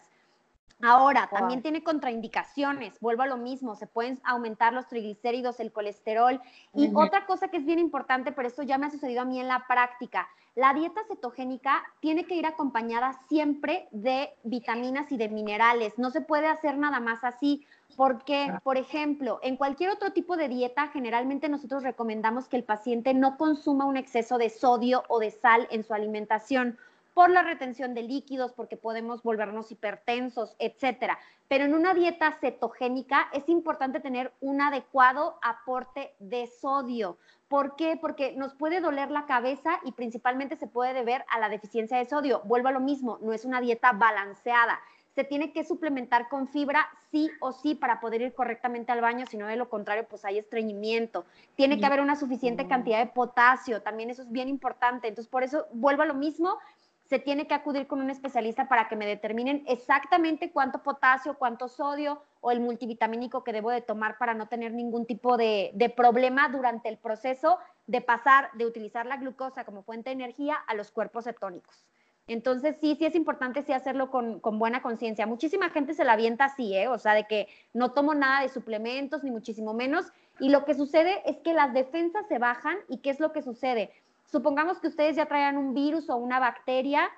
Ahora, 0.81 1.29
Wow. 1.31 1.39
también 1.39 1.61
tiene 1.61 1.81
contraindicaciones, 1.81 2.99
vuelvo 2.99 3.23
a 3.23 3.27
lo 3.27 3.37
mismo, 3.37 3.75
se 3.75 3.87
pueden 3.87 4.19
aumentar 4.23 4.73
los 4.73 4.87
triglicéridos, 4.87 5.61
el 5.61 5.71
colesterol. 5.71 6.41
Y 6.73 6.91
otra 6.93 7.25
cosa 7.25 7.47
que 7.47 7.57
es 7.57 7.65
bien 7.65 7.79
importante, 7.79 8.33
pero 8.33 8.47
esto 8.49 8.63
ya 8.63 8.77
me 8.77 8.87
ha 8.87 8.89
sucedido 8.89 9.21
a 9.21 9.25
mí 9.25 9.39
en 9.39 9.47
la 9.47 9.65
práctica, 9.67 10.27
la 10.55 10.73
dieta 10.73 11.01
cetogénica 11.07 11.83
tiene 11.99 12.25
que 12.25 12.35
ir 12.35 12.45
acompañada 12.45 13.13
siempre 13.27 13.87
de 13.91 14.33
vitaminas 14.43 15.11
y 15.11 15.17
de 15.17 15.29
minerales. 15.29 15.97
No 15.97 16.11
se 16.11 16.21
puede 16.21 16.47
hacer 16.47 16.77
nada 16.77 16.99
más 16.99 17.23
así, 17.23 17.65
porque, 17.95 18.53
por 18.63 18.77
ejemplo, 18.77 19.39
en 19.41 19.55
cualquier 19.55 19.89
otro 19.89 20.11
tipo 20.11 20.35
de 20.35 20.49
dieta, 20.49 20.89
generalmente 20.89 21.49
nosotros 21.49 21.83
recomendamos 21.83 22.47
que 22.47 22.57
el 22.57 22.63
paciente 22.63 23.13
no 23.13 23.37
consuma 23.37 23.85
un 23.85 23.97
exceso 23.97 24.37
de 24.37 24.49
sodio 24.49 25.03
o 25.07 25.19
de 25.19 25.31
sal 25.31 25.67
en 25.71 25.83
su 25.83 25.93
alimentación 25.93 26.77
por 27.13 27.29
la 27.29 27.43
retención 27.43 27.93
de 27.93 28.03
líquidos, 28.03 28.53
porque 28.53 28.77
podemos 28.77 29.23
volvernos 29.23 29.71
hipertensos, 29.71 30.55
etcétera. 30.59 31.19
Pero 31.47 31.65
en 31.65 31.75
una 31.75 31.93
dieta 31.93 32.31
cetogénica 32.39 33.29
es 33.33 33.47
importante 33.49 33.99
tener 33.99 34.33
un 34.41 34.61
adecuado 34.61 35.37
aporte 35.41 36.13
de 36.19 36.47
sodio. 36.47 37.17
¿Por 37.47 37.75
qué? 37.75 37.97
Porque 38.01 38.33
nos 38.35 38.55
puede 38.55 38.81
doler 38.81 39.11
la 39.11 39.27
cabeza 39.27 39.79
y 39.83 39.91
principalmente 39.91 40.55
se 40.55 40.65
puede 40.65 40.93
deber 40.93 41.23
a 41.29 41.39
la 41.39 41.49
deficiencia 41.49 41.97
de 41.97 42.05
sodio. 42.05 42.41
Vuelvo 42.45 42.69
a 42.69 42.71
lo 42.71 42.79
mismo, 42.79 43.19
no 43.21 43.33
es 43.33 43.45
una 43.45 43.61
dieta 43.61 43.91
balanceada. 43.91 44.79
Se 45.13 45.23
tiene 45.23 45.53
que 45.53 45.63
suplementar 45.63 46.27
con 46.27 46.47
fibra 46.47 46.87
sí 47.11 47.29
o 47.39 47.51
sí 47.51 47.75
para 47.75 47.99
poder 47.99 48.23
ir 48.23 48.33
correctamente 48.33 48.91
al 48.91 49.01
baño, 49.01 49.27
si 49.27 49.37
no 49.37 49.45
de 49.45 49.55
lo 49.55 49.69
contrario, 49.69 50.07
pues 50.09 50.25
hay 50.25 50.39
estreñimiento. 50.39 51.25
Tiene 51.55 51.79
que 51.79 51.85
haber 51.85 52.01
una 52.01 52.15
suficiente 52.15 52.67
cantidad 52.67 52.97
de 52.97 53.11
potasio, 53.11 53.83
también 53.83 54.09
eso 54.09 54.23
es 54.23 54.31
bien 54.31 54.49
importante. 54.49 55.07
Entonces, 55.07 55.29
por 55.29 55.43
eso 55.43 55.67
vuelvo 55.71 56.01
a 56.01 56.07
lo 56.07 56.15
mismo, 56.15 56.57
se 57.05 57.19
tiene 57.19 57.47
que 57.47 57.53
acudir 57.53 57.87
con 57.87 58.01
un 58.01 58.09
especialista 58.09 58.67
para 58.67 58.87
que 58.87 58.95
me 58.95 59.05
determinen 59.05 59.63
exactamente 59.67 60.51
cuánto 60.51 60.83
potasio, 60.83 61.37
cuánto 61.37 61.67
sodio 61.67 62.23
o 62.41 62.51
el 62.51 62.59
multivitamínico 62.59 63.43
que 63.43 63.53
debo 63.53 63.71
de 63.71 63.81
tomar 63.81 64.17
para 64.17 64.33
no 64.33 64.47
tener 64.47 64.73
ningún 64.73 65.05
tipo 65.05 65.37
de, 65.37 65.71
de 65.73 65.89
problema 65.89 66.49
durante 66.49 66.89
el 66.89 66.97
proceso 66.97 67.59
de 67.87 68.01
pasar 68.01 68.49
de 68.53 68.65
utilizar 68.65 69.05
la 69.05 69.17
glucosa 69.17 69.65
como 69.65 69.83
fuente 69.83 70.09
de 70.09 70.15
energía 70.15 70.55
a 70.55 70.73
los 70.73 70.91
cuerpos 70.91 71.25
cetónicos. 71.25 71.85
Entonces, 72.25 72.77
sí, 72.79 72.95
sí 72.97 73.05
es 73.05 73.15
importante 73.15 73.63
sí 73.63 73.73
hacerlo 73.73 74.09
con, 74.09 74.39
con 74.39 74.57
buena 74.57 74.81
conciencia. 74.81 75.27
Muchísima 75.27 75.69
gente 75.69 75.93
se 75.93 76.05
la 76.05 76.13
avienta 76.13 76.45
así, 76.45 76.73
¿eh? 76.73 76.87
O 76.87 76.97
sea, 76.97 77.13
de 77.13 77.25
que 77.25 77.49
no 77.73 77.91
tomo 77.91 78.13
nada 78.13 78.41
de 78.41 78.49
suplementos, 78.49 79.23
ni 79.23 79.31
muchísimo 79.31 79.73
menos. 79.73 80.05
Y 80.39 80.49
lo 80.49 80.63
que 80.63 80.73
sucede 80.73 81.21
es 81.25 81.37
que 81.41 81.53
las 81.53 81.73
defensas 81.73 82.25
se 82.27 82.39
bajan. 82.39 82.77
¿Y 82.87 82.99
qué 82.99 83.09
es 83.09 83.19
lo 83.19 83.33
que 83.33 83.41
sucede? 83.41 83.91
Supongamos 84.25 84.79
que 84.79 84.87
ustedes 84.87 85.15
ya 85.15 85.25
traían 85.25 85.57
un 85.57 85.73
virus 85.73 86.09
o 86.09 86.17
una 86.17 86.39
bacteria 86.39 87.09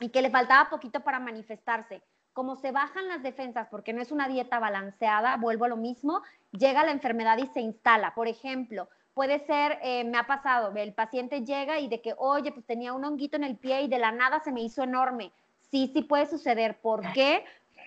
y 0.00 0.08
que 0.10 0.22
le 0.22 0.30
faltaba 0.30 0.70
poquito 0.70 1.00
para 1.00 1.20
manifestarse. 1.20 2.02
Como 2.32 2.56
se 2.56 2.72
bajan 2.72 3.08
las 3.08 3.22
defensas, 3.22 3.68
porque 3.70 3.92
no 3.92 4.00
es 4.00 4.10
una 4.10 4.28
dieta 4.28 4.58
balanceada, 4.58 5.36
vuelvo 5.36 5.66
a 5.66 5.68
lo 5.68 5.76
mismo, 5.76 6.22
llega 6.52 6.84
la 6.84 6.92
enfermedad 6.92 7.38
y 7.38 7.46
se 7.48 7.60
instala. 7.60 8.14
Por 8.14 8.26
ejemplo, 8.26 8.88
puede 9.14 9.38
ser, 9.40 9.78
eh, 9.82 10.04
me 10.04 10.18
ha 10.18 10.26
pasado, 10.26 10.72
el 10.74 10.94
paciente 10.94 11.44
llega 11.44 11.78
y 11.78 11.88
de 11.88 12.00
que, 12.00 12.14
oye, 12.16 12.52
pues 12.52 12.64
tenía 12.64 12.94
un 12.94 13.04
honguito 13.04 13.36
en 13.36 13.44
el 13.44 13.56
pie 13.56 13.82
y 13.82 13.88
de 13.88 13.98
la 13.98 14.12
nada 14.12 14.40
se 14.40 14.52
me 14.52 14.62
hizo 14.62 14.82
enorme. 14.82 15.32
Sí, 15.70 15.90
sí 15.92 16.02
puede 16.02 16.26
suceder. 16.26 16.78
¿Por 16.80 17.12
qué? 17.12 17.44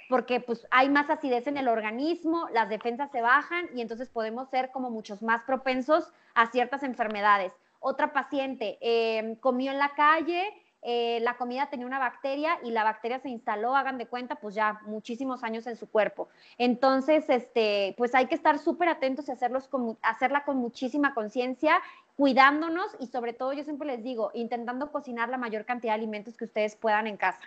Porque 0.09 0.39
pues 0.39 0.67
hay 0.69 0.89
más 0.89 1.09
acidez 1.09 1.47
en 1.47 1.57
el 1.57 1.67
organismo, 1.67 2.47
las 2.53 2.69
defensas 2.69 3.11
se 3.11 3.21
bajan 3.21 3.67
y 3.75 3.81
entonces 3.81 4.09
podemos 4.09 4.49
ser 4.49 4.71
como 4.71 4.91
muchos 4.91 5.21
más 5.23 5.43
propensos 5.43 6.11
a 6.35 6.47
ciertas 6.47 6.83
enfermedades. 6.83 7.53
Otra 7.87 8.13
paciente 8.13 8.79
eh, 8.81 9.37
comió 9.41 9.71
en 9.71 9.77
la 9.77 9.93
calle, 9.93 10.43
eh, 10.81 11.19
la 11.21 11.37
comida 11.37 11.69
tenía 11.69 11.85
una 11.85 11.99
bacteria 11.99 12.57
y 12.63 12.71
la 12.71 12.83
bacteria 12.83 13.19
se 13.19 13.29
instaló, 13.29 13.75
hagan 13.75 13.99
de 13.99 14.07
cuenta, 14.07 14.37
pues 14.37 14.55
ya 14.55 14.79
muchísimos 14.87 15.43
años 15.43 15.67
en 15.67 15.75
su 15.75 15.87
cuerpo. 15.87 16.27
Entonces, 16.57 17.29
este, 17.29 17.93
pues 17.95 18.15
hay 18.15 18.25
que 18.25 18.33
estar 18.33 18.57
súper 18.57 18.89
atentos 18.89 19.27
y 19.27 19.31
hacerlos 19.33 19.69
hacerla 20.01 20.45
con 20.45 20.57
muchísima 20.57 21.13
conciencia, 21.13 21.79
cuidándonos 22.17 22.87
y 22.99 23.05
sobre 23.05 23.33
todo, 23.33 23.53
yo 23.53 23.63
siempre 23.63 23.87
les 23.87 24.03
digo, 24.03 24.31
intentando 24.33 24.91
cocinar 24.91 25.29
la 25.29 25.37
mayor 25.37 25.63
cantidad 25.63 25.93
de 25.93 25.99
alimentos 25.99 26.35
que 26.35 26.45
ustedes 26.45 26.75
puedan 26.75 27.05
en 27.05 27.17
casa. 27.17 27.41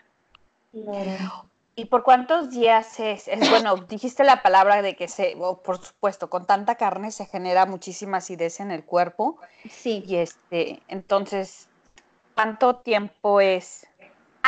¿Y 1.78 1.84
por 1.84 2.02
cuántos 2.02 2.50
días 2.50 2.98
es, 2.98 3.30
Bueno, 3.50 3.76
dijiste 3.76 4.24
la 4.24 4.42
palabra 4.42 4.82
de 4.82 4.96
que 4.96 5.06
se, 5.06 5.36
por 5.36 5.78
supuesto, 5.78 6.28
con 6.28 6.44
tanta 6.44 6.74
carne 6.74 7.12
se 7.12 7.24
genera 7.24 7.66
muchísima 7.66 8.16
acidez 8.16 8.58
en 8.58 8.72
el 8.72 8.84
cuerpo. 8.84 9.38
Sí. 9.70 10.02
Y 10.04 10.16
este, 10.16 10.82
entonces, 10.88 11.68
¿cuánto 12.34 12.78
tiempo 12.78 13.40
es? 13.40 13.86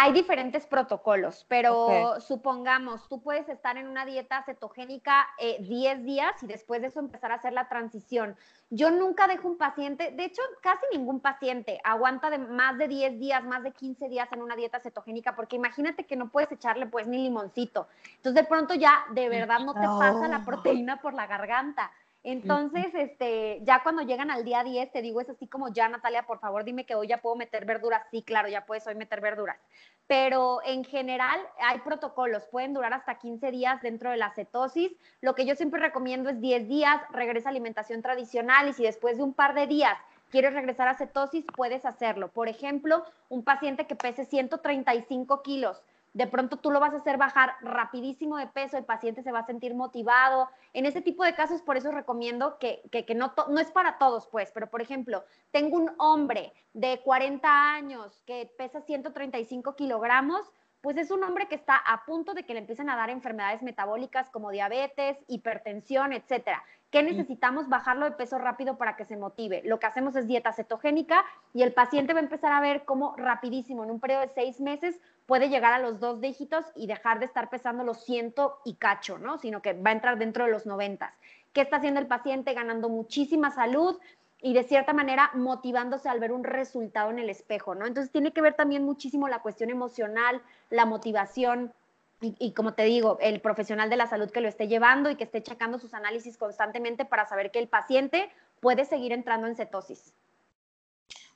Hay 0.03 0.13
diferentes 0.13 0.67
protocolos, 0.67 1.45
pero 1.47 2.19
supongamos, 2.21 3.07
tú 3.07 3.21
puedes 3.21 3.51
estar 3.51 3.77
en 3.77 3.87
una 3.87 4.07
dieta 4.07 4.43
cetogénica 4.45 5.27
10 5.39 5.61
eh, 5.69 6.03
días 6.03 6.43
y 6.43 6.47
después 6.47 6.81
de 6.81 6.87
eso 6.87 7.01
empezar 7.01 7.33
a 7.33 7.35
hacer 7.35 7.53
la 7.53 7.69
transición. 7.69 8.35
Yo 8.71 8.91
nunca 8.91 9.27
dejo 9.27 9.47
un 9.47 9.59
paciente, 9.59 10.11
de 10.13 10.25
hecho, 10.25 10.41
casi 10.63 10.87
ningún 10.91 11.21
paciente 11.21 11.81
aguanta 11.85 12.31
de 12.31 12.39
más 12.39 12.79
de 12.79 12.89
10 12.89 13.19
días, 13.19 13.45
más 13.45 13.63
de 13.63 13.73
15 13.73 14.09
días 14.09 14.33
en 14.33 14.41
una 14.41 14.57
dieta 14.57 14.81
cetogénica, 14.81 15.37
porque 15.37 15.57
imagínate 15.57 16.07
que 16.07 16.17
no 16.17 16.31
puedes 16.31 16.51
echarle 16.51 16.87
pues 16.87 17.07
ni 17.07 17.19
limoncito. 17.19 17.87
Entonces 18.17 18.43
de 18.43 18.49
pronto 18.49 18.73
ya 18.73 19.05
de 19.11 19.29
verdad 19.29 19.59
no 19.61 19.75
te 19.75 19.87
pasa 19.87 20.29
la 20.29 20.47
proteína 20.47 21.03
por 21.03 21.13
la 21.13 21.27
garganta. 21.27 21.93
Entonces, 22.23 22.87
este, 22.95 23.61
ya 23.63 23.83
cuando 23.83 24.03
llegan 24.03 24.31
al 24.31 24.45
día 24.45 24.63
10, 24.63 24.93
te 24.93 25.01
digo, 25.01 25.23
es 25.23 25.31
así 25.31 25.47
como, 25.47 25.73
ya 25.73 25.89
Natalia, 25.89 26.27
por 26.27 26.39
favor, 26.39 26.65
dime 26.65 26.85
que 26.85 26.95
hoy 26.95 27.09
ya 27.09 27.23
puedo 27.23 27.35
meter 27.35 27.65
verduras. 27.65 28.03
Sí, 28.11 28.23
claro, 28.23 28.49
ya 28.49 28.67
puedes 28.67 28.87
hoy 28.87 28.95
meter 28.95 29.23
verduras. 29.23 29.59
Pero 30.07 30.61
en 30.65 30.85
general 30.85 31.41
hay 31.61 31.79
protocolos, 31.79 32.47
pueden 32.47 32.75
durar 32.75 32.93
hasta 32.93 33.19
15 33.19 33.51
días 33.51 33.81
dentro 33.81 34.11
de 34.11 34.19
la 34.19 34.31
cetosis. 34.35 34.93
Lo 35.23 35.35
que 35.35 35.47
yo 35.47 35.55
siempre 35.55 35.81
recomiendo 35.81 36.29
es 36.29 36.41
10 36.41 36.69
días, 36.69 37.01
regresa 37.11 37.49
a 37.49 37.53
alimentación 37.53 38.03
tradicional 38.03 38.69
y 38.69 38.75
si 38.75 38.83
después 38.83 39.17
de 39.17 39.23
un 39.23 39.33
par 39.33 39.55
de 39.55 39.67
días 39.67 39.97
quieres 40.31 40.53
regresar 40.53 40.89
a 40.89 40.97
cetosis, 40.97 41.45
puedes 41.57 41.85
hacerlo. 41.85 42.29
Por 42.29 42.49
ejemplo, 42.49 43.05
un 43.29 43.45
paciente 43.45 43.87
que 43.87 43.97
pese 43.97 44.25
135 44.25 45.43
kilos, 45.43 45.83
de 46.13 46.27
pronto 46.27 46.57
tú 46.57 46.71
lo 46.71 46.81
vas 46.81 46.93
a 46.93 46.99
hacer 46.99 47.17
bajar 47.17 47.55
rapidísimo 47.61 48.37
de 48.37 48.47
peso, 48.47 48.77
el 48.77 48.85
paciente 48.85 49.23
se 49.23 49.33
va 49.33 49.41
a 49.41 49.47
sentir 49.47 49.75
motivado. 49.75 50.49
En 50.73 50.87
ese 50.87 51.01
tipo 51.01 51.25
de 51.25 51.35
casos, 51.35 51.63
por 51.63 51.77
eso 51.77 51.91
recomiendo 51.91 52.59
que, 52.59 52.83
que, 52.91 53.15
no, 53.15 53.33
no 53.49 53.61
es 53.61 53.71
para 53.71 53.99
todos, 53.99 54.27
pues, 54.27 54.51
pero 54.53 54.69
por 54.69 54.83
ejemplo, 54.83 55.25
tengo 55.53 55.77
un 55.77 55.93
hombre 55.99 56.53
de 56.75 57.01
40 57.05 57.49
años 57.49 58.23
que 58.27 58.51
pesa 58.59 58.81
135 58.81 59.77
kilogramos, 59.77 60.51
pues 60.81 60.97
es 60.97 61.11
un 61.11 61.23
hombre 61.23 61.47
que 61.47 61.55
está 61.55 61.77
a 61.77 62.05
punto 62.05 62.33
de 62.33 62.45
que 62.45 62.55
le 62.55 62.61
empiecen 62.61 62.89
a 62.89 62.97
dar 62.97 63.11
enfermedades 63.11 63.63
metabólicas 63.63 64.31
como 64.31 64.51
diabetes, 64.51 65.19
hipertensión, 65.29 66.13
etcétera. 66.13 66.65
¿Qué 66.91 67.05
necesitamos? 67.05 67.69
Bajarlo 67.69 68.05
de 68.05 68.17
peso 68.17 68.37
rápido 68.39 68.77
para 68.77 68.97
que 68.97 69.05
se 69.05 69.17
motive. 69.17 69.63
Lo 69.65 69.79
que 69.79 69.87
hacemos 69.87 70.17
es 70.17 70.27
dieta 70.27 70.53
cetogénica 70.53 71.25
y 71.55 71.63
el 71.63 71.73
paciente 71.73 72.13
va 72.13 72.19
a 72.19 72.25
empezar 72.25 72.53
a 72.53 72.61
ver 72.61 72.85
cómo 72.85 73.15
rapidísimo, 73.17 73.85
en 73.85 73.93
un 73.93 74.01
periodo 74.01 74.23
de 74.23 74.29
seis 74.29 74.61
meses, 74.61 75.01
puede 75.27 75.49
llegar 75.49 75.73
a 75.73 75.79
los 75.79 76.01
dos 76.01 76.21
dígitos 76.21 76.65
y 76.75 76.89
dejar 76.89 77.21
de 77.21 77.27
estar 77.27 77.49
pesando 77.49 77.85
los 77.85 78.05
ciento 78.05 78.59
y 78.65 78.75
cacho, 78.75 79.19
¿no? 79.19 79.39
Sino 79.39 79.63
que 79.63 79.75
va 79.75 79.91
a 79.91 79.93
entrar 79.93 80.19
dentro 80.19 80.47
de 80.47 80.51
los 80.51 80.67
noventas. 80.67 81.15
¿Qué 81.53 81.61
está 81.61 81.77
haciendo 81.77 82.01
el 82.01 82.09
paciente? 82.09 82.55
Ganando 82.55 82.89
muchísima 82.89 83.53
salud 83.53 83.97
y 84.43 84.55
de 84.55 84.65
cierta 84.65 84.93
manera 84.93 85.31
motivándose 85.35 86.09
al 86.09 86.19
ver 86.19 86.33
un 86.33 86.43
resultado 86.43 87.11
en 87.11 87.21
el 87.21 87.31
espejo, 87.31 87.77
¿no? 87.77 87.87
Entonces 87.87 88.11
tiene 88.11 88.33
que 88.33 88.43
ver 88.43 88.55
también 88.55 88.85
muchísimo 88.85 89.29
la 89.29 89.43
cuestión 89.43 89.71
emocional, 89.71 90.43
la 90.71 90.87
motivación, 90.87 91.73
y, 92.21 92.53
como 92.53 92.75
te 92.75 92.85
digo, 92.85 93.19
el 93.21 93.41
profesional 93.41 93.89
de 93.89 93.97
la 93.97 94.07
salud 94.07 94.31
que 94.31 94.41
lo 94.41 94.49
esté 94.49 94.69
llevando 94.69 95.11
y 95.11 95.17
que 95.17 95.25
esté 95.25 95.43
checando 95.43 95.79
sus 95.79 95.95
análisis 95.95 96.37
constantemente 96.37 97.05
para 97.05 97.27
saber 97.27 97.51
que 97.51 97.59
el 97.59 97.69
paciente 97.69 98.31
puede 98.61 98.85
seguir 98.85 99.13
entrando 99.13 99.47
en 99.47 99.57
cetosis. 99.57 100.13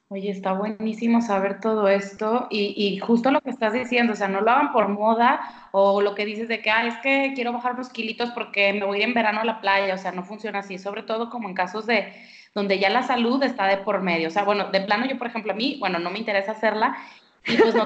Oye, 0.08 0.30
está 0.30 0.52
buenísimo 0.52 1.22
saber 1.22 1.60
todo 1.60 1.88
esto 1.88 2.46
y, 2.50 2.98
justo 2.98 3.30
lo 3.30 3.40
que 3.40 3.48
estás 3.48 3.72
diciendo, 3.72 4.12
o 4.12 4.16
sea, 4.16 4.28
no 4.28 4.42
lo 4.42 4.50
hagan 4.50 4.70
por 4.72 4.88
moda 4.88 5.40
o 5.72 6.02
lo 6.02 6.14
que 6.14 6.26
dices 6.26 6.46
de 6.46 6.60
que, 6.60 6.70
ah, 6.70 6.86
es 6.86 6.98
que 6.98 7.32
quiero 7.34 7.54
bajar 7.54 7.72
unos 7.72 7.88
kilitos 7.88 8.30
porque 8.30 8.74
me 8.74 8.84
voy 8.84 8.98
a 8.98 9.02
ir 9.02 9.08
en 9.08 9.14
verano 9.14 9.40
a 9.40 9.44
la 9.44 9.62
playa, 9.62 9.94
o 9.94 9.98
sea, 9.98 10.12
no 10.12 10.22
funciona 10.22 10.58
así, 10.58 10.78
sobre 10.78 11.02
todo 11.02 11.30
como 11.30 11.48
en 11.48 11.54
casos 11.54 11.86
de 11.86 12.12
donde 12.54 12.78
ya 12.78 12.90
la 12.90 13.02
salud 13.02 13.42
está 13.42 13.66
de 13.66 13.78
por 13.78 14.02
medio, 14.02 14.28
o 14.28 14.30
sea, 14.30 14.44
bueno, 14.44 14.70
de 14.70 14.82
plano 14.82 15.06
yo, 15.06 15.16
por 15.16 15.26
ejemplo, 15.26 15.52
a 15.52 15.56
mí, 15.56 15.78
bueno, 15.80 15.98
no 15.98 16.10
me 16.10 16.18
interesa 16.18 16.52
hacerla 16.52 16.96
y 17.46 17.56
pues 17.56 17.74
no, 17.74 17.84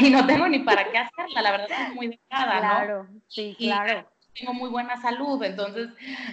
y 0.00 0.10
no 0.10 0.26
tengo 0.26 0.48
ni 0.48 0.60
para 0.60 0.90
qué 0.90 0.98
hacerla, 0.98 1.42
la 1.42 1.50
verdad 1.50 1.68
es 1.88 1.94
muy 1.94 2.08
delgada, 2.08 2.54
¿no? 2.54 2.60
Claro, 2.60 3.08
sí, 3.28 3.56
claro 3.58 4.06
tengo 4.34 4.54
muy 4.54 4.70
buena 4.70 4.96
salud, 5.00 5.42
entonces 5.42 5.88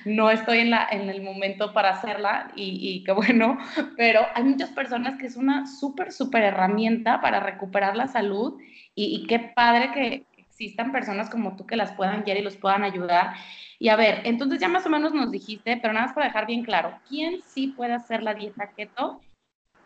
no 0.06 0.30
estoy 0.30 0.60
en, 0.60 0.70
la, 0.70 0.88
en 0.90 1.10
el 1.10 1.22
momento 1.22 1.74
para 1.74 1.90
hacerla 1.90 2.52
y, 2.56 2.80
y 2.82 3.04
qué 3.04 3.12
bueno, 3.12 3.58
pero 3.98 4.22
hay 4.34 4.44
muchas 4.44 4.70
personas 4.72 5.18
que 5.18 5.28
es 5.28 5.36
una 5.36 5.68
súper, 5.68 6.12
súper 6.12 6.44
herramienta 6.44 7.22
para 7.22 7.40
recuperar 7.40 7.96
la 7.96 8.08
salud 8.08 8.60
y, 8.96 9.16
y, 9.16 9.28
qué 9.28 9.40
padre 9.40 9.92
que 9.92 10.26
existan 10.38 10.92
personas 10.92 11.30
como 11.30 11.56
tú 11.56 11.66
que 11.66 11.76
las 11.76 11.92
puedan 11.94 12.24
guiar 12.24 12.38
y 12.38 12.42
los 12.42 12.58
puedan 12.58 12.84
ayudar. 12.84 13.36
Y 13.80 13.90
a 13.90 13.96
ver, 13.96 14.22
entonces 14.26 14.60
ya 14.60 14.68
más 14.68 14.86
o 14.86 14.90
menos 14.90 15.14
nos 15.14 15.32
dijiste, 15.32 15.78
pero 15.78 15.94
nada 15.94 16.08
más 16.08 16.16
para 16.16 16.28
dejar 16.28 16.48
bien 16.48 16.64
claro, 16.64 17.00
¿quién 17.08 17.42
sí 17.44 17.68
puede 17.68 17.94
hacer 17.94 18.24
la 18.24 18.34
dieta 18.34 18.72
keto 18.76 19.22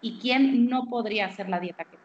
y 0.02 0.20
quién 0.20 0.70
no 0.70 0.86
podría 0.86 1.26
hacer 1.26 1.50
la 1.50 1.60
dieta 1.60 1.84
keto? 1.84 2.01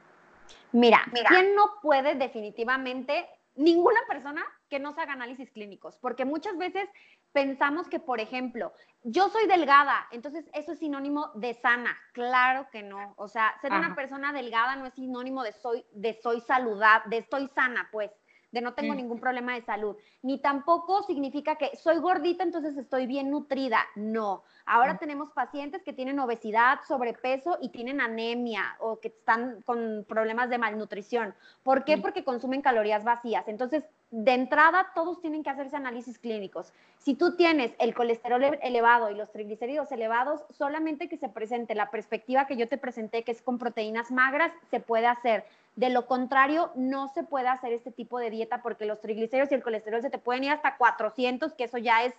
Mira, 0.73 1.03
Mira. 1.13 1.29
¿quién 1.29 1.55
no 1.55 1.75
puede 1.83 2.15
definitivamente? 2.15 3.29
Ninguna 3.55 4.01
persona 4.09 4.45
que 4.69 4.79
no 4.79 4.93
se 4.93 5.01
haga 5.01 5.15
análisis 5.15 5.51
clínicos, 5.51 5.97
porque 5.99 6.25
muchas 6.25 6.59
veces 6.59 6.89
pensamos 7.33 7.89
que, 7.89 8.01
por 8.01 8.21
ejemplo, 8.21 8.73
yo 9.03 9.29
soy 9.29 9.47
delgada, 9.47 10.07
entonces 10.11 10.51
eso 10.53 10.73
es 10.73 10.79
sinónimo 10.79 11.31
de 11.35 11.55
sana. 11.55 11.97
Claro 12.13 12.69
que 12.71 12.83
no. 12.83 13.15
O 13.17 13.29
sea, 13.29 13.55
ser 13.61 13.73
una 13.73 13.95
persona 13.95 14.33
delgada 14.33 14.77
no 14.77 14.87
es 14.87 14.95
sinónimo 14.95 15.43
de 15.43 15.53
soy, 15.53 15.85
de 15.93 16.15
soy 16.15 16.41
saludable, 16.41 17.11
de 17.11 17.19
estoy 17.19 17.49
sana, 17.49 17.89
pues 17.93 18.11
de 18.53 18.61
no 18.61 18.75
tengo 18.75 18.95
ningún 18.95 19.21
problema 19.21 19.55
de 19.55 19.63
salud, 19.63 19.97
ni 20.23 20.41
tampoco 20.41 21.03
significa 21.03 21.57
que 21.57 21.77
soy 21.77 21.99
gordita, 21.99 22.43
entonces 22.43 22.77
estoy 22.77 23.07
bien 23.07 23.31
nutrida. 23.31 23.81
No. 23.95 24.45
Ahora 24.65 24.99
tenemos 24.99 25.31
pacientes 25.33 25.83
que 25.83 25.93
tienen 25.93 26.19
obesidad, 26.19 26.81
sobrepeso 26.87 27.59
y 27.61 27.69
tienen 27.71 28.01
anemia 28.01 28.77
o 28.81 28.99
que 28.99 29.09
están 29.09 29.63
con 29.63 30.05
problemas 30.09 30.51
de 30.51 30.59
malnutrición. 30.59 31.35
¿Por 31.63 31.85
qué? 31.85 31.99
Porque 31.99 32.25
consumen 32.25 32.63
calorías 32.63 33.05
vacías. 33.05 33.47
Entonces, 33.49 33.85
de 34.17 34.33
entrada, 34.33 34.93
todos 34.95 35.21
tienen 35.21 35.43
que 35.43 35.51
hacerse 35.51 35.77
análisis 35.77 36.19
clínicos. 36.19 36.73
Si 36.97 37.13
tú 37.13 37.37
tienes 37.37 37.75
el 37.79 37.95
colesterol 37.95 38.43
elevado 38.63 39.11
y 39.11 39.15
los 39.15 39.31
triglicéridos 39.31 39.93
elevados, 39.93 40.47
solamente 40.49 41.11
que 41.11 41.19
se 41.19 41.29
presente 41.29 41.75
la 41.75 41.91
perspectiva 41.91 42.47
que 42.47 42.57
yo 42.57 42.67
te 42.67 42.79
presenté, 42.79 43.25
que 43.25 43.33
es 43.33 43.43
con 43.43 43.59
proteínas 43.59 44.11
magras, 44.11 44.53
se 44.71 44.81
puede 44.81 45.07
hacer 45.07 45.45
de 45.75 45.91
lo 45.91 46.07
contrario, 46.07 46.71
no 46.77 47.09
se 47.09 47.25
puede 47.25 47.49
hacer 47.49 47.75
este 47.75 47.91
tipo 47.91 48.19
de 48.19 48.31
dieta 48.31 48.63
porque 48.63 48.87
los 48.87 49.03
triglicéridos 49.03 49.53
y 49.53 49.57
el 49.57 49.63
colesterol 49.63 50.01
se 50.01 50.09
te 50.09 50.17
pueden 50.17 50.45
ir 50.45 50.53
hasta 50.53 50.79
400, 50.79 51.53
que 51.53 51.65
eso 51.65 51.77
ya 51.77 52.05
es, 52.05 52.15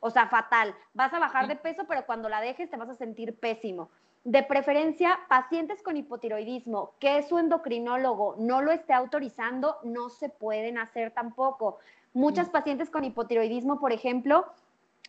o 0.00 0.08
sea, 0.08 0.28
fatal. 0.28 0.74
Vas 0.94 1.12
a 1.12 1.18
bajar 1.18 1.48
de 1.48 1.56
peso, 1.56 1.84
pero 1.86 2.06
cuando 2.06 2.30
la 2.30 2.40
dejes 2.40 2.70
te 2.70 2.78
vas 2.78 2.88
a 2.88 2.94
sentir 2.94 3.38
pésimo. 3.38 3.90
De 4.24 4.44
preferencia, 4.44 5.18
pacientes 5.28 5.82
con 5.82 5.96
hipotiroidismo, 5.96 6.94
que 7.00 7.22
su 7.24 7.38
endocrinólogo 7.38 8.36
no 8.38 8.62
lo 8.62 8.70
esté 8.70 8.92
autorizando, 8.92 9.78
no 9.82 10.10
se 10.10 10.28
pueden 10.28 10.78
hacer 10.78 11.10
tampoco. 11.10 11.78
Muchas 12.12 12.48
pacientes 12.48 12.88
con 12.88 13.04
hipotiroidismo, 13.04 13.80
por 13.80 13.90
ejemplo, 13.92 14.46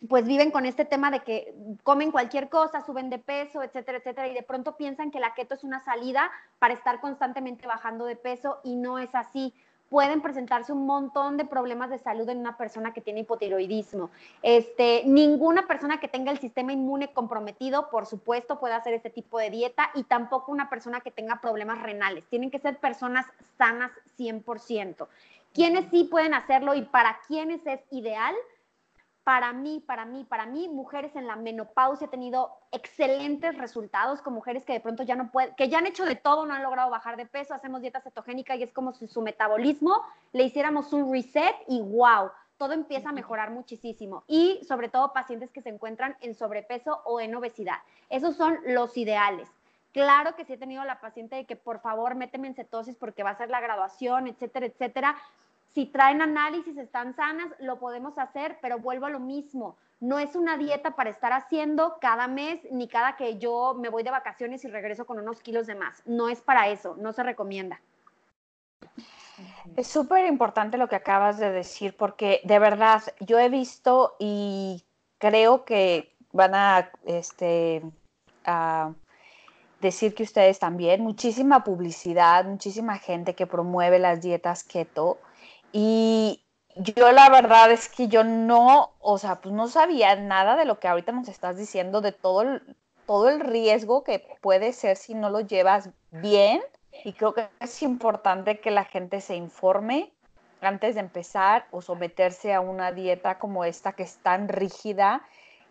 pues 0.08 0.26
viven 0.26 0.50
con 0.50 0.66
este 0.66 0.84
tema 0.84 1.12
de 1.12 1.20
que 1.20 1.54
comen 1.84 2.10
cualquier 2.10 2.48
cosa, 2.48 2.84
suben 2.84 3.08
de 3.08 3.18
peso, 3.18 3.62
etcétera, 3.62 3.98
etcétera, 3.98 4.26
y 4.28 4.34
de 4.34 4.42
pronto 4.42 4.76
piensan 4.76 5.12
que 5.12 5.20
la 5.20 5.34
keto 5.34 5.54
es 5.54 5.62
una 5.62 5.78
salida 5.80 6.30
para 6.58 6.74
estar 6.74 7.00
constantemente 7.00 7.66
bajando 7.66 8.04
de 8.04 8.16
peso 8.16 8.60
y 8.64 8.74
no 8.74 8.98
es 8.98 9.14
así. 9.14 9.54
Pueden 9.90 10.22
presentarse 10.22 10.72
un 10.72 10.86
montón 10.86 11.36
de 11.36 11.44
problemas 11.44 11.90
de 11.90 11.98
salud 11.98 12.28
en 12.28 12.38
una 12.38 12.56
persona 12.56 12.92
que 12.92 13.00
tiene 13.00 13.20
hipotiroidismo. 13.20 14.10
Este, 14.42 15.02
ninguna 15.06 15.66
persona 15.66 16.00
que 16.00 16.08
tenga 16.08 16.32
el 16.32 16.38
sistema 16.38 16.72
inmune 16.72 17.12
comprometido, 17.12 17.90
por 17.90 18.06
supuesto, 18.06 18.58
puede 18.58 18.74
hacer 18.74 18.94
este 18.94 19.10
tipo 19.10 19.38
de 19.38 19.50
dieta 19.50 19.90
y 19.94 20.04
tampoco 20.04 20.50
una 20.50 20.68
persona 20.68 21.00
que 21.00 21.10
tenga 21.10 21.40
problemas 21.40 21.80
renales. 21.82 22.24
Tienen 22.26 22.50
que 22.50 22.58
ser 22.58 22.78
personas 22.78 23.26
sanas 23.56 23.92
100%. 24.18 25.06
¿Quiénes 25.52 25.86
sí 25.90 26.04
pueden 26.04 26.34
hacerlo 26.34 26.74
y 26.74 26.82
para 26.82 27.20
quiénes 27.28 27.64
es 27.66 27.80
ideal? 27.92 28.34
Para 29.24 29.54
mí, 29.54 29.82
para 29.84 30.04
mí, 30.04 30.24
para 30.24 30.44
mí, 30.44 30.68
mujeres 30.68 31.16
en 31.16 31.26
la 31.26 31.34
menopausia 31.34 32.06
he 32.06 32.10
tenido 32.10 32.52
excelentes 32.70 33.56
resultados 33.56 34.20
con 34.20 34.34
mujeres 34.34 34.64
que 34.64 34.74
de 34.74 34.80
pronto 34.80 35.02
ya 35.02 35.16
no 35.16 35.30
pueden, 35.30 35.54
que 35.54 35.70
ya 35.70 35.78
han 35.78 35.86
hecho 35.86 36.04
de 36.04 36.14
todo, 36.14 36.44
no 36.44 36.52
han 36.52 36.62
logrado 36.62 36.90
bajar 36.90 37.16
de 37.16 37.24
peso, 37.24 37.54
hacemos 37.54 37.80
dieta 37.80 38.02
cetogénica 38.02 38.54
y 38.54 38.62
es 38.62 38.72
como 38.72 38.92
si 38.92 39.08
su 39.08 39.22
metabolismo 39.22 40.02
le 40.32 40.44
hiciéramos 40.44 40.92
un 40.92 41.10
reset 41.10 41.56
y 41.68 41.80
wow, 41.80 42.30
todo 42.58 42.74
empieza 42.74 43.08
a 43.08 43.12
mejorar 43.12 43.50
muchísimo. 43.50 44.24
Y 44.26 44.60
sobre 44.68 44.90
todo 44.90 45.14
pacientes 45.14 45.50
que 45.50 45.62
se 45.62 45.70
encuentran 45.70 46.16
en 46.20 46.34
sobrepeso 46.34 47.00
o 47.04 47.20
en 47.20 47.34
obesidad. 47.34 47.78
Esos 48.10 48.36
son 48.36 48.58
los 48.66 48.96
ideales. 48.98 49.48
Claro 49.92 50.34
que 50.34 50.44
sí 50.44 50.52
he 50.52 50.58
tenido 50.58 50.84
la 50.84 51.00
paciente 51.00 51.36
de 51.36 51.46
que 51.46 51.56
por 51.56 51.80
favor 51.80 52.14
méteme 52.14 52.48
en 52.48 52.54
cetosis 52.54 52.96
porque 52.96 53.22
va 53.22 53.30
a 53.30 53.36
ser 53.36 53.48
la 53.48 53.60
graduación, 53.60 54.26
etcétera, 54.26 54.66
etcétera. 54.66 55.16
Si 55.74 55.86
traen 55.86 56.22
análisis, 56.22 56.76
están 56.76 57.16
sanas, 57.16 57.48
lo 57.58 57.80
podemos 57.80 58.16
hacer, 58.16 58.58
pero 58.62 58.78
vuelvo 58.78 59.06
a 59.06 59.10
lo 59.10 59.18
mismo. 59.18 59.76
No 59.98 60.20
es 60.20 60.36
una 60.36 60.56
dieta 60.56 60.94
para 60.94 61.10
estar 61.10 61.32
haciendo 61.32 61.96
cada 62.00 62.28
mes 62.28 62.60
ni 62.70 62.86
cada 62.86 63.16
que 63.16 63.38
yo 63.38 63.74
me 63.74 63.88
voy 63.88 64.04
de 64.04 64.12
vacaciones 64.12 64.64
y 64.64 64.68
regreso 64.68 65.04
con 65.04 65.18
unos 65.18 65.40
kilos 65.40 65.66
de 65.66 65.74
más. 65.74 66.00
No 66.06 66.28
es 66.28 66.40
para 66.40 66.68
eso, 66.68 66.94
no 66.98 67.12
se 67.12 67.24
recomienda. 67.24 67.80
Es 69.76 69.88
súper 69.88 70.26
importante 70.26 70.78
lo 70.78 70.88
que 70.88 70.94
acabas 70.94 71.38
de 71.38 71.50
decir 71.50 71.96
porque 71.96 72.40
de 72.44 72.60
verdad 72.60 73.02
yo 73.18 73.40
he 73.40 73.48
visto 73.48 74.14
y 74.20 74.84
creo 75.18 75.64
que 75.64 76.14
van 76.32 76.54
a, 76.54 76.90
este, 77.04 77.82
a 78.44 78.92
decir 79.80 80.14
que 80.14 80.22
ustedes 80.22 80.60
también, 80.60 81.02
muchísima 81.02 81.64
publicidad, 81.64 82.44
muchísima 82.44 82.98
gente 82.98 83.34
que 83.34 83.48
promueve 83.48 83.98
las 83.98 84.20
dietas 84.20 84.62
keto 84.62 85.18
y 85.76 86.40
yo 86.76 87.10
la 87.10 87.28
verdad 87.30 87.72
es 87.72 87.88
que 87.88 88.06
yo 88.06 88.22
no, 88.22 88.92
o 89.00 89.18
sea, 89.18 89.40
pues 89.40 89.52
no 89.52 89.66
sabía 89.66 90.14
nada 90.14 90.54
de 90.54 90.64
lo 90.64 90.78
que 90.78 90.86
ahorita 90.86 91.10
nos 91.10 91.26
estás 91.26 91.56
diciendo, 91.56 92.00
de 92.00 92.12
todo 92.12 92.42
el, 92.42 92.76
todo 93.06 93.28
el 93.28 93.40
riesgo 93.40 94.04
que 94.04 94.24
puede 94.40 94.72
ser 94.72 94.96
si 94.96 95.14
no 95.14 95.30
lo 95.30 95.40
llevas 95.40 95.90
bien 96.12 96.62
y 97.02 97.12
creo 97.12 97.34
que 97.34 97.48
es 97.58 97.82
importante 97.82 98.60
que 98.60 98.70
la 98.70 98.84
gente 98.84 99.20
se 99.20 99.34
informe 99.34 100.12
antes 100.60 100.94
de 100.94 101.00
empezar 101.00 101.66
o 101.72 101.82
someterse 101.82 102.54
a 102.54 102.60
una 102.60 102.92
dieta 102.92 103.40
como 103.40 103.64
esta 103.64 103.94
que 103.94 104.04
es 104.04 104.18
tan 104.18 104.46
rígida 104.46 105.22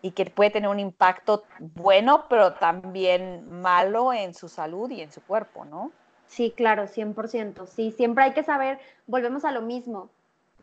y 0.02 0.10
que 0.10 0.26
puede 0.26 0.50
tener 0.50 0.68
un 0.68 0.80
impacto 0.80 1.44
bueno, 1.60 2.26
pero 2.28 2.52
también 2.52 3.50
malo 3.62 4.12
en 4.12 4.34
su 4.34 4.50
salud 4.50 4.90
y 4.90 5.00
en 5.00 5.10
su 5.10 5.22
cuerpo, 5.22 5.64
¿no? 5.64 5.92
Sí, 6.34 6.52
claro, 6.56 6.88
100%. 6.88 7.66
Sí, 7.68 7.92
siempre 7.92 8.24
hay 8.24 8.32
que 8.32 8.42
saber, 8.42 8.80
volvemos 9.06 9.44
a 9.44 9.52
lo 9.52 9.62
mismo. 9.62 10.10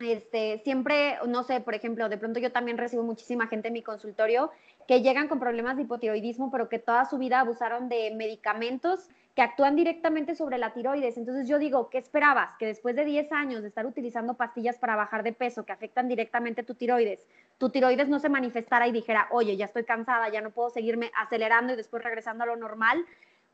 Este, 0.00 0.58
siempre, 0.64 1.16
no 1.26 1.44
sé, 1.44 1.60
por 1.60 1.74
ejemplo, 1.74 2.10
de 2.10 2.18
pronto 2.18 2.40
yo 2.40 2.52
también 2.52 2.76
recibo 2.76 3.02
muchísima 3.02 3.46
gente 3.46 3.68
en 3.68 3.74
mi 3.74 3.82
consultorio 3.82 4.50
que 4.86 5.00
llegan 5.00 5.28
con 5.28 5.40
problemas 5.40 5.76
de 5.76 5.84
hipotiroidismo, 5.84 6.50
pero 6.50 6.68
que 6.68 6.78
toda 6.78 7.06
su 7.06 7.16
vida 7.16 7.40
abusaron 7.40 7.88
de 7.88 8.12
medicamentos 8.14 9.08
que 9.34 9.40
actúan 9.40 9.74
directamente 9.74 10.34
sobre 10.34 10.58
la 10.58 10.74
tiroides. 10.74 11.16
Entonces 11.16 11.48
yo 11.48 11.58
digo, 11.58 11.88
¿qué 11.88 11.96
esperabas? 11.96 12.50
Que 12.58 12.66
después 12.66 12.94
de 12.94 13.06
10 13.06 13.32
años 13.32 13.62
de 13.62 13.68
estar 13.68 13.86
utilizando 13.86 14.34
pastillas 14.34 14.76
para 14.76 14.94
bajar 14.94 15.22
de 15.22 15.32
peso 15.32 15.64
que 15.64 15.72
afectan 15.72 16.06
directamente 16.06 16.64
tu 16.64 16.74
tiroides, 16.74 17.24
tu 17.56 17.70
tiroides 17.70 18.10
no 18.10 18.18
se 18.18 18.28
manifestara 18.28 18.86
y 18.88 18.92
dijera, 18.92 19.28
oye, 19.30 19.56
ya 19.56 19.64
estoy 19.64 19.84
cansada, 19.84 20.28
ya 20.28 20.42
no 20.42 20.50
puedo 20.50 20.68
seguirme 20.68 21.10
acelerando 21.16 21.72
y 21.72 21.76
después 21.76 22.04
regresando 22.04 22.44
a 22.44 22.48
lo 22.48 22.56
normal. 22.56 23.06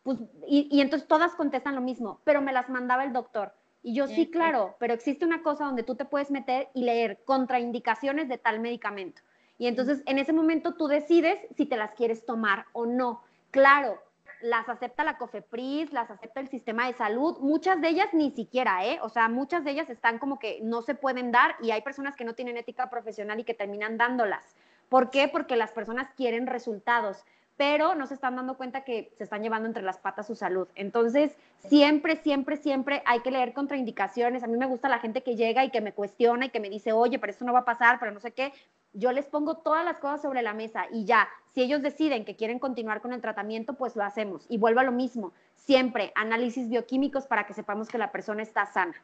Pues, 0.08 0.20
y, 0.46 0.68
y 0.70 0.80
entonces 0.80 1.06
todas 1.06 1.34
contestan 1.34 1.74
lo 1.74 1.82
mismo, 1.82 2.22
pero 2.24 2.40
me 2.40 2.54
las 2.54 2.70
mandaba 2.70 3.04
el 3.04 3.12
doctor. 3.12 3.52
Y 3.82 3.92
yo 3.92 4.06
sí, 4.06 4.30
claro, 4.30 4.74
pero 4.78 4.94
existe 4.94 5.26
una 5.26 5.42
cosa 5.42 5.66
donde 5.66 5.82
tú 5.82 5.96
te 5.96 6.06
puedes 6.06 6.30
meter 6.30 6.70
y 6.72 6.84
leer 6.84 7.20
contraindicaciones 7.26 8.26
de 8.26 8.38
tal 8.38 8.58
medicamento. 8.58 9.20
Y 9.58 9.66
entonces 9.66 10.02
en 10.06 10.16
ese 10.16 10.32
momento 10.32 10.76
tú 10.76 10.86
decides 10.86 11.38
si 11.58 11.66
te 11.66 11.76
las 11.76 11.92
quieres 11.92 12.24
tomar 12.24 12.64
o 12.72 12.86
no. 12.86 13.22
Claro, 13.50 13.98
las 14.40 14.66
acepta 14.70 15.04
la 15.04 15.18
COFEPRIS, 15.18 15.92
las 15.92 16.10
acepta 16.10 16.40
el 16.40 16.48
sistema 16.48 16.86
de 16.86 16.94
salud, 16.94 17.36
muchas 17.40 17.78
de 17.82 17.88
ellas 17.90 18.08
ni 18.14 18.30
siquiera, 18.30 18.86
¿eh? 18.86 19.00
O 19.02 19.10
sea, 19.10 19.28
muchas 19.28 19.62
de 19.62 19.72
ellas 19.72 19.90
están 19.90 20.18
como 20.18 20.38
que 20.38 20.60
no 20.62 20.80
se 20.80 20.94
pueden 20.94 21.32
dar 21.32 21.56
y 21.60 21.70
hay 21.70 21.82
personas 21.82 22.16
que 22.16 22.24
no 22.24 22.32
tienen 22.32 22.56
ética 22.56 22.88
profesional 22.88 23.40
y 23.40 23.44
que 23.44 23.52
terminan 23.52 23.98
dándolas. 23.98 24.56
¿Por 24.88 25.10
qué? 25.10 25.28
Porque 25.28 25.56
las 25.56 25.72
personas 25.72 26.08
quieren 26.16 26.46
resultados, 26.46 27.26
pero 27.58 27.94
no 27.94 28.06
se 28.06 28.14
están 28.14 28.36
dando 28.36 28.56
cuenta 28.56 28.84
que 28.84 29.12
se 29.18 29.24
están 29.24 29.42
llevando 29.42 29.68
entre 29.68 29.82
las 29.82 29.98
patas 29.98 30.26
su 30.26 30.34
salud. 30.34 30.68
Entonces, 30.74 31.36
siempre, 31.58 32.16
siempre, 32.16 32.56
siempre 32.56 33.02
hay 33.04 33.20
que 33.20 33.30
leer 33.30 33.52
contraindicaciones. 33.52 34.42
A 34.42 34.46
mí 34.46 34.56
me 34.56 34.64
gusta 34.64 34.88
la 34.88 35.00
gente 35.00 35.22
que 35.22 35.36
llega 35.36 35.62
y 35.62 35.70
que 35.70 35.82
me 35.82 35.92
cuestiona 35.92 36.46
y 36.46 36.48
que 36.50 36.60
me 36.60 36.70
dice, 36.70 36.92
oye, 36.92 37.18
pero 37.18 37.32
esto 37.32 37.44
no 37.44 37.52
va 37.52 37.60
a 37.60 37.64
pasar, 37.66 37.98
pero 38.00 38.12
no 38.12 38.20
sé 38.20 38.32
qué 38.32 38.54
yo 38.92 39.12
les 39.12 39.26
pongo 39.26 39.58
todas 39.58 39.84
las 39.84 39.98
cosas 39.98 40.22
sobre 40.22 40.42
la 40.42 40.54
mesa 40.54 40.86
y 40.90 41.04
ya, 41.04 41.28
si 41.54 41.62
ellos 41.62 41.82
deciden 41.82 42.24
que 42.24 42.36
quieren 42.36 42.58
continuar 42.58 43.00
con 43.00 43.12
el 43.12 43.20
tratamiento, 43.20 43.74
pues 43.74 43.96
lo 43.96 44.04
hacemos. 44.04 44.46
Y 44.48 44.58
vuelvo 44.58 44.80
a 44.80 44.84
lo 44.84 44.92
mismo, 44.92 45.32
siempre 45.54 46.12
análisis 46.14 46.68
bioquímicos 46.68 47.26
para 47.26 47.46
que 47.46 47.54
sepamos 47.54 47.88
que 47.88 47.98
la 47.98 48.12
persona 48.12 48.42
está 48.42 48.66
sana. 48.66 48.94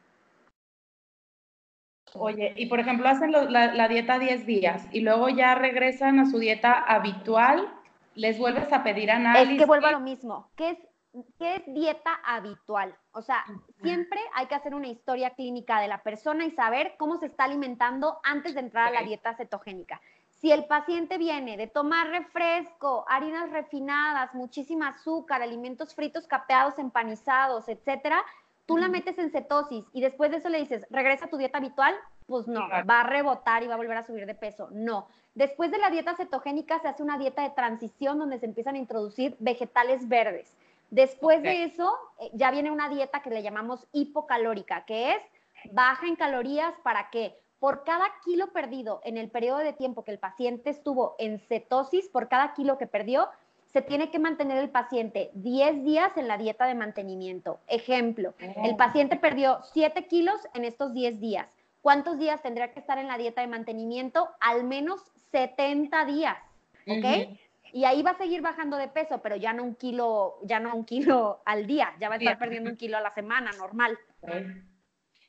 Oye, 2.13 2.53
y 2.55 2.67
por 2.67 2.79
ejemplo, 2.79 3.07
hacen 3.09 3.31
la, 3.31 3.87
dieta 3.87 4.19
10 4.19 4.45
días 4.45 4.87
y 4.91 5.01
luego 5.01 5.27
ya 5.29 5.55
regresan 5.55 6.19
a 6.19 6.25
su 6.25 6.39
dieta 6.39 6.79
habitual, 6.79 7.67
les 8.15 8.37
vuelves 8.37 8.71
a 8.73 8.83
pedir 8.83 9.11
análisis. 9.11 9.53
Es 9.53 9.59
que 9.59 9.65
vuelvo 9.65 9.87
a 9.87 9.91
lo 9.91 9.99
mismo. 9.99 10.49
¿Qué 10.55 10.71
es 10.71 10.77
¿qué 11.37 11.55
es 11.55 11.63
dieta 11.67 12.13
habitual? 12.25 12.95
O 13.11 13.21
sea, 13.21 13.45
siempre 13.81 14.19
hay 14.33 14.47
que 14.47 14.55
hacer 14.55 14.75
una 14.75 14.87
historia 14.87 15.31
clínica 15.31 15.79
de 15.79 15.87
la 15.87 16.03
persona 16.03 16.45
y 16.45 16.51
saber 16.51 16.95
cómo 16.97 17.17
se 17.17 17.27
está 17.27 17.45
alimentando 17.45 18.19
antes 18.23 18.53
de 18.53 18.61
entrar 18.61 18.87
a 18.87 18.91
la 18.91 19.03
dieta 19.05 19.35
cetogénica. 19.35 20.01
Si 20.29 20.51
el 20.51 20.65
paciente 20.65 21.17
viene 21.17 21.57
de 21.57 21.67
tomar 21.67 22.09
refresco, 22.09 23.05
harinas 23.07 23.49
refinadas, 23.51 24.33
muchísima 24.35 24.89
azúcar, 24.89 25.41
alimentos 25.41 25.95
fritos, 25.95 26.27
capeados, 26.27 26.77
empanizados, 26.77 27.69
etcétera, 27.69 28.21
tú 28.65 28.77
la 28.77 28.89
metes 28.89 29.17
en 29.17 29.31
cetosis 29.31 29.85
y 29.93 30.01
después 30.01 30.31
de 30.31 30.37
eso 30.37 30.49
le 30.49 30.59
dices, 30.59 30.85
regresa 30.89 31.25
a 31.25 31.29
tu 31.29 31.37
dieta 31.37 31.59
habitual, 31.59 31.95
pues 32.27 32.47
no, 32.47 32.67
va 32.69 33.01
a 33.01 33.03
rebotar 33.03 33.63
y 33.63 33.67
va 33.67 33.75
a 33.75 33.77
volver 33.77 33.97
a 33.97 34.03
subir 34.03 34.25
de 34.25 34.35
peso. 34.35 34.69
No. 34.71 35.07
Después 35.35 35.71
de 35.71 35.77
la 35.77 35.89
dieta 35.89 36.15
cetogénica 36.15 36.79
se 36.79 36.87
hace 36.87 37.03
una 37.03 37.17
dieta 37.17 37.43
de 37.43 37.51
transición 37.51 38.19
donde 38.19 38.39
se 38.39 38.45
empiezan 38.45 38.75
a 38.75 38.79
introducir 38.79 39.35
vegetales 39.39 40.07
verdes. 40.07 40.55
Después 40.89 41.41
de 41.41 41.63
eso, 41.63 41.93
eh, 42.19 42.29
ya 42.33 42.51
viene 42.51 42.71
una 42.71 42.89
dieta 42.89 43.21
que 43.21 43.29
le 43.29 43.43
llamamos 43.43 43.87
hipocalórica, 43.91 44.85
que 44.85 45.11
es 45.11 45.21
baja 45.71 46.07
en 46.07 46.15
calorías 46.15 46.73
para 46.83 47.09
que 47.09 47.35
por 47.59 47.83
cada 47.83 48.05
kilo 48.23 48.47
perdido 48.53 49.01
en 49.03 49.17
el 49.17 49.29
periodo 49.29 49.59
de 49.59 49.73
tiempo 49.73 50.03
que 50.03 50.11
el 50.11 50.19
paciente 50.19 50.69
estuvo 50.69 51.15
en 51.17 51.39
cetosis, 51.39 52.07
por 52.09 52.27
cada 52.29 52.53
kilo 52.53 52.77
que 52.77 52.87
perdió, 52.87 53.27
se 53.73 53.81
tiene 53.81 54.09
que 54.09 54.19
mantener 54.19 54.57
el 54.57 54.69
paciente 54.69 55.31
10 55.33 55.83
días 55.83 56.15
en 56.15 56.27
la 56.27 56.37
dieta 56.37 56.65
de 56.65 56.75
mantenimiento. 56.75 57.59
Ejemplo, 57.67 58.33
el 58.39 58.73
oh. 58.73 58.77
paciente 58.77 59.17
perdió 59.17 59.59
7 59.73 60.07
kilos 60.07 60.39
en 60.53 60.63
estos 60.63 60.93
10 60.93 61.19
días. 61.19 61.54
¿Cuántos 61.85 62.17
días 62.17 62.41
tendría 62.41 62.73
que 62.73 62.79
estar 62.79 62.97
en 62.97 63.07
la 63.07 63.15
dieta 63.15 63.41
de 63.41 63.47
mantenimiento? 63.47 64.27
Al 64.39 64.63
menos 64.63 65.03
70 65.29 66.05
días. 66.05 66.35
¿Ok? 66.87 67.37
y 67.73 67.85
ahí 67.85 68.01
va 68.01 68.11
a 68.11 68.17
seguir 68.17 68.41
bajando 68.41 68.77
de 68.77 68.87
peso, 68.87 69.21
pero 69.21 69.35
ya 69.35 69.53
no 69.53 69.63
un 69.63 69.75
kilo, 69.75 70.39
ya 70.41 70.59
no 70.59 70.73
un 70.73 70.83
kilo 70.85 71.41
al 71.45 71.67
día, 71.67 71.93
ya 71.99 72.09
va 72.09 72.15
a 72.15 72.17
estar 72.17 72.39
perdiendo 72.39 72.71
un 72.71 72.75
kilo 72.75 72.97
a 72.97 73.01
la 73.01 73.13
semana, 73.13 73.51
normal. 73.51 73.99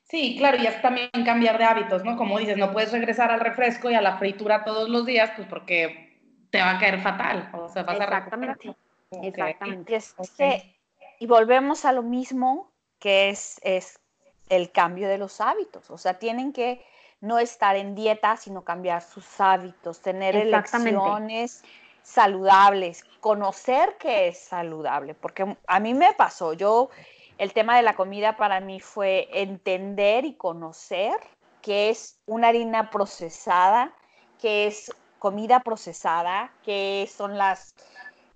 Sí, 0.05 0.37
claro, 0.39 0.57
y 0.57 0.67
es 0.67 0.81
también 0.81 1.11
cambiar 1.27 1.59
de 1.59 1.65
hábitos, 1.65 2.05
¿no? 2.05 2.17
Como 2.17 2.39
dices, 2.39 2.57
no 2.57 2.73
puedes 2.73 2.91
regresar 2.91 3.31
al 3.31 3.41
refresco 3.41 3.91
y 3.91 3.95
a 3.95 4.01
la 4.01 4.17
fritura 4.17 4.65
todos 4.65 4.89
los 4.89 5.05
días, 5.05 5.33
pues 5.37 5.47
porque 5.49 6.23
te 6.49 6.61
va 6.63 6.71
a 6.71 6.79
caer 6.79 7.03
fatal, 7.03 7.51
o 7.53 7.69
sea, 7.69 7.83
vas 7.83 8.01
Exactamente. 8.01 8.71
a 8.71 9.27
Exactamente. 9.27 9.95
Exactamente. 9.95 10.79
Y 11.21 11.27
volvemos 11.27 11.85
a 11.85 11.93
lo 11.93 12.03
mismo 12.03 12.73
que 12.99 13.29
es, 13.29 13.61
es 13.63 14.01
el 14.49 14.71
cambio 14.71 15.09
de 15.09 15.19
los 15.19 15.41
hábitos, 15.41 15.91
o 15.91 15.99
sea, 15.99 16.19
tienen 16.19 16.53
que 16.53 16.85
no 17.21 17.39
estar 17.39 17.77
en 17.77 17.95
dieta, 17.95 18.37
sino 18.37 18.63
cambiar 18.63 19.03
sus 19.03 19.41
hábitos, 19.41 20.01
tener 20.01 20.37
elecciones 20.37 21.65
saludables, 22.03 23.05
conocer 23.21 23.97
que 23.99 24.29
es 24.29 24.39
saludable, 24.39 25.15
porque 25.15 25.57
a 25.67 25.81
mí 25.81 25.95
me 25.95 26.13
pasó, 26.13 26.53
yo, 26.53 26.91
el 27.39 27.53
tema 27.53 27.77
de 27.77 27.83
la 27.83 27.95
comida 27.95 28.37
para 28.37 28.61
mí 28.61 28.81
fue 28.81 29.29
entender 29.33 30.25
y 30.25 30.35
conocer 30.35 31.19
que 31.63 31.91
es 31.91 32.21
una 32.27 32.49
harina 32.49 32.91
procesada, 32.91 33.93
que 34.39 34.69
es 34.69 34.93
comida 35.19 35.61
procesada, 35.61 36.53
que 36.63 37.11
son 37.13 37.37
las, 37.37 37.75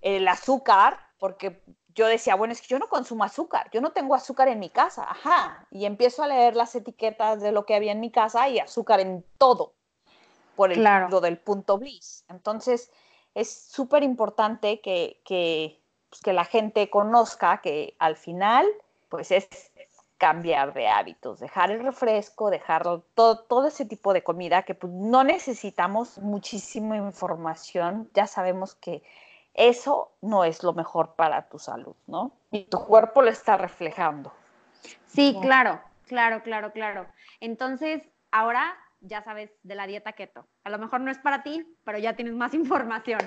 el 0.03 0.27
azúcar, 0.27 0.99
porque 1.19 1.63
yo 1.95 2.07
decía, 2.07 2.35
bueno, 2.35 2.53
es 2.53 2.61
que 2.61 2.69
yo 2.69 2.79
no 2.79 2.89
consumo 2.89 3.25
azúcar, 3.25 3.69
yo 3.73 3.81
no 3.81 3.93
tengo 3.93 4.15
azúcar 4.15 4.49
en 4.49 4.59
mi 4.59 4.71
casa, 4.71 5.07
ajá, 5.09 5.67
y 5.71 5.85
empiezo 5.85 6.23
a 6.23 6.29
leer 6.29 6.57
las 6.57 6.75
etiquetas 6.75 7.41
de 7.41 7.53
lo 7.53 7.67
que 7.67 7.75
había 7.75 7.93
en 7.93 8.01
mi 8.01 8.11
casa 8.11 8.49
y 8.49 8.59
azúcar 8.59 9.01
en 9.01 9.25
todo, 9.39 9.75
por 10.57 10.73
el 10.73 10.83
lo 10.83 11.21
del 11.21 11.39
punto 11.39 11.79
bliss. 11.79 12.25
Entonces, 12.29 12.91
es 13.35 13.51
súper 13.51 14.03
importante 14.03 14.81
que, 14.81 15.21
pues, 16.11 16.21
que, 16.23 16.33
la 16.33 16.45
gente 16.45 16.91
conozca 16.91 17.61
que 17.61 17.97
al 17.99 18.17
final, 18.17 18.67
pues 19.09 19.31
es 19.31 19.49
cambiar 20.19 20.75
de 20.75 20.87
hábitos, 20.87 21.41
dejar 21.41 21.71
el 21.71 21.83
refresco, 21.83 22.51
dejar 22.51 22.85
todo, 23.15 23.39
todo 23.45 23.69
ese 23.69 23.87
tipo 23.87 24.13
de 24.13 24.23
comida 24.23 24.65
que 24.65 24.75
pues, 24.75 24.93
no 24.93 25.25
necesitamos 25.25 26.19
muchísima 26.19 26.97
información, 26.99 28.11
ya 28.13 28.27
sabemos 28.27 28.75
que 28.75 29.03
eso 29.55 30.13
no 30.21 30.45
es 30.45 30.63
lo 30.63 30.73
mejor 30.73 31.15
para 31.15 31.49
tu 31.49 31.59
salud, 31.59 31.95
¿no? 32.07 32.33
Y 32.51 32.65
tu 32.65 32.85
cuerpo 32.85 33.23
lo 33.23 33.31
está 33.31 33.57
reflejando. 33.57 34.33
Sí, 35.07 35.37
claro, 35.41 35.81
claro, 36.07 36.43
claro, 36.43 36.73
claro. 36.73 37.07
Entonces, 37.41 38.03
ahora 38.31 38.77
ya 39.01 39.23
sabes 39.23 39.51
de 39.63 39.75
la 39.75 39.87
dieta 39.87 40.13
keto. 40.13 40.47
A 40.65 40.71
lo 40.71 40.79
mejor 40.79 41.01
no 41.01 41.11
es 41.11 41.19
para 41.19 41.43
ti, 41.43 41.67
pero 41.85 41.99
ya 41.99 42.15
tienes 42.15 42.35
más 42.35 42.55
información. 42.55 43.21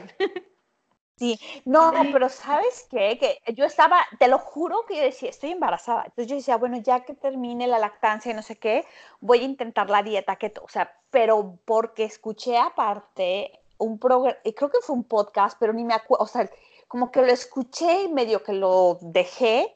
Sí, 1.17 1.39
no, 1.65 1.93
pero 2.11 2.27
¿sabes 2.27 2.87
qué? 2.89 3.17
Que 3.19 3.53
yo 3.53 3.65
estaba, 3.65 4.03
te 4.17 4.27
lo 4.27 4.39
juro 4.39 4.85
que 4.87 4.97
yo 4.97 5.03
decía, 5.03 5.29
estoy 5.29 5.51
embarazada. 5.51 6.03
Entonces 6.05 6.27
yo 6.27 6.35
decía, 6.35 6.57
bueno, 6.57 6.77
ya 6.77 7.05
que 7.05 7.13
termine 7.13 7.67
la 7.67 7.77
lactancia 7.77 8.31
y 8.31 8.35
no 8.35 8.41
sé 8.41 8.57
qué, 8.57 8.85
voy 9.19 9.39
a 9.39 9.43
intentar 9.43 9.89
la 9.89 10.01
dieta 10.01 10.37
keto. 10.37 10.63
O 10.63 10.69
sea, 10.69 10.91
pero 11.11 11.59
porque 11.65 12.03
escuché 12.03 12.57
aparte 12.57 13.62
un 13.77 13.99
programa, 13.99 14.37
creo 14.43 14.69
que 14.69 14.79
fue 14.81 14.95
un 14.95 15.03
podcast, 15.03 15.57
pero 15.59 15.73
ni 15.73 15.83
me 15.83 15.93
acuerdo, 15.93 16.23
o 16.23 16.27
sea, 16.27 16.49
como 16.87 17.11
que 17.11 17.21
lo 17.21 17.31
escuché 17.31 18.03
y 18.03 18.07
medio 18.07 18.43
que 18.43 18.53
lo 18.53 18.97
dejé 19.01 19.73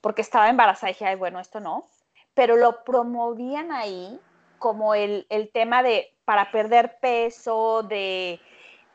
porque 0.00 0.22
estaba 0.22 0.48
embarazada 0.48 0.90
y 0.90 0.94
dije, 0.94 1.06
ay, 1.06 1.16
bueno, 1.16 1.40
esto 1.40 1.60
no. 1.60 1.88
Pero 2.34 2.56
lo 2.56 2.84
promovían 2.84 3.72
ahí 3.72 4.18
como 4.58 4.94
el, 4.94 5.26
el 5.28 5.50
tema 5.50 5.82
de 5.82 6.14
para 6.24 6.50
perder 6.50 6.98
peso, 7.00 7.82
de 7.82 8.40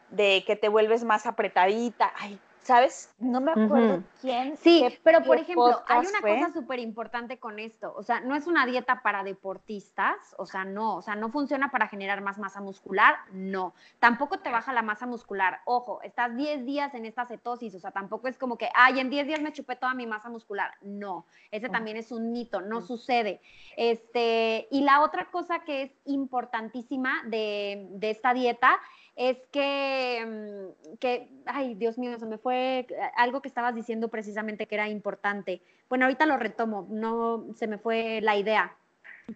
de 0.09 0.43
que 0.45 0.55
te 0.55 0.69
vuelves 0.69 1.03
más 1.03 1.25
apretadita. 1.25 2.13
Ay, 2.17 2.39
¿sabes? 2.67 3.15
No 3.17 3.39
me 3.39 3.51
acuerdo 3.51 4.03
quién. 4.19 4.57
Sí, 4.57 4.85
pero 5.01 5.23
por 5.23 5.37
ejemplo, 5.37 5.81
hay 5.87 6.05
una 6.05 6.19
cosa 6.19 6.51
súper 6.51 6.79
importante 6.79 7.39
con 7.39 7.59
esto. 7.59 7.93
O 7.95 8.03
sea, 8.03 8.19
no 8.19 8.35
es 8.35 8.45
una 8.45 8.65
dieta 8.65 9.01
para 9.01 9.23
deportistas, 9.23 10.35
o 10.37 10.45
sea, 10.45 10.65
no, 10.65 10.97
o 10.97 11.01
sea, 11.01 11.15
no 11.15 11.29
funciona 11.29 11.71
para 11.71 11.87
generar 11.87 12.19
más 12.19 12.37
masa 12.37 12.59
muscular, 12.59 13.15
no. 13.31 13.73
Tampoco 13.99 14.39
te 14.39 14.51
baja 14.51 14.73
la 14.73 14.81
masa 14.81 15.05
muscular. 15.05 15.61
Ojo, 15.63 16.01
estás 16.01 16.35
10 16.35 16.65
días 16.65 16.93
en 16.93 17.05
esta 17.05 17.25
cetosis, 17.25 17.73
o 17.73 17.79
sea, 17.79 17.91
tampoco 17.91 18.27
es 18.27 18.37
como 18.37 18.57
que, 18.57 18.67
ay, 18.75 18.99
en 18.99 19.09
10 19.09 19.27
días 19.27 19.41
me 19.41 19.53
chupé 19.53 19.77
toda 19.77 19.93
mi 19.93 20.05
masa 20.05 20.27
muscular. 20.27 20.71
No, 20.81 21.25
ese 21.51 21.69
también 21.69 21.95
es 21.95 22.11
un 22.11 22.33
mito, 22.33 22.59
no 22.59 22.81
sucede. 22.81 23.39
Este, 23.77 24.67
y 24.71 24.81
la 24.81 25.03
otra 25.03 25.31
cosa 25.31 25.59
que 25.59 25.83
es 25.83 25.91
importantísima 26.03 27.23
de, 27.27 27.87
de 27.91 28.09
esta 28.09 28.33
dieta 28.33 28.77
es 29.17 29.37
que, 29.51 30.23
mm, 30.25 30.97
que, 30.97 31.27
ay, 31.47 31.73
Dios 31.73 31.97
mío, 31.97 32.17
se 32.19 32.25
me 32.27 32.37
fue 32.37 32.87
algo 33.15 33.41
que 33.41 33.47
estabas 33.47 33.73
diciendo 33.73 34.09
precisamente 34.09 34.67
que 34.67 34.75
era 34.75 34.87
importante. 34.87 35.61
Bueno, 35.89 36.05
ahorita 36.05 36.27
lo 36.27 36.37
retomo, 36.37 36.87
no 36.89 37.47
se 37.55 37.67
me 37.67 37.79
fue 37.79 38.21
la 38.21 38.37
idea, 38.37 38.77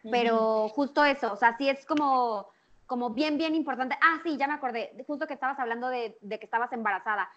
pero 0.10 0.70
justo 0.70 1.04
eso, 1.04 1.34
o 1.34 1.36
sea, 1.36 1.58
sí 1.58 1.68
es 1.68 1.84
como, 1.86 2.48
como 2.86 3.10
bien, 3.10 3.40
bien 3.40 3.56
importante. 3.56 3.98
Ah, 4.02 4.20
sí, 4.24 4.38
ya 4.38 4.48
me 4.48 4.54
acordé, 4.54 4.94
justo 5.08 5.26
que 5.26 5.34
estabas 5.34 5.60
hablando 5.60 5.90
de, 5.90 6.16
de 6.22 6.38
que 6.38 6.46
estabas 6.46 6.72
embarazada 6.74 7.30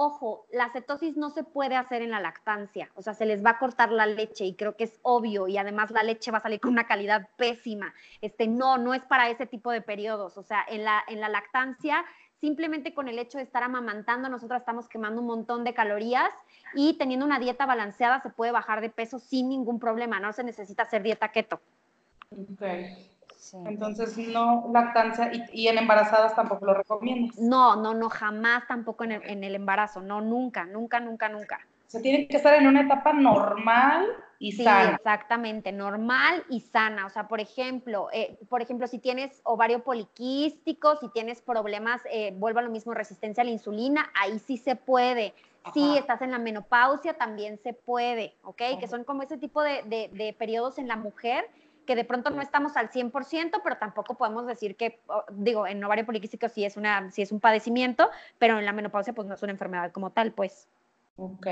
ojo, 0.00 0.46
la 0.50 0.70
cetosis 0.70 1.18
no 1.18 1.28
se 1.28 1.44
puede 1.44 1.76
hacer 1.76 2.00
en 2.00 2.10
la 2.10 2.20
lactancia, 2.20 2.90
o 2.94 3.02
sea, 3.02 3.12
se 3.12 3.26
les 3.26 3.44
va 3.44 3.50
a 3.50 3.58
cortar 3.58 3.92
la 3.92 4.06
leche 4.06 4.46
y 4.46 4.54
creo 4.54 4.74
que 4.74 4.84
es 4.84 4.98
obvio 5.02 5.46
y 5.46 5.58
además 5.58 5.90
la 5.90 6.02
leche 6.02 6.30
va 6.30 6.38
a 6.38 6.42
salir 6.42 6.58
con 6.58 6.72
una 6.72 6.86
calidad 6.86 7.28
pésima. 7.36 7.92
Este, 8.22 8.48
no, 8.48 8.78
no 8.78 8.94
es 8.94 9.02
para 9.02 9.28
ese 9.28 9.44
tipo 9.44 9.70
de 9.70 9.82
periodos, 9.82 10.38
o 10.38 10.42
sea, 10.42 10.64
en 10.68 10.84
la, 10.84 11.04
en 11.06 11.20
la 11.20 11.28
lactancia 11.28 12.06
simplemente 12.40 12.94
con 12.94 13.08
el 13.08 13.18
hecho 13.18 13.36
de 13.36 13.44
estar 13.44 13.62
amamantando, 13.62 14.30
nosotros 14.30 14.58
estamos 14.58 14.88
quemando 14.88 15.20
un 15.20 15.26
montón 15.26 15.64
de 15.64 15.74
calorías 15.74 16.32
y 16.74 16.94
teniendo 16.94 17.26
una 17.26 17.38
dieta 17.38 17.66
balanceada 17.66 18.22
se 18.22 18.30
puede 18.30 18.52
bajar 18.52 18.80
de 18.80 18.88
peso 18.88 19.18
sin 19.18 19.50
ningún 19.50 19.78
problema, 19.78 20.18
no 20.18 20.32
se 20.32 20.44
necesita 20.44 20.84
hacer 20.84 21.02
dieta 21.02 21.30
keto. 21.30 21.60
Okay. 22.54 23.09
Entonces, 23.66 24.16
no 24.18 24.70
lactancia 24.72 25.30
y, 25.52 25.68
en 25.68 25.78
embarazadas 25.78 26.34
tampoco 26.34 26.66
lo 26.66 26.74
recomiendas. 26.74 27.38
No, 27.38 27.76
no, 27.76 27.94
no, 27.94 28.10
jamás 28.10 28.66
tampoco 28.68 29.04
en 29.04 29.44
el, 29.44 29.54
embarazo, 29.54 30.00
no, 30.00 30.20
nunca, 30.20 30.64
nunca, 30.64 31.00
nunca, 31.00 31.28
nunca. 31.28 31.60
O 31.86 31.90
sea, 31.90 32.02
tiene 32.02 32.28
que 32.28 32.36
estar 32.36 32.54
en 32.54 32.66
una 32.66 32.82
etapa 32.82 33.12
normal 33.12 34.06
y 34.38 34.52
sí, 34.52 34.62
sana. 34.62 34.96
Exactamente, 34.96 35.72
normal 35.72 36.44
y 36.48 36.60
sana. 36.60 37.06
O 37.06 37.10
sea, 37.10 37.26
por 37.28 37.40
ejemplo, 37.40 38.08
eh, 38.12 38.38
por 38.48 38.62
ejemplo, 38.62 38.86
si 38.86 38.98
tienes 38.98 39.40
ovario 39.42 39.82
poliquístico, 39.82 40.96
si 40.96 41.08
tienes 41.08 41.40
problemas, 41.40 42.02
eh, 42.12 42.32
vuelvo 42.36 42.60
a 42.60 42.62
lo 42.62 42.70
mismo, 42.70 42.94
resistencia 42.94 43.42
a 43.42 43.44
la 43.44 43.50
insulina, 43.50 44.10
ahí 44.14 44.38
sí 44.38 44.56
se 44.56 44.76
puede. 44.76 45.34
Si 45.74 45.98
estás 45.98 46.22
en 46.22 46.30
la 46.30 46.38
menopausia, 46.38 47.14
también 47.14 47.58
se 47.58 47.74
puede, 47.74 48.34
¿ok? 48.44 48.62
Que 48.78 48.88
son 48.88 49.04
como 49.04 49.22
ese 49.22 49.36
tipo 49.36 49.62
de, 49.62 49.82
de 49.84 50.34
periodos 50.38 50.78
en 50.78 50.88
la 50.88 50.96
mujer 50.96 51.44
que 51.90 51.96
de 51.96 52.04
pronto 52.04 52.30
no 52.30 52.40
estamos 52.40 52.76
al 52.76 52.88
100%, 52.88 53.62
pero 53.64 53.76
tampoco 53.76 54.14
podemos 54.14 54.46
decir 54.46 54.76
que, 54.76 55.00
digo, 55.32 55.66
en 55.66 55.82
ovario 55.82 56.06
poliquístico 56.06 56.48
sí 56.48 56.64
es, 56.64 56.76
una, 56.76 57.10
sí 57.10 57.20
es 57.20 57.32
un 57.32 57.40
padecimiento, 57.40 58.08
pero 58.38 58.60
en 58.60 58.64
la 58.64 58.70
menopausia 58.70 59.12
pues 59.12 59.26
no 59.26 59.34
es 59.34 59.42
una 59.42 59.50
enfermedad 59.50 59.90
como 59.90 60.10
tal, 60.10 60.30
pues. 60.30 60.68
Ok. 61.16 61.48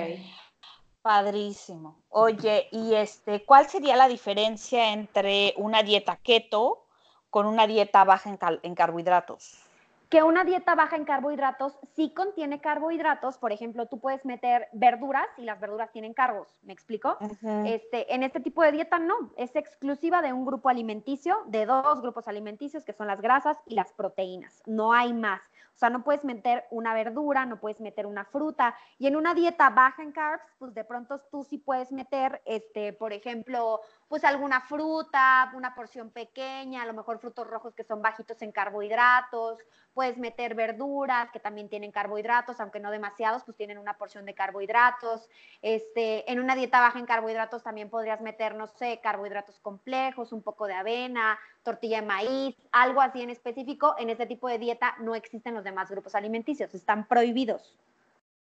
Padrísimo. 1.02 1.96
Oye, 2.10 2.68
y 2.70 2.94
este, 2.94 3.44
¿cuál 3.44 3.66
sería 3.66 3.96
la 3.96 4.06
diferencia 4.06 4.92
entre 4.92 5.54
una 5.56 5.82
dieta 5.82 6.14
keto 6.14 6.86
con 7.30 7.44
una 7.44 7.66
dieta 7.66 8.04
baja 8.04 8.30
en, 8.30 8.38
en 8.62 8.76
carbohidratos? 8.76 9.67
Que 10.08 10.22
una 10.22 10.44
dieta 10.44 10.74
baja 10.74 10.96
en 10.96 11.04
carbohidratos 11.04 11.78
sí 11.94 12.12
contiene 12.14 12.60
carbohidratos, 12.60 13.38
por 13.38 13.52
ejemplo, 13.52 13.86
tú 13.86 14.00
puedes 14.00 14.24
meter 14.24 14.68
verduras 14.72 15.26
y 15.36 15.42
las 15.42 15.60
verduras 15.60 15.92
tienen 15.92 16.14
carbos, 16.14 16.56
¿me 16.62 16.72
explico? 16.72 17.18
este, 17.66 18.14
en 18.14 18.22
este 18.22 18.40
tipo 18.40 18.62
de 18.62 18.72
dieta 18.72 18.98
no, 18.98 19.14
es 19.36 19.54
exclusiva 19.54 20.22
de 20.22 20.32
un 20.32 20.46
grupo 20.46 20.68
alimenticio, 20.68 21.36
de 21.46 21.66
dos 21.66 22.00
grupos 22.00 22.28
alimenticios 22.28 22.84
que 22.84 22.92
son 22.92 23.06
las 23.06 23.20
grasas 23.20 23.58
y 23.66 23.74
las 23.74 23.92
proteínas, 23.92 24.62
no 24.66 24.92
hay 24.92 25.12
más. 25.12 25.40
O 25.74 25.78
sea, 25.78 25.90
no 25.90 26.02
puedes 26.02 26.24
meter 26.24 26.66
una 26.70 26.92
verdura, 26.92 27.46
no 27.46 27.60
puedes 27.60 27.80
meter 27.80 28.06
una 28.06 28.24
fruta. 28.24 28.76
Y 28.98 29.06
en 29.06 29.14
una 29.14 29.34
dieta 29.34 29.70
baja 29.70 30.02
en 30.02 30.12
carbs, 30.12 30.44
pues 30.58 30.74
de 30.74 30.84
pronto 30.84 31.20
tú 31.30 31.44
sí 31.44 31.58
puedes 31.58 31.92
meter, 31.92 32.42
este, 32.44 32.92
por 32.92 33.12
ejemplo, 33.12 33.80
pues 34.08 34.24
alguna 34.24 34.60
fruta, 34.62 35.52
una 35.54 35.74
porción 35.74 36.10
pequeña, 36.10 36.82
a 36.82 36.86
lo 36.86 36.94
mejor 36.94 37.20
frutos 37.20 37.46
rojos 37.46 37.74
que 37.74 37.84
son 37.84 38.02
bajitos 38.02 38.42
en 38.42 38.50
carbohidratos, 38.52 39.58
puedes 39.94 40.16
meter 40.16 40.54
verduras 40.54 41.30
que 41.30 41.40
también 41.40 41.68
tienen 41.68 41.92
carbohidratos, 41.92 42.60
aunque 42.60 42.80
no 42.80 42.90
demasiados, 42.90 43.44
pues 43.44 43.56
tienen 43.56 43.78
una 43.78 43.98
porción 43.98 44.24
de 44.24 44.34
carbohidratos. 44.34 45.28
Este, 45.60 46.30
en 46.30 46.40
una 46.40 46.54
dieta 46.54 46.80
baja 46.80 46.98
en 46.98 47.06
carbohidratos 47.06 47.62
también 47.62 47.90
podrías 47.90 48.20
meter, 48.20 48.54
no 48.54 48.66
sé, 48.66 49.00
carbohidratos 49.02 49.58
complejos, 49.60 50.32
un 50.32 50.42
poco 50.42 50.66
de 50.66 50.74
avena, 50.74 51.38
tortilla 51.62 52.00
de 52.00 52.06
maíz, 52.06 52.56
algo 52.72 53.00
así 53.00 53.22
en 53.22 53.30
específico. 53.30 53.94
En 53.98 54.10
este 54.10 54.26
tipo 54.26 54.48
de 54.48 54.58
dieta 54.58 54.96
no 55.00 55.14
existen 55.14 55.54
los 55.54 55.64
demás 55.64 55.90
grupos 55.90 56.14
alimenticios, 56.14 56.74
están 56.74 57.06
prohibidos. 57.06 57.76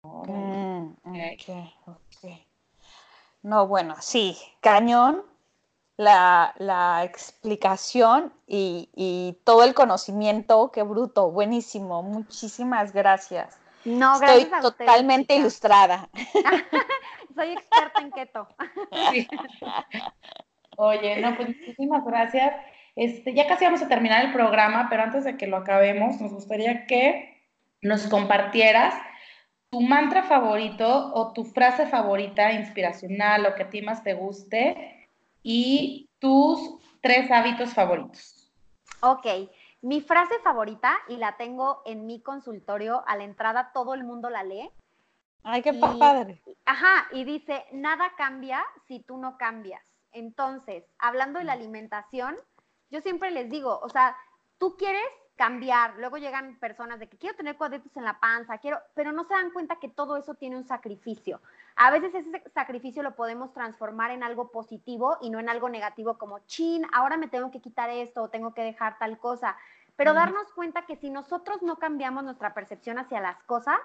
Mm, 0.02 0.90
no, 3.42 3.66
bueno, 3.66 3.96
sí, 4.00 4.36
cañón, 4.60 5.24
la, 5.96 7.02
explicación 7.04 8.32
y, 8.46 9.38
todo 9.44 9.64
el 9.64 9.74
conocimiento. 9.74 10.70
Qué 10.72 10.82
bruto, 10.82 11.30
buenísimo. 11.30 12.02
Muchísimas 12.02 12.92
gracias. 12.92 13.58
No, 13.84 14.18
gracias 14.18 14.52
Estoy 14.52 14.60
totalmente 14.60 15.36
ilustrada. 15.36 16.08
Soy 17.36 17.52
experta 17.52 18.00
en 18.00 18.10
keto. 18.10 18.48
Oye, 20.76 21.20
no, 21.20 21.36
pues 21.36 21.48
muchísimas 21.48 22.04
gracias. 22.04 22.54
Este, 22.96 23.34
ya 23.34 23.46
casi 23.46 23.66
vamos 23.66 23.82
a 23.82 23.88
terminar 23.88 24.24
el 24.24 24.32
programa, 24.32 24.88
pero 24.88 25.02
antes 25.02 25.24
de 25.24 25.36
que 25.36 25.46
lo 25.46 25.58
acabemos, 25.58 26.18
nos 26.20 26.32
gustaría 26.32 26.86
que 26.86 27.42
nos 27.82 28.06
compartieras 28.06 28.94
tu 29.70 29.82
mantra 29.82 30.22
favorito 30.22 31.12
o 31.14 31.32
tu 31.32 31.44
frase 31.44 31.86
favorita 31.86 32.52
inspiracional 32.52 33.44
o 33.44 33.54
que 33.54 33.64
a 33.64 33.70
ti 33.70 33.82
más 33.82 34.02
te 34.02 34.14
guste 34.14 35.08
y 35.42 36.08
tus 36.18 36.78
tres 37.02 37.30
hábitos 37.30 37.74
favoritos. 37.74 38.50
Ok, 39.00 39.26
mi 39.82 40.00
frase 40.00 40.34
favorita, 40.42 40.96
y 41.08 41.18
la 41.18 41.36
tengo 41.36 41.82
en 41.84 42.06
mi 42.06 42.20
consultorio, 42.22 43.04
a 43.06 43.16
la 43.16 43.24
entrada 43.24 43.72
todo 43.74 43.94
el 43.94 44.04
mundo 44.04 44.30
la 44.30 44.42
lee. 44.42 44.70
Ay, 45.42 45.62
qué 45.62 45.74
padre. 45.74 46.42
Ajá, 46.64 47.06
y 47.12 47.24
dice, 47.24 47.64
nada 47.72 48.12
cambia 48.16 48.64
si 48.88 49.00
tú 49.00 49.18
no 49.18 49.36
cambias. 49.36 49.84
Entonces, 50.12 50.84
hablando 50.98 51.38
de 51.38 51.44
la 51.44 51.52
alimentación, 51.52 52.36
yo 52.90 53.00
siempre 53.00 53.30
les 53.30 53.50
digo, 53.50 53.78
o 53.82 53.88
sea, 53.88 54.16
tú 54.58 54.76
quieres 54.76 55.02
cambiar. 55.36 55.94
Luego 55.98 56.16
llegan 56.16 56.56
personas 56.58 56.98
de 56.98 57.08
que 57.08 57.18
quiero 57.18 57.36
tener 57.36 57.56
cuadritos 57.56 57.94
en 57.96 58.04
la 58.04 58.18
panza, 58.18 58.58
quiero, 58.58 58.78
pero 58.94 59.12
no 59.12 59.24
se 59.24 59.34
dan 59.34 59.50
cuenta 59.50 59.76
que 59.76 59.88
todo 59.88 60.16
eso 60.16 60.34
tiene 60.34 60.56
un 60.56 60.64
sacrificio. 60.64 61.40
A 61.76 61.90
veces 61.90 62.14
ese 62.14 62.42
sacrificio 62.54 63.02
lo 63.02 63.14
podemos 63.14 63.52
transformar 63.52 64.10
en 64.10 64.22
algo 64.22 64.50
positivo 64.50 65.18
y 65.20 65.30
no 65.30 65.38
en 65.38 65.48
algo 65.48 65.68
negativo 65.68 66.16
como, 66.16 66.38
chin, 66.46 66.86
ahora 66.92 67.16
me 67.18 67.28
tengo 67.28 67.50
que 67.50 67.60
quitar 67.60 67.90
esto 67.90 68.22
o 68.22 68.30
tengo 68.30 68.54
que 68.54 68.62
dejar 68.62 68.98
tal 68.98 69.18
cosa. 69.18 69.56
Pero 69.96 70.12
darnos 70.12 70.52
cuenta 70.52 70.84
que 70.84 70.96
si 70.96 71.10
nosotros 71.10 71.62
no 71.62 71.76
cambiamos 71.76 72.24
nuestra 72.24 72.52
percepción 72.52 72.98
hacia 72.98 73.20
las 73.20 73.42
cosas, 73.44 73.78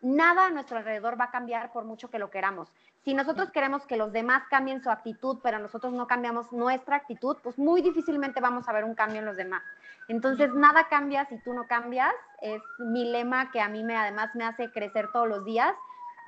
nada 0.00 0.46
a 0.46 0.50
nuestro 0.50 0.78
alrededor 0.78 1.18
va 1.20 1.26
a 1.26 1.30
cambiar 1.30 1.72
por 1.72 1.84
mucho 1.84 2.10
que 2.10 2.18
lo 2.18 2.30
queramos. 2.30 2.72
Si 3.04 3.14
nosotros 3.14 3.50
queremos 3.50 3.84
que 3.86 3.96
los 3.96 4.12
demás 4.12 4.44
cambien 4.48 4.82
su 4.82 4.90
actitud, 4.90 5.38
pero 5.42 5.58
nosotros 5.58 5.92
no 5.92 6.06
cambiamos 6.06 6.52
nuestra 6.52 6.96
actitud, 6.96 7.36
pues 7.42 7.58
muy 7.58 7.82
difícilmente 7.82 8.40
vamos 8.40 8.68
a 8.68 8.72
ver 8.72 8.84
un 8.84 8.94
cambio 8.94 9.18
en 9.18 9.26
los 9.26 9.36
demás. 9.36 9.62
Entonces, 10.08 10.52
nada 10.54 10.88
cambia 10.88 11.24
si 11.26 11.38
tú 11.38 11.52
no 11.52 11.66
cambias. 11.66 12.12
Es 12.40 12.62
mi 12.78 13.04
lema 13.10 13.50
que 13.50 13.60
a 13.60 13.68
mí 13.68 13.82
me, 13.82 13.96
además 13.96 14.34
me 14.34 14.44
hace 14.44 14.70
crecer 14.70 15.10
todos 15.12 15.28
los 15.28 15.44
días. 15.44 15.74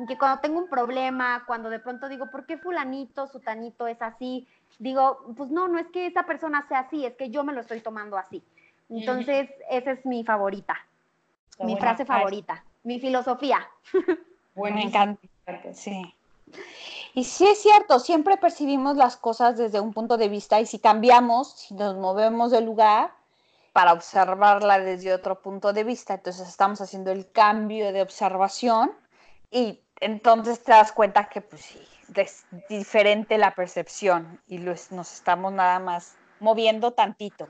Que 0.09 0.18
cuando 0.18 0.41
tengo 0.41 0.59
un 0.59 0.68
problema, 0.68 1.45
cuando 1.47 1.70
de 1.70 1.79
pronto 1.79 2.09
digo, 2.09 2.29
¿por 2.31 2.47
qué 2.47 2.59
fulanito, 2.59 3.29
sutanito 3.29 3.87
es 3.87 4.03
así? 4.03 4.49
Digo, 4.81 5.33
pues 5.37 5.51
no, 5.51 5.68
no 5.68 5.79
es 5.79 5.87
que 5.89 6.07
esa 6.07 6.27
persona 6.27 6.66
sea 6.66 6.81
así, 6.81 7.07
es 7.07 7.14
que 7.14 7.31
yo 7.31 7.45
me 7.45 7.53
lo 7.53 7.61
estoy 7.61 7.81
tomando 7.81 8.16
así. 8.16 8.43
Entonces, 8.91 9.49
esa 9.70 9.93
es 9.93 10.05
mi 10.05 10.25
favorita, 10.25 10.77
mi 11.61 11.77
frase 11.77 12.05
favorita. 12.05 12.64
mi 12.83 13.01
filosofía. 13.01 13.66
Bueno, 14.57 14.77
me 14.77 14.85
encanta. 14.85 15.20
Sí. 15.72 16.14
Y 17.15 17.25
sí 17.25 17.47
es 17.47 17.63
cierto, 17.63 18.01
siempre 18.01 18.37
percibimos 18.37 18.97
las 18.97 19.17
cosas 19.17 19.57
desde 19.57 19.79
un 19.81 19.93
punto 19.93 20.17
de 20.17 20.29
vista 20.29 20.61
y 20.61 20.67
si 20.67 20.81
cambiamos, 20.81 21.53
si 21.53 21.75
nos 21.75 21.97
movemos 21.97 22.51
del 22.51 22.65
lugar 22.65 23.13
para 23.73 23.93
observarla 23.93 24.81
desde 24.81 25.15
otro 25.15 25.41
punto 25.41 25.73
de 25.73 25.85
vista, 25.85 26.15
entonces 26.15 26.49
estamos 26.49 26.81
haciendo 26.81 27.13
el 27.13 27.31
cambio 27.31 27.93
de 27.93 28.03
observación 28.03 28.93
y 29.51 29.81
entonces 30.01 30.63
te 30.63 30.73
das 30.73 30.91
cuenta 30.91 31.29
que 31.29 31.41
pues 31.41 31.63
sí, 31.63 31.81
es 32.17 32.47
diferente 32.69 33.39
la 33.39 33.55
percepción 33.55 34.41
y 34.49 34.59
nos 34.59 34.91
estamos 34.91 35.53
nada 35.53 35.79
más 35.79 36.17
moviendo 36.41 36.93
tantito. 36.93 37.49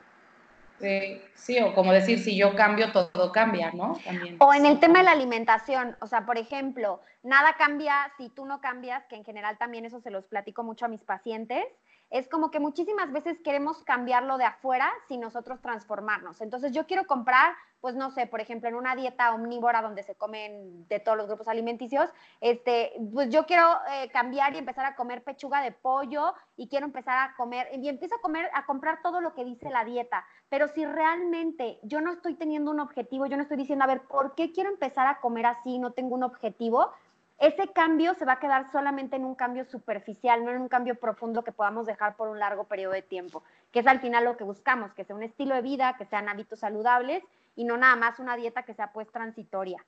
Sí, 0.85 1.19
sí, 1.35 1.59
o 1.61 1.73
como 1.75 1.93
decir, 1.93 2.19
si 2.19 2.37
yo 2.37 2.55
cambio, 2.55 2.93
todo 2.93 3.33
cambia, 3.33 3.71
¿no? 3.73 3.99
O 4.39 4.53
en 4.53 4.67
el 4.67 4.79
tema 4.81 4.99
de 4.99 5.07
la 5.07 5.13
alimentación, 5.13 5.97
o 6.01 6.07
sea, 6.07 6.27
por 6.27 6.37
ejemplo, 6.37 7.01
nada 7.23 7.55
cambia 7.57 8.13
si 8.19 8.29
tú 8.29 8.45
no 8.45 8.61
cambias, 8.61 9.03
que 9.07 9.17
en 9.17 9.25
general 9.25 9.57
también 9.57 9.87
eso 9.87 10.03
se 10.03 10.11
los 10.11 10.27
platico 10.27 10.63
mucho 10.63 10.85
a 10.85 10.89
mis 10.89 11.01
pacientes 11.01 11.65
es 12.11 12.29
como 12.29 12.51
que 12.51 12.61
muchísimas 12.61 13.11
veces 13.13 13.39
queremos 13.43 13.83
cambiarlo 13.85 14.39
de 14.39 14.45
afuera 14.45 14.93
sin 15.09 15.21
nosotros 15.21 15.61
transformarnos. 15.61 16.41
Entonces 16.41 16.73
yo 16.73 16.87
quiero 16.87 17.07
comprar, 17.07 17.55
pues 17.81 17.95
no 17.95 18.11
sé, 18.11 18.27
por 18.27 18.41
ejemplo, 18.41 18.69
en 18.69 18.77
una 18.77 18.95
dieta 18.95 19.35
omnívora 19.35 19.83
donde 19.83 20.03
se 20.03 20.15
comen 20.15 20.87
de 20.89 21.01
todos 21.01 21.17
los 21.17 21.27
grupos 21.27 21.49
alimenticios, 21.49 22.09
este, 22.41 22.93
pues 23.13 23.31
yo 23.31 23.47
quiero 23.47 23.69
eh, 23.93 24.11
cambiar 24.11 24.55
y 24.55 24.59
empezar 24.59 24.87
a 24.87 24.95
comer 24.95 25.23
pechuga 25.23 25.61
de 25.61 25.73
pollo 25.73 26.35
y 26.57 26.69
quiero 26.69 26.87
empezar 26.87 27.19
a 27.19 27.35
comer, 27.37 27.69
y 27.75 27.89
empiezo 27.89 28.15
a 28.17 28.21
comer, 28.21 28.49
a 28.55 28.65
comprar 28.65 29.03
todo 29.03 29.21
lo 29.21 29.35
que 29.35 29.45
dice 29.45 29.71
la 29.71 29.85
dieta. 29.85 30.25
Pero 30.49 30.69
si 30.69 30.87
realmente 30.87 31.79
yo 31.83 32.01
no 32.01 32.13
estoy 32.13 32.35
teniendo 32.35 32.71
un 32.71 32.81
objetivo, 32.81 33.27
yo 33.27 33.37
no 33.37 33.43
estoy 33.43 33.57
diciendo, 33.57 33.85
a 33.85 33.89
ver, 33.89 34.03
¿por 34.03 34.35
qué 34.35 34.53
quiero 34.53 34.71
empezar 34.71 35.07
a 35.07 35.21
comer 35.21 35.47
así? 35.47 35.79
No 35.79 35.93
tengo 35.93 36.15
un 36.15 36.23
objetivo 36.23 36.91
ese 37.39 37.69
cambio 37.73 38.15
se 38.15 38.25
va 38.25 38.35
a 38.35 38.39
quedar 38.39 38.71
solamente 38.71 39.17
en 39.17 39.25
un 39.25 39.35
cambio 39.35 39.65
superficial, 39.65 40.45
no 40.45 40.53
en 40.53 40.63
un 40.63 40.69
cambio 40.69 40.95
profundo 40.95 41.43
que 41.43 41.53
podamos 41.53 41.87
dejar 41.87 42.17
por 42.17 42.29
un 42.29 42.39
largo 42.39 42.65
periodo 42.65 42.93
de 42.93 43.03
tiempo, 43.03 43.43
que 43.73 43.81
es 43.81 43.87
al 43.87 44.01
final 44.01 44.25
lo 44.25 44.37
que 44.37 44.45
buscamos, 44.45 44.93
que 44.95 45.05
sea 45.05 45.17
un 45.17 45.23
estilo 45.23 45.55
de 45.55 45.63
vida, 45.63 45.97
que 45.99 46.07
sean 46.07 46.29
hábitos 46.29 46.61
saludables 46.61 47.23
y 47.57 47.65
no 47.65 47.77
nada 47.77 47.97
más 47.97 48.19
una 48.19 48.37
dieta 48.37 48.63
que 48.63 48.75
sea 48.75 48.93
pues 48.93 49.11
transitoria. 49.11 49.85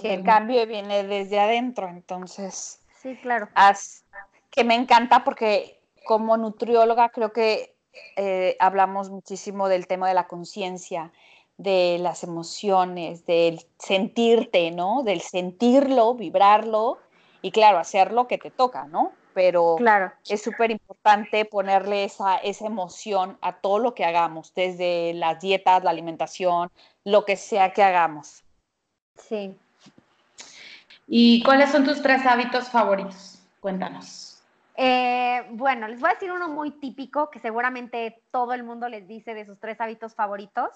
Que 0.00 0.14
el 0.14 0.24
cambio 0.24 0.66
viene 0.66 1.04
desde 1.04 1.38
adentro, 1.38 1.88
entonces. 1.88 2.82
Sí, 3.00 3.16
claro. 3.22 3.48
que 4.50 4.64
me 4.64 4.74
encanta 4.74 5.22
porque 5.24 5.80
como 6.04 6.36
nutrióloga 6.36 7.10
creo 7.10 7.32
que 7.32 7.76
eh, 8.16 8.56
hablamos 8.58 9.10
muchísimo 9.10 9.68
del 9.68 9.86
tema 9.86 10.08
de 10.08 10.14
la 10.14 10.26
conciencia 10.26 11.12
de 11.56 11.98
las 12.00 12.24
emociones, 12.24 13.26
del 13.26 13.60
sentirte, 13.78 14.70
¿no? 14.70 15.02
Del 15.02 15.20
sentirlo, 15.20 16.14
vibrarlo 16.14 16.98
y 17.40 17.50
claro, 17.50 17.78
hacer 17.78 18.12
lo 18.12 18.26
que 18.26 18.38
te 18.38 18.50
toca, 18.50 18.86
¿no? 18.86 19.12
Pero 19.34 19.76
claro. 19.76 20.12
es 20.28 20.42
súper 20.42 20.70
importante 20.70 21.44
ponerle 21.44 22.04
esa, 22.04 22.36
esa 22.36 22.66
emoción 22.66 23.38
a 23.40 23.54
todo 23.60 23.78
lo 23.78 23.94
que 23.94 24.04
hagamos, 24.04 24.52
desde 24.54 25.14
las 25.14 25.40
dietas, 25.40 25.82
la 25.84 25.90
alimentación, 25.90 26.70
lo 27.04 27.24
que 27.24 27.36
sea 27.36 27.72
que 27.72 27.82
hagamos. 27.82 28.44
Sí. 29.16 29.56
¿Y 31.06 31.42
cuáles 31.42 31.70
son 31.70 31.84
tus 31.84 32.02
tres 32.02 32.24
hábitos 32.26 32.68
favoritos? 32.68 33.42
Cuéntanos. 33.60 34.42
Eh, 34.76 35.46
bueno, 35.50 35.88
les 35.88 36.00
voy 36.00 36.10
a 36.10 36.14
decir 36.14 36.32
uno 36.32 36.48
muy 36.48 36.70
típico 36.72 37.30
que 37.30 37.40
seguramente 37.40 38.22
todo 38.30 38.52
el 38.54 38.64
mundo 38.64 38.88
les 38.88 39.06
dice 39.06 39.34
de 39.34 39.44
sus 39.44 39.58
tres 39.60 39.80
hábitos 39.80 40.14
favoritos 40.14 40.70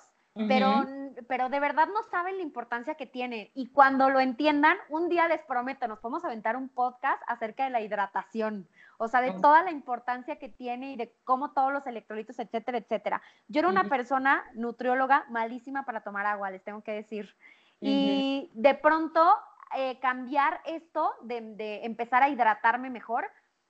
pero, 0.48 0.84
pero 1.28 1.48
de 1.48 1.60
verdad 1.60 1.88
no 1.88 2.02
saben 2.10 2.36
la 2.36 2.42
importancia 2.42 2.94
que 2.94 3.06
tiene. 3.06 3.50
Y 3.54 3.68
cuando 3.68 4.10
lo 4.10 4.20
entiendan, 4.20 4.76
un 4.88 5.08
día 5.08 5.28
les 5.28 5.42
prometo, 5.42 5.88
nos 5.88 5.98
podemos 5.98 6.24
aventar 6.24 6.56
un 6.56 6.68
podcast 6.68 7.22
acerca 7.26 7.64
de 7.64 7.70
la 7.70 7.80
hidratación, 7.80 8.68
o 8.98 9.08
sea, 9.08 9.20
de 9.20 9.32
toda 9.40 9.62
la 9.62 9.70
importancia 9.70 10.36
que 10.36 10.48
tiene 10.48 10.92
y 10.92 10.96
de 10.96 11.14
cómo 11.24 11.52
todos 11.52 11.72
los 11.72 11.86
electrolitos, 11.86 12.38
etcétera, 12.38 12.78
etcétera. 12.78 13.22
Yo 13.48 13.60
era 13.60 13.68
una 13.68 13.84
persona 13.84 14.44
nutrióloga 14.54 15.24
malísima 15.30 15.84
para 15.84 16.02
tomar 16.02 16.26
agua, 16.26 16.50
les 16.50 16.62
tengo 16.62 16.82
que 16.82 16.92
decir. 16.92 17.34
Y 17.80 18.50
de 18.54 18.74
pronto 18.74 19.36
eh, 19.76 19.98
cambiar 20.00 20.60
esto 20.64 21.12
de, 21.22 21.40
de 21.56 21.84
empezar 21.84 22.22
a 22.22 22.28
hidratarme 22.28 22.90
mejor, 22.90 23.26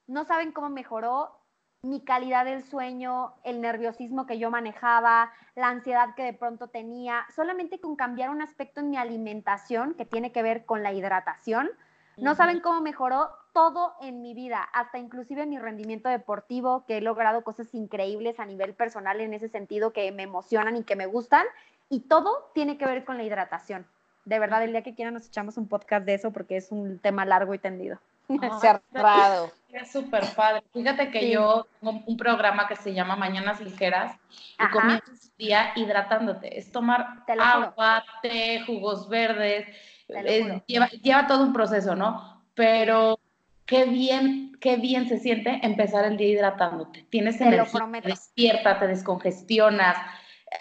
no 0.07 0.25
saben 0.25 0.53
cómo 0.53 0.69
mejoró 0.69 1.45
mi 1.89 2.01
calidad 2.01 2.45
del 2.45 2.62
sueño, 2.62 3.32
el 3.45 3.61
nerviosismo 3.61 4.26
que 4.26 4.39
yo 4.39 4.51
manejaba, 4.51 5.32
la 5.55 5.68
ansiedad 5.68 6.14
que 6.14 6.22
de 6.22 6.32
pronto 6.32 6.68
tenía, 6.68 7.26
solamente 7.34 7.80
con 7.80 7.97
cambiar 7.97 8.30
un 8.30 8.43
aspecto 8.43 8.80
en 8.80 8.91
mi 8.91 8.97
alimentación 8.97 9.95
que 9.95 10.05
tiene 10.05 10.32
que 10.32 10.43
ver 10.43 10.64
con 10.64 10.82
la 10.82 10.93
hidratación, 10.93 11.70
no 12.16 12.34
saben 12.34 12.61
cómo 12.61 12.80
mejoró 12.80 13.28
todo 13.53 13.95
en 14.01 14.22
mi 14.22 14.32
vida, 14.32 14.62
hasta 14.72 14.99
inclusive 14.99 15.45
mi 15.45 15.59
rendimiento 15.59 16.09
deportivo, 16.09 16.84
que 16.87 16.97
he 16.97 17.01
logrado 17.03 17.45
cosas 17.45 17.74
increíbles 17.74 18.41
a 18.41 18.47
nivel 18.47 18.74
personal 18.74 19.20
en 19.20 19.34
ese 19.34 19.49
sentido 19.49 19.93
que 19.93 20.11
me 20.12 20.22
emocionan 20.22 20.76
y 20.76 20.84
que 20.84 20.97
me 20.97 21.07
gustan, 21.07 21.45
y 21.91 22.01
todo 22.01 22.51
tiene 22.55 22.78
que 22.78 22.87
ver 22.87 23.05
con 23.05 23.18
la 23.18 23.24
hidratación. 23.24 23.87
De 24.24 24.39
verdad, 24.39 24.64
el 24.64 24.72
día 24.72 24.82
que 24.82 24.95
quieran 24.95 25.14
nos 25.14 25.28
echamos 25.28 25.57
un 25.57 25.68
podcast 25.68 26.07
de 26.07 26.14
eso 26.14 26.32
porque 26.32 26.57
es 26.57 26.72
un 26.72 26.99
tema 26.99 27.24
largo 27.24 27.55
y 27.55 27.59
tendido. 27.59 27.99
cerrado. 28.61 29.53
Es 29.72 29.93
súper 29.93 30.24
padre. 30.35 30.62
Fíjate 30.72 31.11
que 31.11 31.31
yo 31.31 31.66
tengo 31.81 32.03
un 32.07 32.16
programa 32.16 32.66
que 32.66 32.77
se 32.77 32.95
llama 32.95 33.14
Mañanas 33.16 33.61
Ligeras 33.61 34.16
y 34.59 34.70
comienzas 34.70 35.24
el 35.24 35.37
día 35.37 35.72
hidratándote. 35.77 36.59
Es 36.59 36.72
tomar 36.72 37.24
agua, 37.39 38.05
té, 38.22 38.62
jugos 38.64 39.09
verdes. 39.09 39.66
lleva, 40.66 41.27
todo 41.27 41.45
un 41.45 41.53
proceso, 41.53 41.95
¿no? 41.95 42.43
Pero 42.55 43.18
qué 43.66 43.85
bien, 43.85 44.57
qué 44.61 44.77
bien 44.77 45.09
se 45.09 45.18
siente 45.18 45.61
empezar 45.62 46.07
el 46.07 46.16
día 46.16 46.29
hidratándote. 46.29 47.05
Tienes 47.11 47.39
energía, 47.41 48.01
te 48.01 48.09
despierta, 48.09 48.79
te 48.79 48.87
descongestionas. 48.87 49.99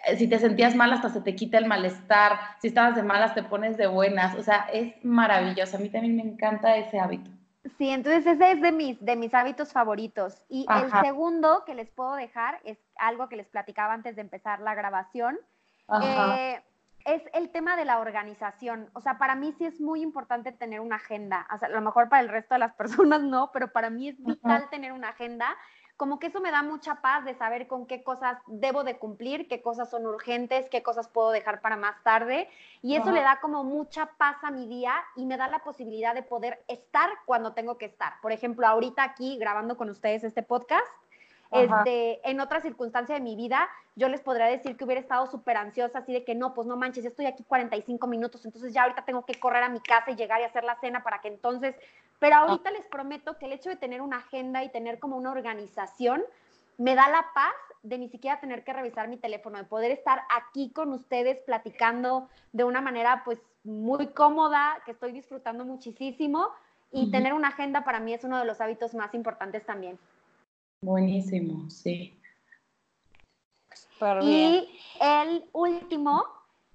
Eh, 0.08 0.18
si 0.18 0.28
te 0.28 0.40
sentías 0.40 0.76
mal, 0.76 0.92
hasta 0.92 1.10
se 1.10 1.22
te 1.22 1.36
quita 1.36 1.58
el 1.58 1.68
malestar. 1.68 2.38
Si 2.62 2.68
estabas 2.68 2.96
de 2.96 3.04
malas, 3.04 3.34
te 3.34 3.44
pones 3.44 3.78
de 3.78 3.88
buenas. 3.88 4.36
O 4.36 4.44
sea, 4.44 4.68
es 4.74 4.94
maravilloso. 5.06 5.78
A 5.78 5.80
mí 5.80 5.88
también 5.88 6.18
me 6.18 6.24
encanta 6.24 6.76
ese 6.76 7.00
hábito. 7.00 7.32
Sí, 7.78 7.90
entonces 7.90 8.26
ese 8.26 8.52
es 8.52 8.62
de 8.62 8.72
mis, 8.72 9.04
de 9.04 9.16
mis 9.16 9.34
hábitos 9.34 9.74
favoritos. 9.74 10.42
Y 10.50 10.66
el 10.70 10.92
segundo 11.02 11.64
que 11.66 11.74
les 11.74 11.90
puedo 11.90 12.16
dejar 12.16 12.60
es 12.64 12.78
algo 12.98 13.28
que 13.28 13.36
les 13.36 13.48
platicaba 13.48 13.94
antes 13.94 14.16
de 14.16 14.22
empezar 14.22 14.60
la 14.60 14.76
grabación. 14.76 15.38
Eh, 16.02 16.62
es 17.06 17.24
el 17.34 17.50
tema 17.50 17.76
de 17.76 17.86
la 17.86 18.00
organización. 18.00 18.90
O 18.94 19.02
sea, 19.02 19.18
para 19.18 19.36
mí 19.36 19.54
sí 19.58 19.66
es 19.66 19.82
muy 19.82 20.02
importante 20.02 20.52
tener 20.52 20.80
una 20.80 20.98
agenda. 20.98 21.48
O 21.54 21.58
sea, 21.58 21.68
a 21.68 21.72
lo 21.72 21.82
mejor 21.82 22.10
para 22.10 22.22
el 22.22 22.30
resto 22.30 22.56
de 22.56 22.60
las 22.60 22.74
personas 22.76 23.22
no, 23.24 23.52
pero 23.52 23.72
para 23.72 23.90
mí 23.90 24.10
es 24.10 24.24
vital 24.24 24.70
tener 24.70 24.92
una 24.92 25.10
agenda 25.10 25.56
como 25.98 26.20
que 26.20 26.28
eso 26.28 26.42
me 26.42 26.52
da 26.52 26.62
mucha 26.62 26.96
paz 27.02 27.24
de 27.24 27.36
saber 27.36 27.68
con 27.68 27.86
qué 27.86 28.04
cosas 28.04 28.38
debo 28.48 28.84
de 28.84 28.98
cumplir, 28.98 29.48
qué 29.48 29.62
cosas 29.62 29.90
son 29.90 30.06
urgentes, 30.06 30.70
qué 30.70 30.84
cosas 30.84 31.08
puedo 31.08 31.32
dejar 31.32 31.62
para 31.62 31.78
más 31.78 32.02
tarde. 32.04 32.50
Y 32.82 32.96
eso 32.96 33.12
le 33.12 33.22
da 33.22 33.40
como 33.40 33.64
mucha 33.64 34.08
paz 34.18 34.38
a 34.44 34.52
mi 34.52 34.68
día 34.68 34.94
y 35.16 35.26
me 35.26 35.38
da 35.38 35.48
la 35.48 35.60
posibilidad 35.60 36.14
de 36.14 36.24
poder 36.24 36.64
estar 36.68 37.10
cuando 37.26 37.54
tengo 37.54 37.78
que 37.78 37.86
estar. 37.86 38.20
Por 38.22 38.32
ejemplo, 38.32 38.68
ahorita 38.68 39.04
aquí 39.04 39.38
grabando 39.38 39.78
con 39.78 39.90
ustedes 39.90 40.24
este 40.24 40.44
podcast, 40.44 40.86
este, 41.52 42.30
en 42.30 42.42
otra 42.42 42.60
circunstancia 42.60 43.16
de 43.16 43.22
mi 43.22 43.36
vida, 43.36 43.70
yo 43.96 44.10
les 44.10 44.20
podría 44.20 44.48
decir 44.48 44.76
que 44.76 44.84
hubiera 44.84 45.00
estado 45.00 45.28
súper 45.28 45.56
ansiosa, 45.56 46.00
así 46.00 46.12
de 46.12 46.26
que 46.26 46.36
no, 46.36 46.54
pues 46.54 46.68
no 46.68 46.76
manches, 46.76 47.06
estoy 47.06 47.28
aquí 47.28 47.44
45 47.44 48.08
minutos, 48.08 48.46
entonces 48.46 48.74
ya 48.74 48.84
ahorita 48.84 49.06
tengo 49.06 49.26
que 49.26 49.40
correr 49.40 49.64
a 49.64 49.70
mi 49.70 49.80
casa 49.80 50.12
y 50.12 50.16
llegar 50.16 50.42
y 50.42 50.44
hacer 50.44 50.64
la 50.66 50.78
cena 50.80 51.04
para 51.04 51.22
que 51.22 51.30
entonces 51.30 51.76
pero 52.20 52.36
ah. 52.36 52.40
ahorita 52.40 52.72
les 52.72 52.86
prometo 52.88 53.38
que 53.38 53.46
el 53.46 53.54
hecho 53.54 53.70
de 53.70 53.76
tener 53.76 54.02
una 54.02 54.18
agenda 54.18 54.64
y 54.64 54.70
tener 54.70 55.00
como 55.00 55.18
una 55.18 55.32
organización 55.32 56.24
me 56.78 56.96
da 56.96 57.10
la 57.10 57.26
paz 57.34 57.54
de 57.84 57.98
ni 57.98 58.10
siquiera 58.10 58.40
tener 58.40 58.64
que 58.64 58.74
revisar 58.74 59.08
mi 59.08 59.18
teléfono, 59.18 59.58
de 59.58 59.64
poder 59.64 59.92
estar 59.92 60.22
aquí 60.36 60.72
con 60.72 60.92
ustedes 60.92 61.40
platicando 61.46 62.28
de 62.52 62.64
una 62.64 62.82
manera 62.82 63.22
pues 63.24 63.40
muy 63.64 64.08
cómoda, 64.08 64.82
que 64.86 64.92
estoy 64.92 65.12
disfrutando 65.12 65.66
muchísimo 65.66 66.50
y 66.92 67.12
tener 67.12 67.34
una 67.34 67.50
agenda 67.50 67.84
para 67.84 68.00
mí 68.00 68.14
es 68.14 68.24
uno 68.24 68.40
de 68.40 68.46
los 68.46 68.62
hábitos 68.62 68.94
más 68.94 69.14
importantes 69.14 69.66
también. 69.66 70.00
Buenísimo, 70.82 71.70
sí. 71.70 72.20
y 74.22 74.80
el 75.02 75.46
último 75.52 76.26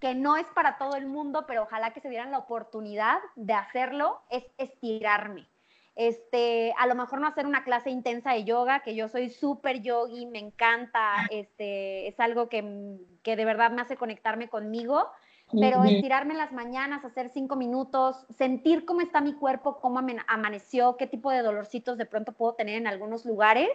que 0.00 0.14
no 0.14 0.36
es 0.36 0.46
para 0.54 0.78
todo 0.78 0.96
el 0.96 1.06
mundo, 1.06 1.44
pero 1.46 1.62
ojalá 1.62 1.92
que 1.92 2.00
se 2.00 2.08
dieran 2.08 2.30
la 2.30 2.38
oportunidad 2.38 3.18
de 3.36 3.52
hacerlo, 3.52 4.20
es 4.30 4.44
estirarme. 4.56 5.46
Este, 5.94 6.72
a 6.78 6.86
lo 6.86 6.94
mejor 6.94 7.20
no 7.20 7.26
hacer 7.26 7.46
una 7.46 7.62
clase 7.62 7.90
intensa 7.90 8.32
de 8.32 8.44
yoga, 8.44 8.80
que 8.80 8.94
yo 8.94 9.08
soy 9.08 9.28
súper 9.28 9.82
yogi, 9.82 10.24
me 10.24 10.38
encanta, 10.38 11.26
este, 11.30 12.08
es 12.08 12.18
algo 12.18 12.48
que, 12.48 12.62
de 12.62 13.44
verdad 13.44 13.70
me 13.70 13.82
hace 13.82 13.96
conectarme 13.96 14.48
conmigo, 14.48 15.06
pero 15.52 15.82
estirarme 15.82 16.32
en 16.32 16.38
las 16.38 16.52
mañanas, 16.52 17.04
hacer 17.04 17.28
cinco 17.28 17.56
minutos, 17.56 18.24
sentir 18.30 18.84
cómo 18.84 19.00
está 19.00 19.20
mi 19.20 19.34
cuerpo, 19.34 19.80
cómo 19.80 20.00
amaneció, 20.28 20.96
qué 20.96 21.06
tipo 21.08 21.30
de 21.30 21.42
dolorcitos 21.42 21.98
de 21.98 22.06
pronto 22.06 22.32
puedo 22.32 22.54
tener 22.54 22.76
en 22.76 22.86
algunos 22.86 23.26
lugares. 23.26 23.68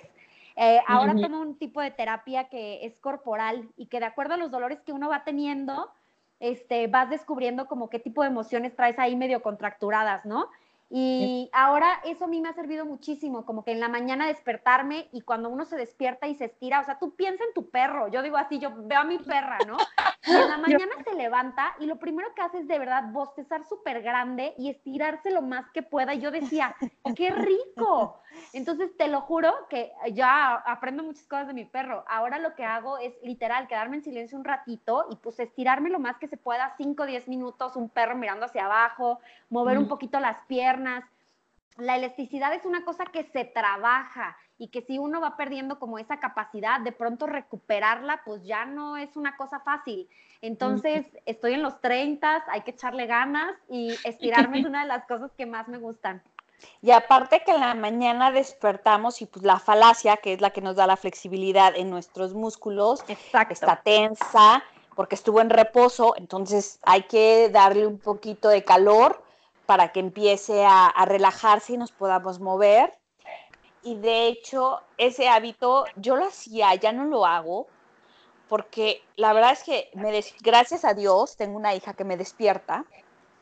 Eh, 0.56 0.80
ahora 0.88 1.14
tomo 1.16 1.42
un 1.42 1.58
tipo 1.60 1.82
de 1.82 1.92
terapia 1.92 2.48
que 2.48 2.86
es 2.86 2.98
corporal 3.00 3.70
y 3.76 3.88
que 3.88 4.00
de 4.00 4.06
acuerdo 4.06 4.36
a 4.36 4.38
los 4.38 4.52
dolores 4.52 4.80
que 4.84 4.94
uno 4.94 5.10
va 5.10 5.26
teniendo, 5.26 5.92
este, 6.40 6.88
vas 6.88 7.10
descubriendo 7.10 7.68
como 7.68 7.90
qué 7.90 8.00
tipo 8.00 8.22
de 8.22 8.30
emociones 8.30 8.76
traes 8.76 9.00
ahí 9.00 9.16
medio 9.16 9.42
contracturadas, 9.42 10.26
¿no? 10.26 10.50
Y 10.90 11.50
ahora 11.52 12.00
eso 12.06 12.26
a 12.26 12.28
mí 12.28 12.42
me 12.42 12.50
ha 12.50 12.54
servido 12.54 12.86
muchísimo, 12.86 13.46
como 13.46 13.64
que 13.64 13.72
en 13.72 13.80
la 13.80 13.90
mañana 13.90 14.28
despertarme 14.28 15.10
y 15.12 15.22
cuando 15.22 15.50
uno 15.50 15.66
se 15.66 15.76
despierta 15.76 16.28
y 16.28 16.36
se 16.36 16.46
estira, 16.46 16.80
o 16.80 16.86
sea, 16.86 17.00
tú 17.00 17.16
piensa 17.16 17.44
en 17.44 17.54
tu 17.56 17.70
perro, 17.72 18.08
yo 18.08 18.22
digo 18.22 18.38
así, 18.38 18.60
yo 18.60 18.72
veo 18.76 19.00
a 19.00 19.04
mi 19.04 19.18
perra, 19.18 19.58
¿no? 19.66 19.78
Y 20.28 20.32
en 20.32 20.48
la 20.48 20.58
mañana 20.86 20.94
se 21.04 21.16
levanta 21.16 21.76
y 21.80 21.88
lo 21.88 21.98
primero 21.98 22.34
que 22.36 22.44
hace 22.44 22.60
es 22.60 22.68
de 22.68 22.78
verdad 22.78 23.06
bostezar 23.12 23.66
súper 23.66 24.04
grande 24.04 24.54
y 24.60 24.70
estirarse 24.70 25.32
lo 25.32 25.42
más 25.42 25.70
que 25.72 25.82
pueda. 25.82 26.14
Y 26.14 26.20
yo 26.20 26.30
decía, 26.30 26.76
qué 27.16 27.32
rico. 27.32 28.22
Entonces 28.54 28.96
te 28.98 29.08
lo 29.08 29.22
juro 29.22 29.54
que 29.70 29.92
ya 30.14 30.56
aprendo 30.56 31.04
muchas 31.04 31.28
cosas 31.28 31.48
de 31.48 31.54
mi 31.54 31.66
perro. 31.66 32.04
Ahora 32.08 32.40
lo 32.40 32.56
que 32.56 32.64
hago 32.64 32.98
es 32.98 33.14
literal 33.24 33.68
quedarme 33.68 33.98
en 33.98 34.04
silencio 34.04 34.38
un 34.38 34.46
ratito 34.46 35.08
y 35.12 35.16
pues 35.18 35.40
estirarme 35.40 35.90
lo 35.90 36.00
más 36.00 36.18
que 36.18 36.28
se 36.28 36.38
pueda, 36.38 36.74
5 36.78 37.04
o 37.04 37.06
10 37.06 37.28
minutos, 37.28 37.76
un 37.76 37.90
perro 37.90 38.16
mirando 38.16 38.46
hacia 38.46 38.66
abajo, 38.66 39.20
mover 39.50 39.78
un 39.78 39.88
poquito 39.88 40.20
las 40.20 40.38
piernas. 40.46 41.04
La 41.78 41.98
elasticidad 41.98 42.54
es 42.54 42.66
una 42.66 42.86
cosa 42.86 43.06
que 43.06 43.24
se 43.24 43.44
trabaja 43.44 44.38
y 44.58 44.70
que 44.70 44.82
si 44.82 44.98
uno 44.98 45.20
va 45.20 45.36
perdiendo 45.36 45.80
como 45.80 46.00
esa 46.00 46.20
capacidad, 46.20 46.80
de 46.80 46.92
pronto 46.92 47.28
recuperarla, 47.28 48.22
pues 48.24 48.44
ya 48.46 48.66
no 48.66 48.96
es 48.96 49.18
una 49.18 49.36
cosa 49.36 49.60
fácil. 49.60 50.08
Entonces, 50.42 51.06
estoy 51.26 51.54
en 51.54 51.62
los 51.62 51.82
30, 51.82 52.46
hay 52.48 52.62
que 52.62 52.72
echarle 52.72 53.06
ganas 53.06 53.56
y 53.70 53.90
estirarme 54.06 54.60
es 54.60 54.66
una 54.66 54.82
de 54.82 54.88
las 54.88 55.06
cosas 55.06 55.32
que 55.34 55.46
más 55.46 55.68
me 55.68 55.78
gustan. 55.78 56.22
Y 56.82 56.92
aparte 56.92 57.42
que 57.46 57.52
en 57.52 57.62
la 57.62 57.74
mañana 57.74 58.32
despertamos 58.32 59.22
y 59.22 59.26
pues 59.26 59.44
la 59.44 59.60
falacia, 59.60 60.18
que 60.18 60.34
es 60.34 60.42
la 60.42 60.52
que 60.52 60.62
nos 60.62 60.76
da 60.76 60.88
la 60.88 60.98
flexibilidad 60.98 61.76
en 61.76 61.90
nuestros 61.90 62.34
músculos, 62.34 63.04
está 63.08 63.82
tensa 63.84 64.64
porque 64.96 65.16
estuvo 65.16 65.42
en 65.42 65.50
reposo, 65.50 66.16
entonces 66.18 66.80
hay 66.84 67.04
que 67.04 67.50
darle 67.50 67.86
un 67.86 68.00
poquito 68.00 68.50
de 68.50 68.64
calor 68.64 69.24
para 69.66 69.92
que 69.92 70.00
empiece 70.00 70.66
a, 70.66 70.94
relajarse 71.06 71.74
y 71.74 71.78
nos 71.78 71.92
podamos 71.92 72.40
mover. 72.40 72.94
Y 73.84 73.96
de 73.96 74.28
hecho, 74.28 74.82
ese 74.98 75.28
hábito 75.28 75.86
yo 75.96 76.16
lo 76.16 76.26
hacía, 76.26 76.74
ya 76.76 76.92
no 76.92 77.06
lo 77.06 77.26
hago, 77.26 77.68
porque 78.48 79.04
la 79.16 79.34
verdad 79.34 79.52
es 79.52 79.64
que 79.64 79.90
me 79.94 80.24
gracias 80.42 80.86
a 80.86 80.94
Dios 80.94 81.36
tengo 81.36 81.58
una 81.58 81.76
hija 81.76 81.94
que 81.94 82.04
me 82.04 82.18
despierta, 82.18 82.86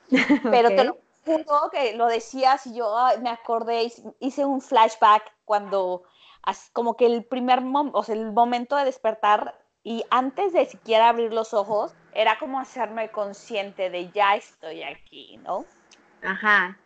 pero 0.43 0.69
te 0.69 0.83
lo 0.83 0.97
juro 1.25 1.69
que 1.71 1.95
lo 1.95 2.07
decías 2.07 2.67
y 2.67 2.75
yo 2.75 2.93
me 3.21 3.29
acordé, 3.29 3.91
hice 4.19 4.45
un 4.45 4.61
flashback 4.61 5.23
cuando, 5.45 6.03
como 6.73 6.95
que 6.97 7.05
el 7.05 7.23
primer 7.23 7.61
momento, 7.61 7.97
o 7.97 8.03
sea, 8.03 8.15
el 8.15 8.31
momento 8.31 8.75
de 8.75 8.85
despertar 8.85 9.59
y 9.83 10.03
antes 10.09 10.53
de 10.53 10.65
siquiera 10.65 11.09
abrir 11.09 11.33
los 11.33 11.53
ojos, 11.53 11.93
era 12.13 12.37
como 12.39 12.59
hacerme 12.59 13.09
consciente 13.09 13.89
de 13.89 14.11
ya 14.11 14.35
estoy 14.35 14.83
aquí, 14.83 15.37
¿no? 15.43 15.65
Ajá. 16.23 16.77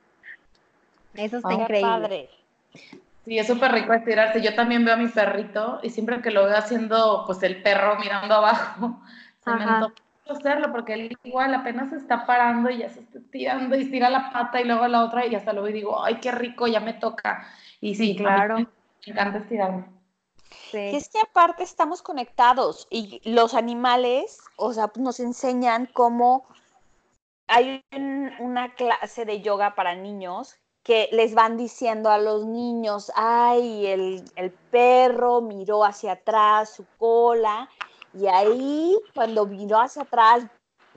Eso 1.13 1.38
está 1.38 1.53
increíble. 1.53 1.81
Padre. 1.81 2.29
Sí, 3.25 3.38
es 3.38 3.47
súper 3.47 3.71
rico 3.71 3.93
estirarse. 3.93 4.41
Yo 4.41 4.55
también 4.55 4.85
veo 4.85 4.93
a 4.93 4.97
mi 4.97 5.09
perrito 5.09 5.79
y 5.83 5.89
siempre 5.89 6.21
que 6.21 6.31
lo 6.31 6.45
veo 6.45 6.57
haciendo, 6.57 7.23
pues 7.25 7.43
el 7.43 7.61
perro 7.61 7.97
mirando 7.97 8.35
abajo, 8.35 9.01
se 9.43 9.51
me 9.51 9.63
antoja 9.63 10.06
hacerlo 10.34 10.71
porque 10.71 10.93
él 10.93 11.17
igual 11.23 11.53
apenas 11.53 11.89
se 11.89 11.97
está 11.97 12.25
parando 12.25 12.69
y 12.69 12.80
ya 12.80 12.89
se 12.89 13.01
está 13.01 13.19
estirando 13.19 13.75
y 13.75 13.84
estira 13.84 14.09
la 14.09 14.32
pata 14.32 14.61
y 14.61 14.65
luego 14.65 14.88
la 14.88 15.03
otra 15.03 15.25
y 15.25 15.36
hasta 15.36 15.53
luego 15.53 15.67
digo, 15.67 16.03
ay, 16.03 16.19
qué 16.19 16.32
rico, 16.32 16.67
ya 16.67 16.80
me 16.80 16.93
toca. 16.93 17.47
Y 17.82 17.95
sí, 17.95 18.15
claro. 18.15 18.57
Me 18.57 18.67
encanta 19.05 19.39
estirarme. 19.39 19.86
Sí. 20.71 20.95
es 20.95 21.09
que 21.09 21.19
aparte 21.19 21.63
estamos 21.63 22.01
conectados 22.01 22.88
y 22.89 23.21
los 23.30 23.53
animales, 23.53 24.39
o 24.55 24.71
sea, 24.71 24.91
nos 24.95 25.19
enseñan 25.19 25.89
cómo 25.91 26.45
hay 27.47 27.84
una 28.39 28.73
clase 28.75 29.25
de 29.25 29.41
yoga 29.41 29.75
para 29.75 29.95
niños 29.95 30.57
que 30.84 31.09
les 31.11 31.34
van 31.34 31.57
diciendo 31.57 32.09
a 32.09 32.17
los 32.17 32.45
niños, 32.45 33.11
ay, 33.15 33.88
el, 33.88 34.23
el, 34.38 34.51
perro 34.51 35.41
miró 35.41 35.84
hacia 35.84 36.13
atrás 36.13 36.75
su 36.75 36.86
cola 36.97 37.69
y 38.13 38.27
ahí 38.27 38.97
cuando 39.13 39.45
miró 39.45 39.79
hacia 39.79 40.03
atrás 40.03 40.45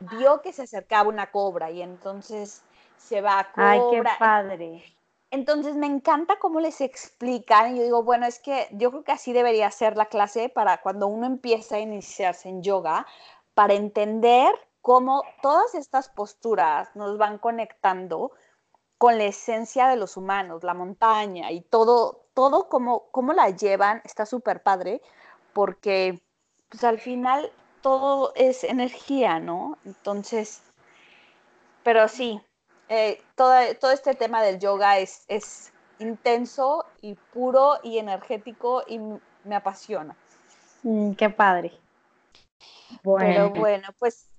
vio 0.00 0.40
que 0.40 0.52
se 0.52 0.62
acercaba 0.62 1.08
una 1.08 1.30
cobra 1.30 1.70
y 1.70 1.82
entonces 1.82 2.62
se 2.96 3.20
va 3.20 3.40
a 3.40 3.52
cobra. 3.52 3.70
Ay, 3.70 3.80
qué 3.90 4.02
padre. 4.18 4.84
Entonces 5.30 5.76
me 5.76 5.86
encanta 5.86 6.38
cómo 6.38 6.61
les 6.61 6.80
explican. 6.80 7.74
Y 7.74 7.78
yo 7.78 7.84
digo, 7.84 8.02
bueno, 8.02 8.26
es 8.26 8.40
que 8.40 8.68
yo 8.72 8.90
creo 8.90 9.04
que 9.04 9.12
así 9.12 9.32
debería 9.32 9.70
ser 9.70 9.96
la 9.96 10.06
clase 10.06 10.48
para 10.48 10.80
cuando 10.80 11.06
uno 11.06 11.26
empieza 11.26 11.76
a 11.76 11.80
iniciarse 11.80 12.48
en 12.48 12.62
yoga, 12.62 13.06
para 13.54 13.74
entender 13.74 14.52
cómo 14.80 15.22
todas 15.42 15.74
estas 15.74 16.08
posturas 16.08 16.88
nos 16.96 17.18
van 17.18 17.38
conectando 17.38 18.32
con 18.98 19.18
la 19.18 19.24
esencia 19.24 19.88
de 19.88 19.96
los 19.96 20.16
humanos, 20.16 20.64
la 20.64 20.74
montaña 20.74 21.50
y 21.52 21.62
todo, 21.62 22.26
todo 22.34 22.68
como, 22.68 23.11
cómo 23.11 23.32
la 23.32 23.50
llevan, 23.50 24.02
está 24.04 24.26
súper 24.26 24.62
padre, 24.62 25.00
porque 25.52 26.20
pues 26.71 26.85
al 26.85 26.99
final 26.99 27.51
todo 27.83 28.33
es 28.35 28.64
energía, 28.64 29.39
¿no? 29.39 29.77
Entonces, 29.85 30.62
pero 31.83 32.09
sí, 32.09 32.41
eh, 32.89 33.23
todo, 33.35 33.55
todo, 33.81 33.91
este 33.91 34.14
tema 34.14 34.43
del 34.43 34.59
yoga 34.59 34.99
es, 34.99 35.25
es 35.29 35.73
intenso 35.99 36.87
y 37.03 37.14
puro 37.33 37.79
y 37.83 37.99
energético 37.99 38.83
y 38.89 38.99
me 39.45 39.55
apasiona. 39.55 40.16
Mm, 40.83 41.12
qué 41.12 41.29
padre. 41.29 41.73
Bueno. 43.03 43.27
Pero 43.27 43.51
bueno, 43.51 43.89
pues 43.99 44.31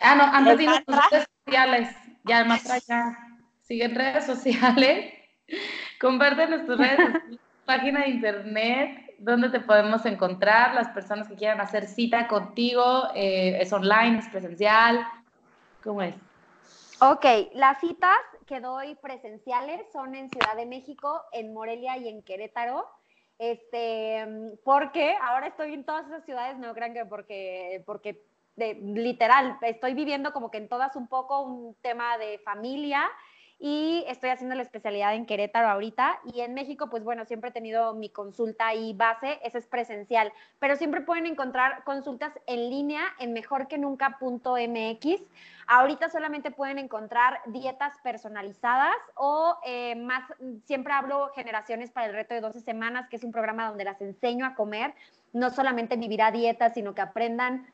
Ah, 0.00 0.14
no, 0.14 0.24
antes 0.24 0.58
de 0.58 0.84
tus 0.86 1.10
redes 1.10 1.28
sociales, 1.44 1.96
ya 2.24 2.38
además 2.38 2.86
ya 2.86 3.18
siguen 3.60 3.94
redes 3.94 4.24
sociales, 4.24 5.12
compártenos 6.00 6.66
tus 6.66 6.78
redes, 6.78 6.98
página 7.66 8.00
de 8.00 8.08
internet, 8.08 9.09
dónde 9.20 9.50
te 9.50 9.60
podemos 9.60 10.04
encontrar, 10.06 10.74
las 10.74 10.88
personas 10.88 11.28
que 11.28 11.34
quieran 11.34 11.60
hacer 11.60 11.86
cita 11.86 12.26
contigo, 12.26 13.08
eh, 13.14 13.58
es 13.60 13.72
online, 13.72 14.18
es 14.18 14.28
presencial, 14.28 15.06
¿cómo 15.84 16.00
es? 16.02 16.14
Ok, 17.02 17.24
las 17.52 17.78
citas 17.80 18.18
que 18.46 18.60
doy 18.60 18.94
presenciales 18.96 19.82
son 19.92 20.14
en 20.14 20.30
Ciudad 20.30 20.56
de 20.56 20.66
México, 20.66 21.22
en 21.32 21.52
Morelia 21.52 21.98
y 21.98 22.08
en 22.08 22.22
Querétaro. 22.22 22.88
Este, 23.38 24.26
porque 24.64 25.16
ahora 25.22 25.46
estoy 25.46 25.72
en 25.72 25.84
todas 25.84 26.06
esas 26.06 26.24
ciudades, 26.24 26.58
no 26.58 26.74
crean 26.74 26.92
que 26.92 27.06
porque, 27.06 27.82
porque 27.86 28.22
literal, 28.56 29.58
estoy 29.62 29.94
viviendo 29.94 30.32
como 30.32 30.50
que 30.50 30.58
en 30.58 30.68
todas 30.68 30.96
un 30.96 31.08
poco 31.08 31.40
un 31.40 31.74
tema 31.76 32.18
de 32.18 32.38
familia 32.40 33.10
y 33.62 34.06
estoy 34.08 34.30
haciendo 34.30 34.56
la 34.56 34.62
especialidad 34.62 35.14
en 35.14 35.26
Querétaro 35.26 35.68
ahorita 35.68 36.18
y 36.32 36.40
en 36.40 36.54
México, 36.54 36.88
pues 36.88 37.04
bueno, 37.04 37.26
siempre 37.26 37.50
he 37.50 37.52
tenido 37.52 37.92
mi 37.92 38.08
consulta 38.08 38.72
y 38.74 38.94
base, 38.94 39.38
esa 39.44 39.58
es 39.58 39.66
presencial, 39.66 40.32
pero 40.58 40.76
siempre 40.76 41.02
pueden 41.02 41.26
encontrar 41.26 41.84
consultas 41.84 42.32
en 42.46 42.70
línea 42.70 43.02
en 43.18 43.34
mejorquenunca.mx. 43.34 45.22
Ahorita 45.66 46.08
solamente 46.08 46.50
pueden 46.50 46.78
encontrar 46.78 47.42
dietas 47.46 47.92
personalizadas 48.02 48.96
o 49.14 49.58
eh, 49.66 49.94
más, 49.94 50.24
siempre 50.64 50.94
hablo 50.94 51.30
generaciones 51.34 51.90
para 51.90 52.06
el 52.06 52.14
reto 52.14 52.32
de 52.32 52.40
12 52.40 52.60
semanas, 52.60 53.08
que 53.10 53.16
es 53.16 53.24
un 53.24 53.30
programa 53.30 53.68
donde 53.68 53.84
las 53.84 54.00
enseño 54.00 54.46
a 54.46 54.54
comer, 54.54 54.94
no 55.34 55.50
solamente 55.50 55.96
vivir 55.96 56.22
a 56.22 56.32
dieta, 56.32 56.70
sino 56.70 56.94
que 56.94 57.02
aprendan 57.02 57.66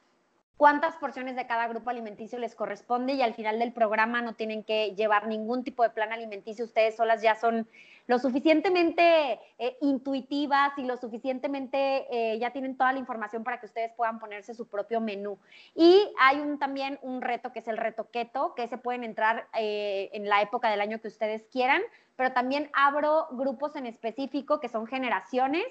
cuántas 0.56 0.96
porciones 0.96 1.36
de 1.36 1.46
cada 1.46 1.68
grupo 1.68 1.90
alimenticio 1.90 2.38
les 2.38 2.54
corresponde 2.54 3.12
y 3.12 3.22
al 3.22 3.34
final 3.34 3.58
del 3.58 3.72
programa 3.72 4.22
no 4.22 4.34
tienen 4.34 4.64
que 4.64 4.94
llevar 4.94 5.26
ningún 5.26 5.64
tipo 5.64 5.82
de 5.82 5.90
plan 5.90 6.12
alimenticio, 6.12 6.64
ustedes 6.64 6.96
solas 6.96 7.22
ya 7.22 7.34
son 7.34 7.68
lo 8.06 8.18
suficientemente 8.18 9.40
eh, 9.58 9.76
intuitivas 9.80 10.72
y 10.78 10.84
lo 10.84 10.96
suficientemente 10.96 12.06
eh, 12.10 12.38
ya 12.38 12.52
tienen 12.52 12.76
toda 12.76 12.92
la 12.92 13.00
información 13.00 13.42
para 13.42 13.58
que 13.58 13.66
ustedes 13.66 13.92
puedan 13.92 14.20
ponerse 14.20 14.54
su 14.54 14.68
propio 14.68 15.00
menú. 15.00 15.38
Y 15.74 16.08
hay 16.20 16.38
un, 16.38 16.58
también 16.58 16.98
un 17.02 17.20
reto 17.20 17.52
que 17.52 17.58
es 17.58 17.68
el 17.68 17.76
reto 17.76 18.08
keto, 18.10 18.54
que 18.54 18.68
se 18.68 18.78
pueden 18.78 19.02
entrar 19.02 19.48
eh, 19.54 20.10
en 20.12 20.28
la 20.28 20.40
época 20.40 20.70
del 20.70 20.80
año 20.80 21.00
que 21.00 21.08
ustedes 21.08 21.46
quieran, 21.50 21.82
pero 22.14 22.32
también 22.32 22.70
abro 22.72 23.26
grupos 23.32 23.74
en 23.74 23.86
específico 23.86 24.60
que 24.60 24.68
son 24.68 24.86
generaciones 24.86 25.64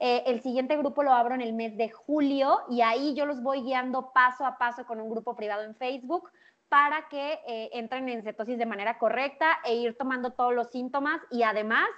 eh, 0.00 0.22
el 0.26 0.40
siguiente 0.42 0.76
grupo 0.76 1.02
lo 1.02 1.12
abro 1.12 1.34
en 1.34 1.40
el 1.40 1.52
mes 1.52 1.76
de 1.76 1.90
julio 1.90 2.60
y 2.70 2.82
ahí 2.82 3.14
yo 3.14 3.26
los 3.26 3.42
voy 3.42 3.62
guiando 3.62 4.12
paso 4.12 4.46
a 4.46 4.56
paso 4.56 4.86
con 4.86 5.00
un 5.00 5.10
grupo 5.10 5.34
privado 5.34 5.64
en 5.64 5.74
Facebook 5.74 6.30
para 6.68 7.08
que 7.08 7.40
eh, 7.46 7.70
entren 7.72 8.08
en 8.08 8.22
cetosis 8.22 8.58
de 8.58 8.66
manera 8.66 8.98
correcta 8.98 9.58
e 9.64 9.74
ir 9.74 9.96
tomando 9.96 10.32
todos 10.32 10.54
los 10.54 10.70
síntomas 10.70 11.20
y 11.30 11.42
además 11.42 11.88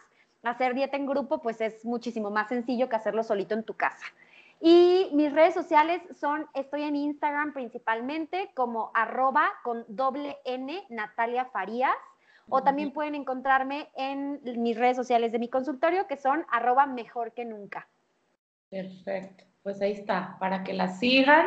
hacer 0.42 0.74
dieta 0.74 0.96
en 0.96 1.06
grupo 1.06 1.42
pues 1.42 1.60
es 1.60 1.84
muchísimo 1.84 2.30
más 2.30 2.48
sencillo 2.48 2.88
que 2.88 2.96
hacerlo 2.96 3.22
solito 3.22 3.54
en 3.54 3.64
tu 3.64 3.74
casa. 3.74 4.06
Y 4.62 5.08
mis 5.12 5.32
redes 5.32 5.54
sociales 5.54 6.02
son, 6.18 6.46
estoy 6.54 6.82
en 6.82 6.94
Instagram 6.94 7.52
principalmente 7.52 8.50
como 8.54 8.90
arroba 8.94 9.50
con 9.62 9.84
doble 9.88 10.38
N 10.44 10.84
Natalia 10.90 11.46
Farías 11.46 11.96
o 12.50 12.62
también 12.62 12.92
pueden 12.92 13.14
encontrarme 13.14 13.88
en 13.96 14.40
mis 14.62 14.76
redes 14.76 14.96
sociales 14.96 15.32
de 15.32 15.38
mi 15.38 15.48
consultorio, 15.48 16.06
que 16.06 16.16
son 16.16 16.44
arroba 16.50 16.86
mejor 16.86 17.32
que 17.32 17.44
nunca. 17.44 17.88
Perfecto. 18.68 19.44
Pues 19.62 19.80
ahí 19.82 19.92
está, 19.92 20.36
para 20.38 20.64
que 20.64 20.72
la 20.72 20.88
sigan 20.88 21.46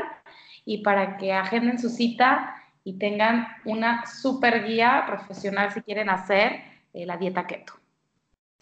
y 0.65 0.83
para 0.83 1.17
que 1.17 1.33
agenden 1.33 1.79
su 1.79 1.89
cita 1.89 2.55
y 2.83 2.97
tengan 2.99 3.47
una 3.65 4.05
super 4.05 4.65
guía 4.65 5.03
profesional 5.07 5.71
si 5.71 5.81
quieren 5.81 6.09
hacer 6.09 6.61
eh, 6.93 7.05
la 7.05 7.17
dieta 7.17 7.47
keto. 7.47 7.73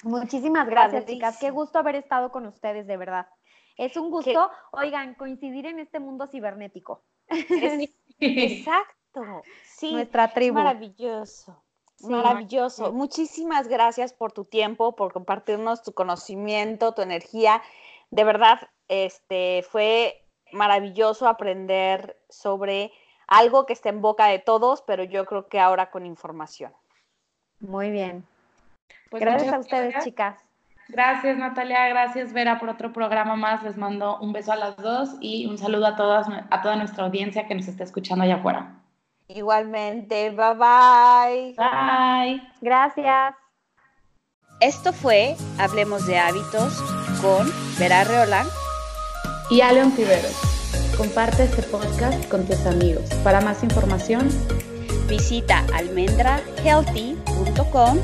Muchísimas 0.04 0.68
gracias, 0.68 1.06
chicas. 1.06 1.38
Qué 1.40 1.52
gusto 1.52 1.80
haber 1.80 1.96
estado 1.96 2.32
con 2.32 2.46
ustedes, 2.46 2.88
de 2.88 2.98
verdad. 2.98 3.28
Es 3.78 3.98
un 3.98 4.10
gusto, 4.10 4.50
oigan, 4.72 5.16
coincidir 5.16 5.66
en 5.66 5.80
este 5.80 6.00
mundo 6.00 6.28
cibernético. 6.28 7.04
Exacto. 8.20 9.44
Sí, 9.64 9.94
Nuestra 9.94 10.32
tribu. 10.34 10.56
Maravilloso. 10.56 11.64
Maravilloso. 12.04 12.92
Muchísimas 12.92 13.68
gracias 13.68 14.14
por 14.14 14.32
tu 14.32 14.46
tiempo, 14.46 14.96
por 14.96 15.14
compartirnos 15.14 15.84
tu 15.84 15.94
conocimiento, 15.94 16.94
tu 16.94 17.02
energía. 17.02 17.62
De 18.10 18.24
verdad, 18.24 18.60
este 18.88 19.64
fue 19.70 20.24
maravilloso 20.52 21.28
aprender 21.28 22.18
sobre 22.30 22.92
algo 23.28 23.66
que 23.66 23.74
está 23.74 23.90
en 23.90 24.02
boca 24.02 24.28
de 24.28 24.40
todos, 24.40 24.82
pero 24.82 25.04
yo 25.04 25.26
creo 25.26 25.48
que 25.48 25.60
ahora 25.60 25.90
con 25.90 26.06
información. 26.06 26.74
Muy 27.60 27.92
bien. 27.92 28.26
Pues 29.10 29.22
gracias 29.22 29.54
a 29.54 29.60
ustedes, 29.60 30.04
chicas. 30.04 30.38
Gracias, 30.90 31.38
Natalia. 31.38 31.88
Gracias, 31.88 32.34
Vera, 32.34 32.60
por 32.60 32.70
otro 32.70 32.92
programa 32.92 33.36
más. 33.38 33.64
Les 33.64 33.78
mando 33.78 34.20
un 34.20 34.34
beso 34.34 34.52
a 34.52 34.58
las 34.58 34.76
dos 34.76 35.16
y 35.22 35.46
un 35.46 35.58
saludo 35.58 35.86
a, 35.86 35.96
todas, 35.96 36.28
a 36.50 36.62
toda 36.62 36.76
nuestra 36.76 37.06
audiencia 37.06 37.48
que 37.48 37.56
nos 37.56 37.68
está 37.68 37.86
escuchando 37.86 38.26
allá 38.26 38.36
afuera. 38.36 38.81
Igualmente, 39.36 40.30
bye 40.32 40.56
bye. 40.56 41.54
Bye. 41.58 42.42
Gracias. 42.62 43.36
Esto 44.60 44.92
fue 44.94 45.36
Hablemos 45.58 46.06
de 46.06 46.20
Hábitos 46.20 46.80
con 47.22 47.52
Vera 47.80 48.04
Reolán 48.04 48.46
y 49.50 49.62
Aleon 49.62 49.96
Tiveros. 49.96 50.38
Comparte 50.98 51.46
este 51.46 51.64
podcast 51.64 52.30
con 52.30 52.46
tus 52.46 52.66
amigos. 52.66 53.10
Para 53.24 53.40
más 53.42 53.64
información, 53.64 54.30
visita 55.08 55.66
almendrahealthy.com 55.74 57.98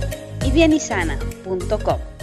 y 0.46 0.52
bienisana.com. 0.52 2.16